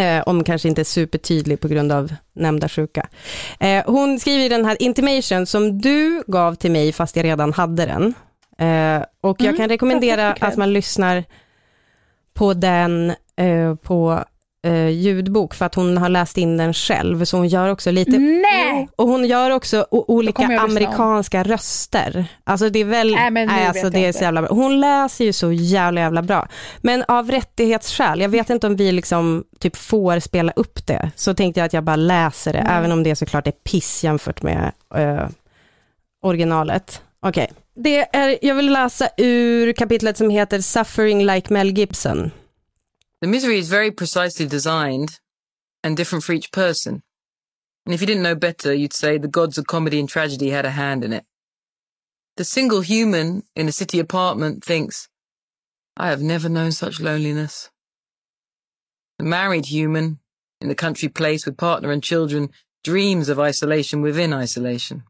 Eh, 0.00 0.22
om 0.26 0.44
kanske 0.44 0.68
inte 0.68 0.84
supertydlig 0.84 1.60
på 1.60 1.68
grund 1.68 1.92
av 1.92 2.14
nämnda 2.32 2.68
sjuka. 2.68 3.08
Eh, 3.60 3.84
hon 3.86 4.20
skriver 4.20 4.44
i 4.44 4.48
den 4.48 4.64
här 4.64 4.82
intimation 4.82 5.46
som 5.46 5.80
du 5.80 6.22
gav 6.26 6.54
till 6.54 6.70
mig 6.70 6.92
fast 6.92 7.16
jag 7.16 7.24
redan 7.24 7.52
hade 7.52 7.86
den. 7.86 8.14
Eh, 8.58 9.04
och 9.20 9.40
jag 9.40 9.46
Mm, 9.46 9.56
kan 9.56 9.68
rekommendera 9.68 10.32
perfekt, 10.32 10.42
att 10.42 10.56
man 10.56 10.72
lyssnar 10.72 11.24
på 12.40 12.54
den 12.54 13.10
eh, 13.36 13.74
på 13.74 14.24
eh, 14.66 14.88
ljudbok 14.88 15.54
för 15.54 15.66
att 15.66 15.74
hon 15.74 15.98
har 15.98 16.08
läst 16.08 16.38
in 16.38 16.56
den 16.56 16.74
själv, 16.74 17.24
så 17.24 17.36
hon 17.36 17.48
gör 17.48 17.68
också 17.68 17.90
lite... 17.90 18.18
Nej! 18.18 18.88
Och 18.96 19.08
hon 19.08 19.24
gör 19.24 19.50
också 19.50 19.86
olika 19.90 20.42
amerikanska 20.60 21.42
röster. 21.42 22.24
Alltså 22.44 22.70
det 22.70 22.78
är 22.78 22.84
väl... 22.84 23.14
Nej, 23.14 23.30
men 23.30 23.46
nej, 23.48 23.66
alltså 23.66 23.90
det 23.90 24.06
är 24.06 24.12
så 24.12 24.22
jävla 24.24 24.42
bra. 24.42 24.50
Hon 24.50 24.80
läser 24.80 25.24
ju 25.24 25.32
så 25.32 25.52
jävla 25.52 26.00
jävla 26.00 26.22
bra. 26.22 26.48
Men 26.78 27.04
av 27.08 27.30
rättighetsskäl, 27.30 28.20
jag 28.20 28.28
vet 28.28 28.50
inte 28.50 28.66
om 28.66 28.76
vi 28.76 28.92
liksom 28.92 29.44
typ 29.58 29.76
får 29.76 30.20
spela 30.20 30.52
upp 30.56 30.86
det, 30.86 31.10
så 31.16 31.34
tänkte 31.34 31.60
jag 31.60 31.66
att 31.66 31.72
jag 31.72 31.84
bara 31.84 31.96
läser 31.96 32.52
det, 32.52 32.58
Mm. 32.58 32.72
även 32.72 32.92
om 32.92 33.02
det 33.02 33.16
såklart 33.16 33.46
är 33.46 33.52
piss 33.52 34.04
jämfört 34.04 34.42
med 34.42 34.72
eh, 34.94 35.28
originalet. 36.22 37.02
Okej. 37.22 37.50
Det 37.82 38.16
är, 38.16 38.38
jag 38.42 38.54
vill 38.54 38.72
läsa 38.72 39.10
ur 39.16 39.72
kapitlet 39.72 40.16
som 40.16 40.30
heter 40.30 40.60
Suffering 40.60 41.26
like 41.26 41.52
Mel 41.52 41.78
Gibson. 41.78 42.30
The 43.20 43.26
misery 43.26 43.58
is 43.58 43.70
very 43.70 43.90
precisely 43.90 44.46
designed 44.46 45.08
and 45.84 45.96
different 45.96 46.24
for 46.24 46.34
each 46.34 46.52
person. 46.52 47.02
And 47.86 47.94
if 47.94 48.02
you 48.02 48.06
didn't 48.06 48.22
know 48.22 48.34
better, 48.34 48.74
you'd 48.74 48.92
say 48.92 49.18
the 49.18 49.28
gods 49.28 49.58
of 49.58 49.64
comedy 49.66 49.98
and 49.98 50.08
tragedy 50.08 50.50
had 50.50 50.66
a 50.66 50.70
hand 50.70 51.04
in 51.04 51.12
it. 51.12 51.24
The 52.36 52.44
single 52.44 52.82
human 52.82 53.42
in 53.56 53.68
a 53.68 53.72
city 53.72 53.98
apartment 53.98 54.64
thinks, 54.64 55.08
I 55.96 56.08
have 56.08 56.22
never 56.22 56.50
known 56.50 56.72
such 56.72 57.00
loneliness. 57.00 57.70
The 59.18 59.24
married 59.24 59.66
human 59.66 60.18
in 60.60 60.68
the 60.68 60.74
country 60.74 61.08
place 61.08 61.46
with 61.46 61.56
partner 61.56 61.92
and 61.92 62.02
children 62.02 62.50
dreams 62.84 63.30
of 63.30 63.38
isolation 63.38 64.02
within 64.02 64.34
isolation. 64.34 65.04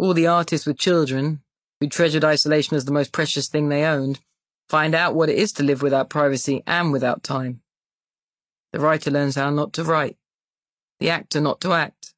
All 0.00 0.14
the 0.14 0.26
artists 0.26 0.66
with 0.66 0.78
children, 0.78 1.42
who 1.78 1.86
treasured 1.86 2.24
isolation 2.24 2.74
as 2.74 2.86
the 2.86 2.90
most 2.90 3.12
precious 3.12 3.48
thing 3.48 3.68
they 3.68 3.84
owned, 3.84 4.18
find 4.66 4.94
out 4.94 5.14
what 5.14 5.28
it 5.28 5.36
is 5.36 5.52
to 5.52 5.62
live 5.62 5.82
without 5.82 6.08
privacy 6.08 6.62
and 6.66 6.90
without 6.90 7.22
time. 7.22 7.60
The 8.72 8.80
writer 8.80 9.10
learns 9.10 9.36
how 9.36 9.50
not 9.50 9.74
to 9.74 9.84
write, 9.84 10.16
the 11.00 11.10
actor 11.10 11.38
not 11.38 11.60
to 11.60 11.74
act, 11.74 12.14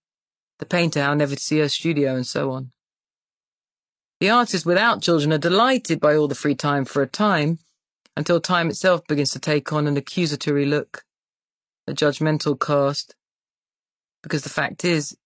the 0.60 0.64
painter 0.64 1.02
how 1.02 1.14
never 1.14 1.34
to 1.34 1.42
see 1.42 1.58
her 1.58 1.68
studio, 1.68 2.14
and 2.14 2.24
so 2.24 2.52
on. 2.52 2.70
The 4.20 4.30
artists 4.30 4.64
without 4.64 5.02
children 5.02 5.32
are 5.32 5.38
delighted 5.38 5.98
by 5.98 6.14
all 6.14 6.28
the 6.28 6.36
free 6.36 6.54
time 6.54 6.84
for 6.84 7.02
a 7.02 7.08
time, 7.08 7.58
until 8.16 8.40
time 8.40 8.70
itself 8.70 9.04
begins 9.08 9.32
to 9.32 9.40
take 9.40 9.72
on 9.72 9.88
an 9.88 9.96
accusatory 9.96 10.66
look, 10.66 11.02
a 11.88 11.92
judgmental 11.92 12.60
cast. 12.60 13.16
Because 14.22 14.44
the 14.44 14.50
fact 14.50 14.84
is, 14.84 15.16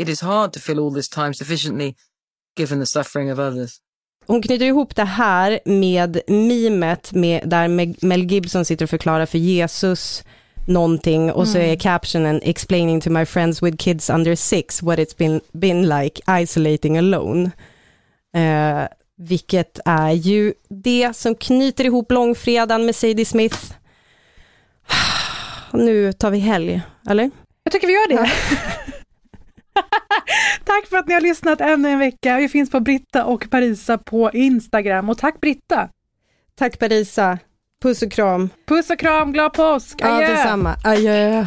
it 0.00 0.08
is 0.08 0.20
hard 0.20 0.52
to 0.52 0.60
fill 0.60 0.80
all 0.80 0.94
this 0.94 1.08
time 1.08 1.34
sufficiently, 1.34 1.94
given 2.56 2.80
the 2.80 2.86
suffering 2.86 3.32
of 3.32 3.38
others. 3.38 3.80
Hon 4.26 4.42
knyter 4.42 4.66
ihop 4.66 4.96
det 4.96 5.04
här 5.04 5.60
med 5.64 6.20
mimet 6.26 7.12
med, 7.12 7.48
där 7.48 7.68
Mel 8.06 8.24
Gibson 8.24 8.64
sitter 8.64 8.84
och 8.84 8.90
förklarar 8.90 9.26
för 9.26 9.38
Jesus 9.38 10.24
någonting 10.66 11.32
och 11.32 11.48
så 11.48 11.58
är 11.58 11.76
captionen 11.76 12.40
explaining 12.42 13.00
to 13.00 13.10
my 13.10 13.26
friends 13.26 13.62
with 13.62 13.76
kids 13.76 14.10
under 14.10 14.34
six 14.34 14.82
what 14.82 14.98
it's 14.98 15.16
been, 15.18 15.40
been 15.52 15.88
like 15.88 16.22
isolating 16.42 16.98
alone. 16.98 17.50
Eh, 18.36 18.82
vilket 19.16 19.78
är 19.84 20.10
ju 20.10 20.54
det 20.68 21.16
som 21.16 21.34
knyter 21.34 21.84
ihop 21.84 22.12
långfredagen 22.12 22.86
med 22.86 22.96
Sadie 22.96 23.24
Smith. 23.24 23.58
Nu 25.72 26.12
tar 26.12 26.30
vi 26.30 26.38
helg, 26.38 26.82
eller? 27.08 27.30
Jag 27.64 27.72
tycker 27.72 27.86
vi 27.86 27.92
gör 27.92 28.08
det. 28.08 28.30
tack 30.64 30.86
för 30.86 30.96
att 30.96 31.08
ni 31.08 31.14
har 31.14 31.20
lyssnat 31.20 31.60
ännu 31.60 31.88
en 31.88 31.98
vecka. 31.98 32.36
Vi 32.36 32.48
finns 32.48 32.70
på 32.70 32.80
Britta 32.80 33.24
och 33.24 33.50
Parisa 33.50 33.98
på 33.98 34.30
Instagram. 34.32 35.08
Och 35.08 35.18
tack 35.18 35.40
Britta! 35.40 35.88
Tack 36.54 36.78
Parisa. 36.78 37.38
Puss 37.82 38.02
och 38.02 38.12
kram. 38.12 38.48
Puss 38.68 38.90
och 38.90 38.98
kram, 38.98 39.32
glad 39.32 39.52
påsk! 39.52 39.98
Ja, 40.00 40.16
Adjö. 40.16 40.28
detsamma. 40.28 40.76
Adjö. 40.84 41.46